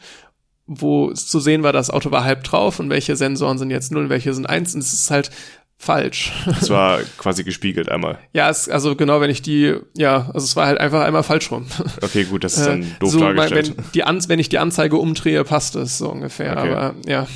[0.66, 3.92] wo es zu sehen war, das Auto war halb drauf und welche Sensoren sind jetzt
[3.92, 4.74] null und welche sind eins.
[4.74, 5.30] Und es ist halt
[5.78, 6.32] falsch.
[6.60, 8.18] Es war quasi gespiegelt einmal.
[8.32, 11.50] Ja, es, also genau, wenn ich die, ja, also es war halt einfach einmal falsch
[11.50, 11.66] rum.
[12.02, 13.76] Okay, gut, das ist dann äh, doof so, dargestellt.
[13.76, 16.56] Wenn, die An wenn ich die Anzeige umdrehe, passt es so ungefähr.
[16.56, 16.70] Okay.
[16.70, 17.26] Aber ja,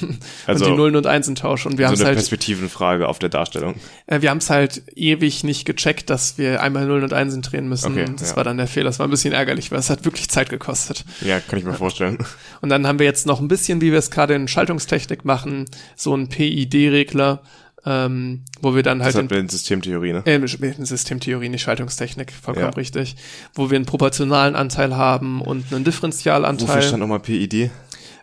[0.46, 1.72] also, und die Nullen und Einsen tauschen.
[1.72, 3.74] Und wir so haben eine halt, Perspektivenfrage auf der Darstellung.
[4.06, 7.68] Äh, wir haben es halt ewig nicht gecheckt, dass wir einmal Nullen und Einsen drehen
[7.68, 7.92] müssen.
[7.92, 8.36] Okay, das ja.
[8.36, 8.86] war dann der Fehler.
[8.86, 11.04] Das war ein bisschen ärgerlich, weil es hat wirklich Zeit gekostet.
[11.20, 12.18] Ja, kann ich mir vorstellen.
[12.60, 15.66] Und dann haben wir jetzt noch ein bisschen, wie wir es gerade in Schaltungstechnik machen,
[15.96, 17.42] so ein PID-Regler,
[17.86, 20.22] ähm, wo wir dann halt das in Systemtheorie, ne?
[20.26, 22.76] Äh, in Systemtheorie, nicht Schaltungstechnik, vollkommen ja.
[22.76, 23.16] richtig,
[23.54, 26.68] wo wir einen proportionalen Anteil haben und einen Differentialanteil.
[26.68, 27.70] Wofür stand nochmal PID?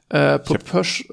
[0.09, 0.39] Äh, äh,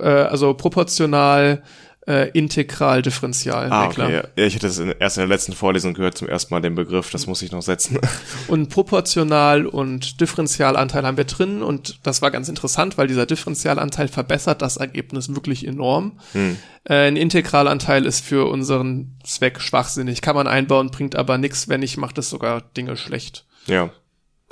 [0.03, 1.63] also proportional
[2.07, 3.71] äh, integral differential.
[3.71, 4.23] Ah, okay.
[4.37, 6.75] Ja, ich hatte das in, erst in der letzten Vorlesung gehört zum ersten Mal den
[6.75, 7.99] Begriff, das muss ich noch setzen.
[8.49, 14.09] Und proportional und Differentialanteil haben wir drin und das war ganz interessant, weil dieser Differentialanteil
[14.09, 16.19] verbessert das Ergebnis wirklich enorm.
[16.33, 16.59] Hm.
[16.85, 21.81] Äh, ein Integralanteil ist für unseren Zweck schwachsinnig, kann man einbauen, bringt aber nichts, wenn
[21.81, 23.47] nicht, macht es sogar Dinge schlecht.
[23.67, 23.91] Ja,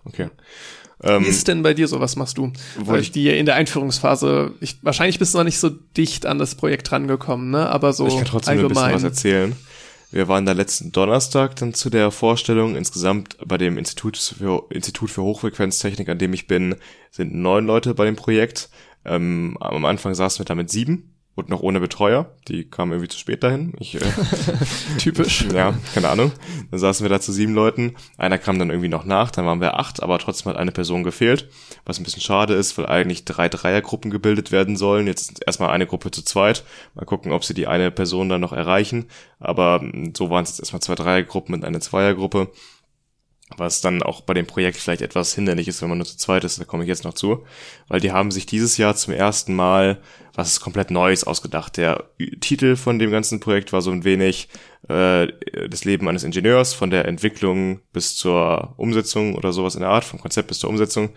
[0.05, 0.31] okay.
[1.03, 2.01] Ähm, Wie ist denn bei dir so?
[2.01, 2.53] Was machst du?
[2.79, 6.39] Weil ich die in der Einführungsphase, ich, wahrscheinlich bist du noch nicht so dicht an
[6.39, 7.69] das Projekt rangekommen, ne?
[7.69, 8.85] Aber so ich kann trotzdem allgemein.
[8.85, 9.57] ein bisschen was erzählen.
[10.13, 12.77] Wir waren da letzten Donnerstag dann zu der Vorstellung.
[12.77, 16.77] Insgesamt bei dem Institut für, Institut für Hochfrequenztechnik, an dem ich bin,
[17.11, 18.69] sind neun Leute bei dem Projekt.
[19.05, 22.31] Ähm, am Anfang saßen wir da mit sieben und noch ohne Betreuer.
[22.49, 23.73] Die kamen irgendwie zu spät dahin.
[23.79, 24.01] Ich, äh,
[24.99, 25.47] Typisch.
[25.53, 26.33] Ja, keine Ahnung.
[26.71, 27.95] Dann saßen wir da zu sieben Leuten.
[28.19, 31.05] Einer kam dann irgendwie noch nach, dann waren wir acht, aber trotzdem hat eine Person
[31.05, 31.49] gefehlt.
[31.87, 35.07] Was ein bisschen schade ist, weil eigentlich drei Dreiergruppen gebildet werden sollen.
[35.07, 36.65] Jetzt erstmal eine Gruppe zu zweit.
[36.95, 39.07] Mal gucken, ob sie die eine Person dann noch erreichen.
[39.41, 42.51] Aber hm, so waren es jetzt erstmal zwei Dreiergruppen und eine Zweiergruppe
[43.57, 46.45] was dann auch bei dem Projekt vielleicht etwas hinderlich ist, wenn man nur zu zweit
[46.45, 47.45] ist, da komme ich jetzt noch zu,
[47.89, 50.01] weil die haben sich dieses Jahr zum ersten Mal
[50.35, 51.77] was komplett Neues ausgedacht.
[51.77, 52.05] Der
[52.41, 54.49] Titel von dem ganzen Projekt war so ein wenig
[54.89, 55.29] äh,
[55.69, 60.05] das Leben eines Ingenieurs, von der Entwicklung bis zur Umsetzung oder sowas in der Art,
[60.05, 61.11] vom Konzept bis zur Umsetzung.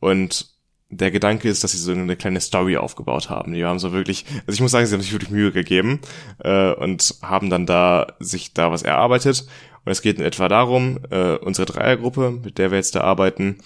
[0.00, 0.52] Und
[0.92, 3.54] der Gedanke ist, dass sie so eine kleine Story aufgebaut haben.
[3.54, 6.00] Die haben so wirklich, also ich muss sagen, sie haben sich wirklich Mühe gegeben
[6.44, 9.46] äh, und haben dann da sich da was erarbeitet
[9.84, 13.58] und es geht in etwa darum, äh, unsere Dreiergruppe, mit der wir jetzt da arbeiten,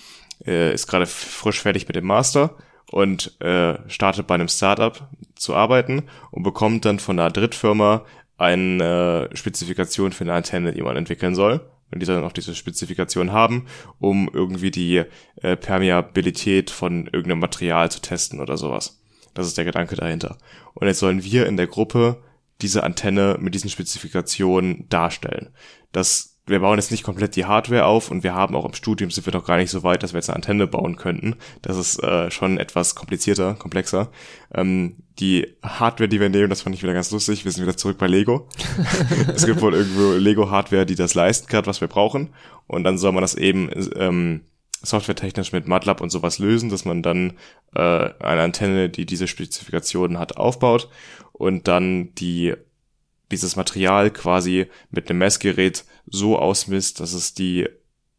[0.47, 2.57] äh, ist gerade frisch fertig mit dem Master
[2.91, 8.05] und äh, startet bei einem Startup zu arbeiten und bekommt dann von einer Drittfirma
[8.39, 11.61] eine äh, Spezifikation für eine Antenne, die man entwickeln soll.
[11.93, 13.67] Und die dann auch diese Spezifikation haben,
[14.01, 15.05] um irgendwie die
[15.41, 19.01] äh, Permeabilität von irgendeinem Material zu testen oder sowas.
[19.35, 20.37] Das ist der Gedanke dahinter.
[20.75, 22.17] Und jetzt sollen wir in der Gruppe
[22.63, 25.51] diese Antenne mit diesen Spezifikationen darstellen.
[25.93, 29.11] Das, wir bauen jetzt nicht komplett die Hardware auf und wir haben auch im Studium
[29.11, 31.37] sind wir noch gar nicht so weit, dass wir jetzt eine Antenne bauen könnten.
[31.63, 34.11] Das ist äh, schon etwas komplizierter, komplexer.
[34.55, 37.45] Ähm, die Hardware, die wir nehmen, das fand ich wieder ganz lustig.
[37.45, 38.49] Wir sind wieder zurück bei Lego.
[39.35, 42.35] es gibt wohl irgendwo Lego-Hardware, die das leisten kann, was wir brauchen.
[42.67, 44.43] Und dann soll man das eben ähm,
[44.83, 47.35] softwaretechnisch mit MATLAB und sowas lösen, dass man dann
[47.75, 50.89] äh, eine Antenne, die diese Spezifikationen hat, aufbaut
[51.39, 52.55] und dann die
[53.31, 57.69] dieses Material quasi mit einem Messgerät so ausmisst, dass es die,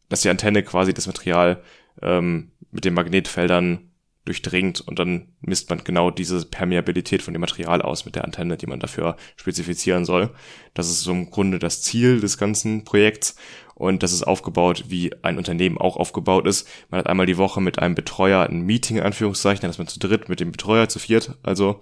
[0.10, 1.64] dass die Antenne quasi das Material
[2.02, 3.90] ähm, mit den Magnetfeldern
[4.26, 8.58] durchdringt und dann misst man genau diese Permeabilität von dem Material aus mit der Antenne,
[8.58, 10.32] die man dafür spezifizieren soll.
[10.74, 13.38] Das ist so im Grunde das Ziel des ganzen Projekts
[13.74, 16.68] und das ist aufgebaut, wie ein Unternehmen auch aufgebaut ist.
[16.90, 20.00] Man hat einmal die Woche mit einem Betreuer ein Meeting in Anführungszeichen, dass man zu
[20.00, 21.80] dritt mit dem Betreuer zu viert, also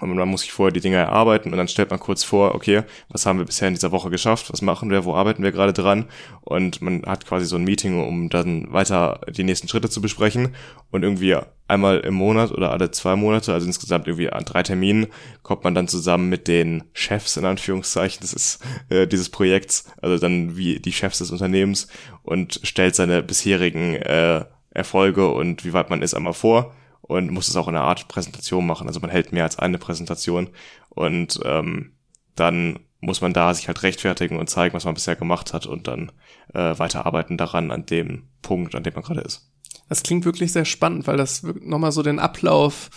[0.00, 2.82] und man muss sich vorher die Dinge erarbeiten und dann stellt man kurz vor, okay,
[3.08, 5.72] was haben wir bisher in dieser Woche geschafft, was machen wir, wo arbeiten wir gerade
[5.72, 6.06] dran?
[6.40, 10.54] Und man hat quasi so ein Meeting, um dann weiter die nächsten Schritte zu besprechen.
[10.90, 11.36] Und irgendwie
[11.68, 15.06] einmal im Monat oder alle zwei Monate, also insgesamt irgendwie an drei Terminen,
[15.42, 20.18] kommt man dann zusammen mit den Chefs in Anführungszeichen das ist äh, dieses Projekts, also
[20.18, 21.88] dann wie die Chefs des Unternehmens
[22.22, 27.48] und stellt seine bisherigen äh, Erfolge und wie weit man ist einmal vor und muss
[27.48, 28.86] es auch in einer Art Präsentation machen.
[28.86, 30.48] Also man hält mehr als eine Präsentation
[30.90, 31.92] und ähm,
[32.36, 35.86] dann muss man da sich halt rechtfertigen und zeigen, was man bisher gemacht hat und
[35.86, 36.12] dann
[36.52, 39.50] äh, weiterarbeiten daran an dem Punkt, an dem man gerade ist.
[39.88, 42.90] Das klingt wirklich sehr spannend, weil das nochmal so den Ablauf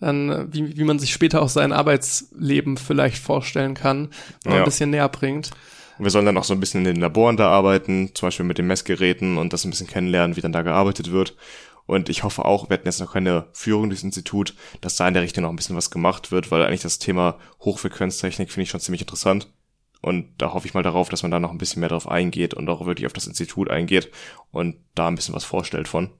[0.00, 4.10] dann, wie, wie man sich später auch sein Arbeitsleben vielleicht vorstellen kann,
[4.44, 4.58] noch ja.
[4.58, 5.50] ein bisschen näher bringt.
[5.98, 8.58] wir sollen dann auch so ein bisschen in den Laboren da arbeiten, zum Beispiel mit
[8.58, 11.36] den Messgeräten und das ein bisschen kennenlernen, wie dann da gearbeitet wird.
[11.86, 15.14] Und ich hoffe auch, wir hatten jetzt noch keine Führung durchs Institut, dass da in
[15.14, 18.70] der Richtung noch ein bisschen was gemacht wird, weil eigentlich das Thema Hochfrequenztechnik finde ich
[18.70, 19.48] schon ziemlich interessant.
[20.00, 22.54] Und da hoffe ich mal darauf, dass man da noch ein bisschen mehr drauf eingeht
[22.54, 24.10] und auch wirklich auf das Institut eingeht
[24.50, 26.10] und da ein bisschen was vorstellt von.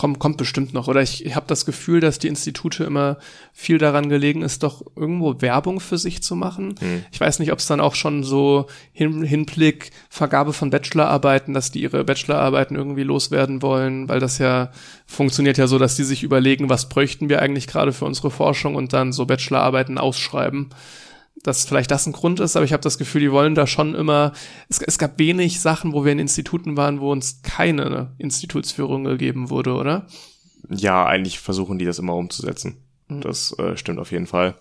[0.00, 0.88] Kommt, kommt bestimmt noch.
[0.88, 3.18] Oder ich, ich habe das Gefühl, dass die Institute immer
[3.52, 6.74] viel daran gelegen ist, doch irgendwo Werbung für sich zu machen.
[6.80, 7.04] Hm.
[7.12, 8.64] Ich weiß nicht, ob es dann auch schon so
[8.94, 14.70] hin, Hinblick Vergabe von Bachelorarbeiten, dass die ihre Bachelorarbeiten irgendwie loswerden wollen, weil das ja
[15.04, 18.76] funktioniert ja so, dass die sich überlegen, was bräuchten wir eigentlich gerade für unsere Forschung
[18.76, 20.70] und dann so Bachelorarbeiten ausschreiben
[21.42, 23.94] dass vielleicht das ein Grund ist, aber ich habe das Gefühl, die wollen da schon
[23.94, 24.32] immer,
[24.68, 29.50] es, es, gab wenig Sachen, wo wir in Instituten waren, wo uns keine Institutsführung gegeben
[29.50, 30.06] wurde, oder?
[30.68, 32.76] Ja, eigentlich versuchen die das immer umzusetzen.
[33.08, 33.20] Mhm.
[33.22, 34.56] Das äh, stimmt auf jeden Fall.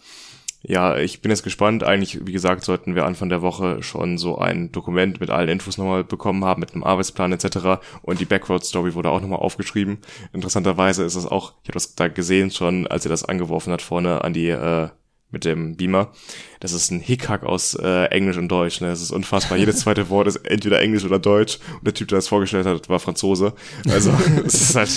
[0.62, 1.84] Ja, ich bin jetzt gespannt.
[1.84, 5.78] Eigentlich, wie gesagt, sollten wir Anfang der Woche schon so ein Dokument mit allen Infos
[5.78, 7.82] nochmal bekommen haben, mit einem Arbeitsplan etc.
[8.02, 10.00] Und die Backroad-Story wurde auch nochmal aufgeschrieben.
[10.34, 13.82] Interessanterweise ist es auch, ich habe das da gesehen schon, als er das angeworfen hat
[13.82, 14.90] vorne an die äh,
[15.32, 16.12] mit dem Beamer.
[16.60, 18.82] Das ist ein Hickhack aus äh, Englisch und Deutsch.
[18.82, 18.88] Ne?
[18.88, 19.58] Das ist unfassbar.
[19.58, 21.60] Jedes zweite Wort ist entweder Englisch oder Deutsch.
[21.78, 23.54] Und der Typ, der das vorgestellt hat, war Franzose.
[23.90, 24.12] Also
[24.46, 24.90] es ist halt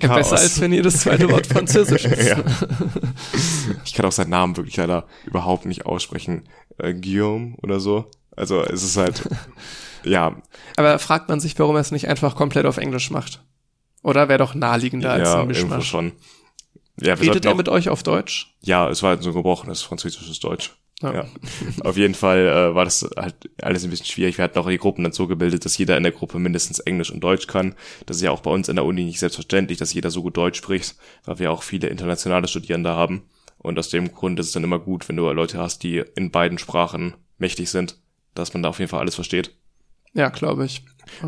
[0.00, 0.30] Chaos.
[0.30, 2.28] Besser als wenn jedes zweite Wort Französisch ist.
[2.28, 2.42] ja.
[3.84, 6.44] Ich kann auch seinen Namen wirklich leider überhaupt nicht aussprechen.
[6.78, 8.06] Äh, Guillaume oder so.
[8.36, 9.28] Also es ist halt,
[10.04, 10.36] ja.
[10.76, 13.42] Aber fragt man sich, warum er es nicht einfach komplett auf Englisch macht?
[14.02, 15.70] Oder wäre doch naheliegender als ja, ein Mischmasch?
[15.70, 16.12] Irgendwo schon.
[17.04, 18.54] Ja, Redet er mit euch auf Deutsch?
[18.60, 20.72] Ja, es war halt so gebrochenes französisches Deutsch.
[21.02, 21.14] Ja.
[21.14, 21.26] ja.
[21.84, 24.38] Auf jeden Fall äh, war das halt alles ein bisschen schwierig.
[24.38, 27.10] Wir hatten auch die Gruppen dann so gebildet, dass jeder in der Gruppe mindestens Englisch
[27.10, 27.74] und Deutsch kann.
[28.06, 30.36] Das ist ja auch bei uns in der Uni nicht selbstverständlich, dass jeder so gut
[30.36, 33.22] Deutsch spricht, weil wir auch viele internationale Studierende haben.
[33.58, 36.30] Und aus dem Grund ist es dann immer gut, wenn du Leute hast, die in
[36.30, 37.98] beiden Sprachen mächtig sind,
[38.34, 39.54] dass man da auf jeden Fall alles versteht.
[40.14, 40.84] Ja, glaube ich.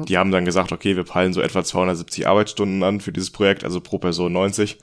[0.08, 3.64] Die haben dann gesagt, okay, wir peilen so etwa 270 Arbeitsstunden an für dieses Projekt,
[3.64, 4.78] also pro Person 90.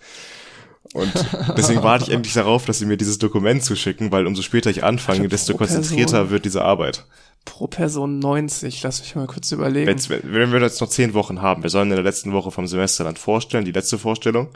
[0.93, 1.13] Und
[1.57, 4.83] deswegen warte ich endlich darauf, dass sie mir dieses Dokument zuschicken, weil umso später ich
[4.83, 7.05] anfange, desto konzentrierter Person, wird diese Arbeit.
[7.45, 9.87] Pro Person 90, lass mich mal kurz überlegen.
[9.87, 12.67] Wenn's, wenn wir jetzt noch zehn Wochen haben, wir sollen in der letzten Woche vom
[12.67, 14.49] Semester dann vorstellen, die letzte Vorstellung.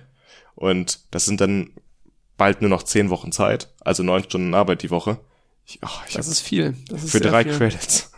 [0.55, 1.71] Und das sind dann
[2.37, 5.19] bald nur noch zehn Wochen Zeit, also neun Stunden Arbeit die Woche.
[5.65, 6.75] Ich, oh, ich das ist viel.
[6.89, 7.57] Das ist für drei viel.
[7.57, 8.11] Credits.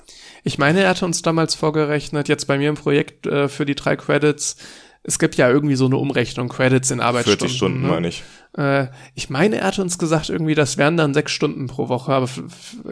[0.43, 3.75] Ich meine, er hatte uns damals vorgerechnet, jetzt bei mir im Projekt äh, für die
[3.75, 4.55] drei Credits,
[5.07, 7.39] es gibt ja irgendwie so eine Umrechnung, Credits in Arbeitsstunden.
[7.39, 7.87] 40 Stunden, ne?
[7.87, 8.23] meine ich.
[8.57, 12.11] Äh, ich meine, er hat uns gesagt, irgendwie, das wären dann sechs Stunden pro Woche,
[12.11, 12.27] aber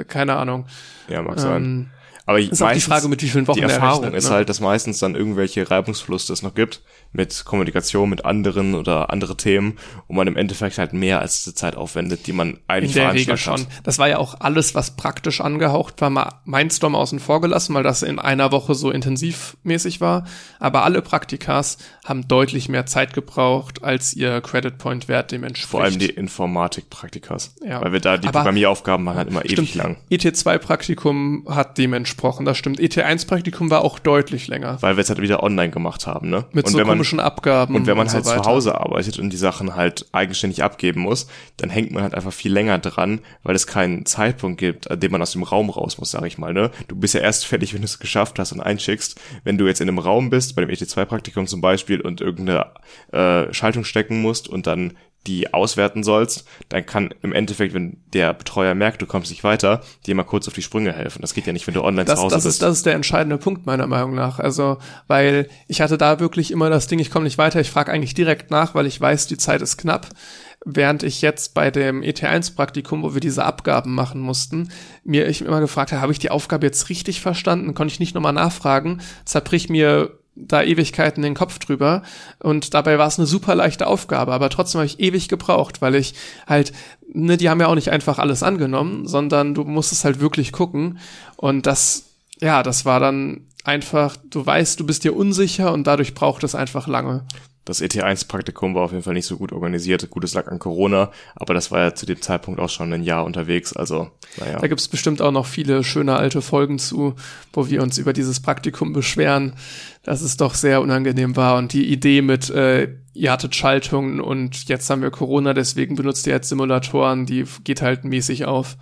[0.08, 0.66] keine Ahnung.
[1.10, 1.92] Ja, mag sein.
[2.27, 4.35] Aber ist auch die Frage, mit wie vielen Wochen Die Erfahrung rechnet, ist ne?
[4.35, 6.81] halt, dass meistens dann irgendwelche Reibungsverluste es noch gibt
[7.14, 9.77] mit Kommunikation mit anderen oder andere Themen,
[10.07, 13.14] wo man im Endeffekt halt mehr als diese Zeit aufwendet, die man eigentlich In der
[13.14, 13.61] Regel schon.
[13.61, 13.68] Hat.
[13.84, 17.84] Das war ja auch alles, was praktisch angehaucht war, mal Mindstorm außen vor gelassen, weil
[17.84, 20.26] das in einer Woche so intensivmäßig war.
[20.60, 25.69] Aber alle Praktikas haben deutlich mehr Zeit gebraucht, als ihr Credit Point Wert dem entspricht.
[25.69, 27.56] Vor allem die Informatik-Praktikas.
[27.64, 27.81] Ja.
[27.81, 29.97] Weil wir da, die Programmieraufgaben waren halt immer stimmt, ewig lang.
[30.10, 32.80] ET2-Praktikum hat dem entsprochen gesprochen, das stimmt.
[32.80, 34.82] ET1-Praktikum war auch deutlich länger.
[34.82, 36.46] Weil wir es halt wieder online gemacht haben, ne?
[36.54, 37.76] Mit und so komischen man, Abgaben.
[37.76, 41.02] Und wenn man und halt so zu Hause arbeitet und die Sachen halt eigenständig abgeben
[41.02, 41.28] muss,
[41.58, 45.12] dann hängt man halt einfach viel länger dran, weil es keinen Zeitpunkt gibt, an dem
[45.12, 46.72] man aus dem Raum raus muss, sag ich mal, ne?
[46.88, 49.20] Du bist ja erst fertig, wenn du es geschafft hast und einschickst.
[49.44, 52.72] Wenn du jetzt in einem Raum bist, bei dem ET2-Praktikum zum Beispiel, und irgendeine
[53.12, 54.94] äh, Schaltung stecken musst und dann
[55.27, 59.81] die auswerten sollst, dann kann im Endeffekt, wenn der Betreuer merkt, du kommst nicht weiter,
[60.06, 61.22] dir mal kurz auf die Sprünge helfen.
[61.22, 62.56] Das geht ja nicht, wenn du online das, zu Hause das bist.
[62.56, 64.39] Ist, das ist der entscheidende Punkt meiner Meinung nach.
[64.39, 64.77] Also,
[65.07, 68.14] weil ich hatte da wirklich immer das Ding, ich komme nicht weiter, ich frage eigentlich
[68.14, 70.07] direkt nach, weil ich weiß, die Zeit ist knapp.
[70.68, 74.69] Während ich jetzt bei dem ET1-Praktikum, wo wir diese Abgaben machen mussten,
[75.03, 77.76] mir ich immer gefragt habe, habe ich die Aufgabe jetzt richtig verstanden?
[77.76, 79.02] Konnte ich nicht nochmal nachfragen?
[79.26, 82.03] Zerbrich mir da Ewigkeiten den Kopf drüber
[82.40, 85.95] und dabei war es eine super leichte Aufgabe, aber trotzdem habe ich ewig gebraucht, weil
[85.95, 86.14] ich
[86.45, 86.74] halt,
[87.14, 90.99] ne, die haben ja auch nicht einfach alles angenommen, sondern du musstest halt wirklich gucken
[91.38, 92.06] und das,
[92.41, 96.53] ja, das war dann einfach, du weißt, du bist dir unsicher und dadurch braucht es
[96.53, 97.26] einfach lange
[97.66, 100.07] das ET1-Praktikum war auf jeden Fall nicht so gut organisiert.
[100.12, 103.02] Gut, es lag an Corona, aber das war ja zu dem Zeitpunkt auch schon ein
[103.02, 103.76] Jahr unterwegs.
[103.76, 104.60] Also, naja.
[104.60, 107.16] Da gibt's bestimmt auch noch viele schöne alte Folgen zu,
[107.53, 109.53] wo wir uns über dieses Praktikum beschweren,
[110.06, 111.57] dass es doch sehr unangenehm war.
[111.57, 116.27] Und die Idee mit, äh, ihr hattet Schaltungen und jetzt haben wir Corona, deswegen benutzt
[116.27, 118.77] ihr jetzt Simulatoren, die geht halt mäßig auf.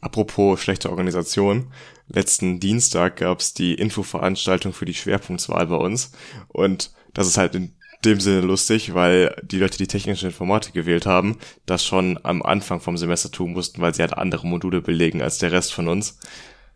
[0.00, 1.72] Apropos schlechte Organisation.
[2.06, 6.12] Letzten Dienstag gab's die Infoveranstaltung für die Schwerpunktswahl bei uns.
[6.46, 7.72] Und das ist halt in
[8.04, 11.36] dem Sinne lustig, weil die Leute, die technische Informatik gewählt haben,
[11.66, 15.38] das schon am Anfang vom Semester tun mussten, weil sie halt andere Module belegen als
[15.38, 16.20] der Rest von uns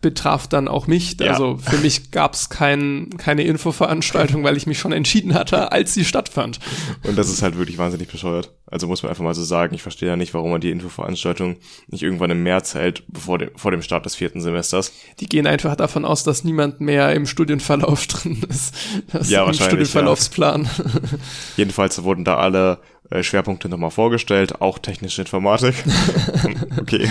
[0.03, 1.17] betraf dann auch mich.
[1.19, 1.33] Ja.
[1.33, 5.95] Also für mich gab es kein, keine Infoveranstaltung, weil ich mich schon entschieden hatte, als
[5.95, 6.61] sie stattfand.
[7.05, 8.53] Und das ist halt wirklich wahnsinnig bescheuert.
[8.67, 11.57] Also muss man einfach mal so sagen, ich verstehe ja nicht, warum man die Infoveranstaltung
[11.89, 14.93] nicht irgendwann im März hält, bevor dem, vor dem Start des vierten Semesters.
[15.21, 18.75] Die gehen einfach davon aus, dass niemand mehr im Studienverlauf drin ist.
[19.13, 19.67] Das ja, wahrscheinlich.
[19.67, 20.65] Studienverlaufsplan.
[20.65, 20.85] Ja.
[21.57, 22.81] Jedenfalls wurden da alle
[23.13, 25.75] äh, Schwerpunkte nochmal vorgestellt, auch technische Informatik.
[26.81, 27.09] okay,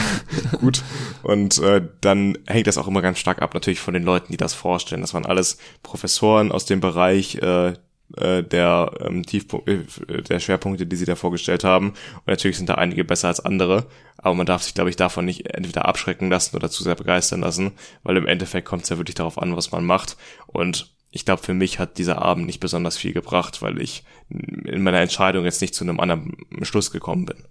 [0.59, 0.81] gut.
[1.23, 4.37] Und äh, dann hängt das auch immer ganz stark ab natürlich von den Leuten, die
[4.37, 5.01] das vorstellen.
[5.01, 7.73] Das waren alles Professoren aus dem Bereich äh,
[8.17, 11.89] äh der ähm, Tiefpunkt, äh, der Schwerpunkte, die sie da vorgestellt haben.
[11.89, 13.85] Und natürlich sind da einige besser als andere,
[14.17, 17.41] aber man darf sich, glaube ich, davon nicht entweder abschrecken lassen oder zu sehr begeistern
[17.41, 17.73] lassen,
[18.03, 20.17] weil im Endeffekt kommt es ja wirklich darauf an, was man macht.
[20.47, 24.81] Und ich glaube, für mich hat dieser Abend nicht besonders viel gebracht, weil ich in
[24.81, 27.43] meiner Entscheidung jetzt nicht zu einem anderen Schluss gekommen bin.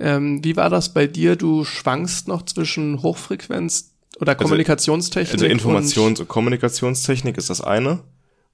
[0.00, 1.36] Ähm, wie war das bei dir?
[1.36, 5.40] Du schwankst noch zwischen Hochfrequenz oder Also- Kommunikationstechnik.
[5.40, 8.00] Also Informations- und, und Kommunikationstechnik ist das eine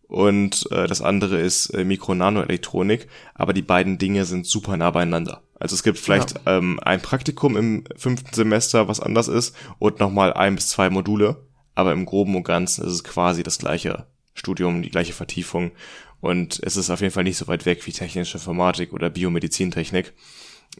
[0.09, 5.43] und äh, das andere ist äh, Mikro-Nano-Elektronik, aber die beiden Dinge sind super nah beieinander.
[5.59, 10.35] Also es gibt vielleicht ähm, ein Praktikum im fünften Semester, was anders ist und nochmal
[10.35, 14.83] ein bis zwei Module, aber im Groben und Ganzen ist es quasi das gleiche Studium,
[14.83, 15.73] die gleiche Vertiefung
[16.21, 20.15] und es ist auf jeden Fall nicht so weit weg wie technische Informatik oder Biomedizintechnik.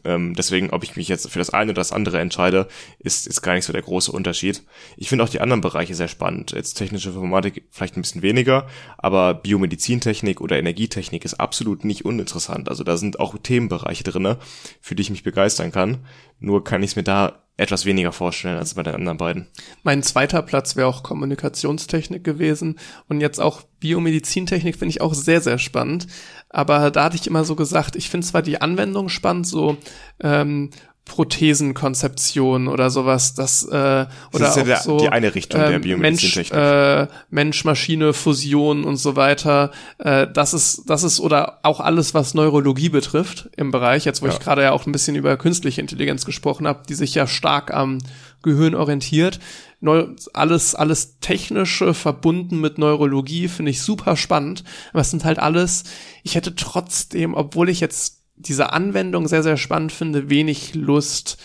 [0.03, 2.67] Ähm, deswegen, ob ich mich jetzt für das eine oder das andere entscheide,
[2.99, 4.63] ist, ist gar nicht so der große Unterschied.
[4.97, 6.51] Ich finde auch die anderen Bereiche sehr spannend.
[6.51, 8.67] Jetzt technische Informatik vielleicht ein bisschen weniger,
[8.97, 12.67] aber Biomedizintechnik oder Energietechnik ist absolut nicht uninteressant.
[12.67, 14.39] Also da sind auch Themenbereiche drinne,
[14.81, 16.05] für die ich mich begeistern kann.
[16.39, 19.47] Nur kann ich es mir da etwas weniger vorstellen als bei den anderen beiden.
[19.83, 25.41] Mein zweiter Platz wäre auch Kommunikationstechnik gewesen und jetzt auch Biomedizintechnik finde ich auch sehr,
[25.41, 26.07] sehr spannend.
[26.49, 29.77] Aber da hatte ich immer so gesagt, ich finde zwar die Anwendung spannend, so
[30.21, 30.71] ähm,
[31.05, 35.71] Prothesenkonzeption oder sowas, das äh, oder ist ja auch der- so die eine Richtung der
[35.71, 36.51] ähm, Biomedizintechnik.
[36.53, 39.71] Mensch, äh, Mensch-Maschine, Fusion und so weiter.
[39.97, 44.05] Äh, das ist das ist oder auch alles, was Neurologie betrifft im Bereich.
[44.05, 44.33] Jetzt, wo Ja.
[44.33, 47.73] ich gerade ja auch ein bisschen über künstliche Intelligenz gesprochen habe, die sich ja stark
[47.73, 47.99] am
[48.43, 49.39] Gehirn orientiert.
[49.81, 54.63] Neu alles, alles Technische verbunden mit Neurologie finde ich super spannend.
[54.91, 55.83] Aber es sind halt alles,
[56.23, 61.37] ich hätte trotzdem, obwohl ich jetzt diese Anwendung sehr, sehr spannend finde, wenig Lust,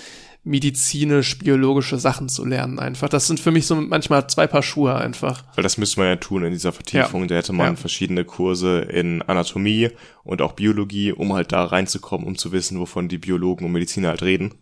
[0.43, 3.09] medizinisch-biologische Sachen zu lernen einfach.
[3.09, 5.45] Das sind für mich so manchmal zwei Paar Schuhe einfach.
[5.55, 7.29] Weil das müsste man ja tun in dieser Vertiefung.
[7.29, 7.77] Da hätte man Ja.
[7.77, 9.91] verschiedene Kurse in Anatomie
[10.25, 14.09] und auch Biologie, um halt da reinzukommen, um zu wissen, wovon die Biologen und Mediziner
[14.09, 14.55] halt reden.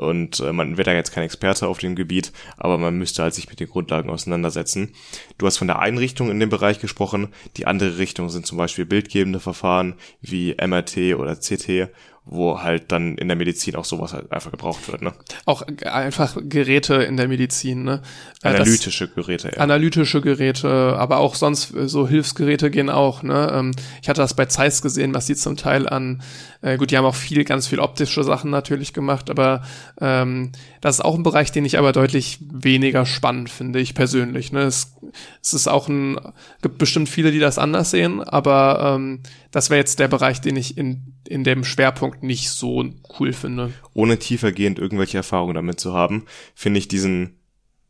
[0.00, 3.34] Und äh, man wird da jetzt kein Experte auf dem Gebiet, aber man müsste halt
[3.34, 4.94] sich mit den Grundlagen auseinandersetzen.
[5.36, 7.28] Du hast von der Einrichtung in dem Bereich gesprochen.
[7.58, 11.90] Die andere Richtung sind zum Beispiel bildgebende Verfahren wie MRT oder CT,
[12.32, 15.02] wo halt dann in der Medizin auch sowas halt einfach gebraucht wird.
[15.02, 15.12] Ne?
[15.46, 18.02] Auch einfach Geräte in der Medizin, ne?
[18.42, 19.60] Äh, das- Analytische Geräte, ja.
[19.60, 23.24] analytische Geräte, aber auch sonst äh, so Hilfsgeräte gehen auch.
[23.24, 23.50] Ne?
[23.52, 26.22] Ähm, ich hatte das bei Zeiss gesehen, was die zum Teil an,
[26.62, 29.62] äh, gut, die haben auch viel, ganz viel optische Sachen natürlich gemacht, aber
[30.00, 34.52] ähm, das ist auch ein Bereich, den ich aber deutlich weniger spannend finde, ich persönlich.
[34.52, 34.60] Ne?
[34.60, 34.94] Es,
[35.42, 36.16] es ist auch ein,
[36.62, 39.20] gibt bestimmt viele, die das anders sehen, aber ähm,
[39.50, 42.84] das wäre jetzt der Bereich, den ich in, in dem Schwerpunkt nicht so
[43.18, 43.72] cool finde.
[43.94, 47.36] ohne tiefergehend irgendwelche Erfahrungen damit zu haben, finde ich diesen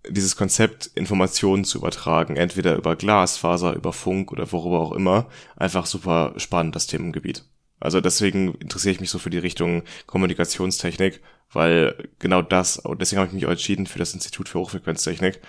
[0.09, 5.85] dieses Konzept, Informationen zu übertragen, entweder über Glasfaser, über Funk oder worüber auch immer, einfach
[5.85, 7.45] super spannend, das Themengebiet.
[7.81, 11.21] Also deswegen interessiere ich mich so für die Richtung Kommunikationstechnik,
[11.53, 15.41] weil genau das, und deswegen habe ich mich auch entschieden für das Institut für Hochfrequenztechnik.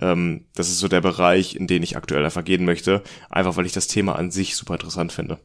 [0.00, 3.66] Ähm, das ist so der Bereich, in den ich aktuell einfach gehen möchte, einfach weil
[3.66, 5.38] ich das Thema an sich super interessant finde.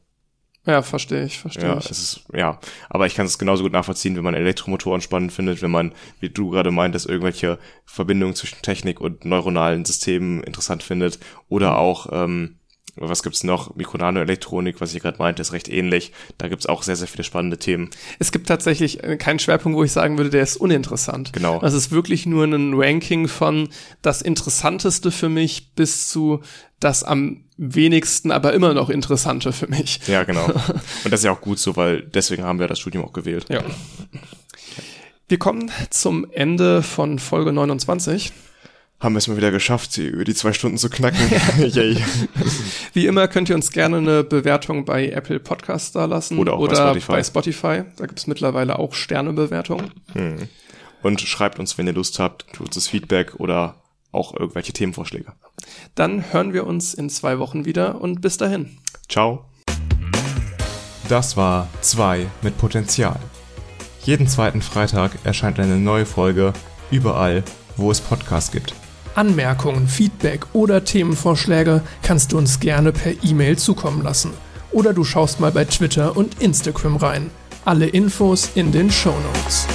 [0.66, 1.90] Ja, verstehe ich, verstehe Ja, ich.
[1.92, 2.58] es ist, ja,
[2.90, 6.30] aber ich kann es genauso gut nachvollziehen, wenn man Elektromotoren spannend findet, wenn man, wie
[6.30, 11.20] du gerade meintest, irgendwelche Verbindungen zwischen Technik und neuronalen Systemen interessant findet
[11.50, 12.60] oder auch, ähm,
[12.96, 13.76] was gibt's noch?
[13.76, 16.12] Mikronanoelektronik, was ich gerade meinte, ist recht ähnlich.
[16.38, 17.90] Da gibt's auch sehr, sehr viele spannende Themen.
[18.20, 21.34] Es gibt tatsächlich äh, keinen Schwerpunkt, wo ich sagen würde, der ist uninteressant.
[21.34, 21.60] Genau.
[21.60, 23.70] Das ist wirklich nur ein Ranking von
[24.02, 26.42] das Interessanteste für mich bis zu
[26.80, 30.02] das am wenigsten, aber immer noch Interessante für mich.
[30.08, 30.46] Ja, genau.
[31.04, 33.46] Und das ist ja auch gut so, weil deswegen haben wir das Studium auch gewählt.
[33.50, 33.64] Ja.
[35.28, 38.34] Wir kommen zum Ende von Folge 29.
[39.04, 41.20] Haben wir es mal wieder geschafft, die, über die zwei Stunden zu knacken.
[41.60, 41.98] Yay.
[42.94, 46.60] Wie immer könnt ihr uns gerne eine Bewertung bei Apple Podcasts da lassen Oder auch
[46.60, 47.12] bei oder Spotify.
[47.12, 47.84] bei Spotify.
[47.98, 49.92] Da gibt es mittlerweile auch Sternebewertungen.
[51.02, 53.76] Und schreibt uns, wenn ihr Lust habt, kurzes Feedback oder
[54.14, 55.34] auch irgendwelche Themenvorschläge.
[55.96, 58.78] Dann hören wir uns in zwei Wochen wieder und bis dahin.
[59.10, 59.44] Ciao.
[61.10, 63.20] Das war 2 mit Potenzial.
[64.06, 66.54] Jeden zweiten Freitag erscheint eine neue Folge
[66.90, 67.44] überall,
[67.76, 68.74] wo es Podcasts gibt.
[69.16, 74.32] Anmerkungen, Feedback oder Themenvorschläge kannst du uns gerne per E-Mail zukommen lassen.
[74.72, 77.30] Oder du schaust mal bei Twitter und Instagram rein.
[77.66, 79.68] Alle Infos in den Show Notes.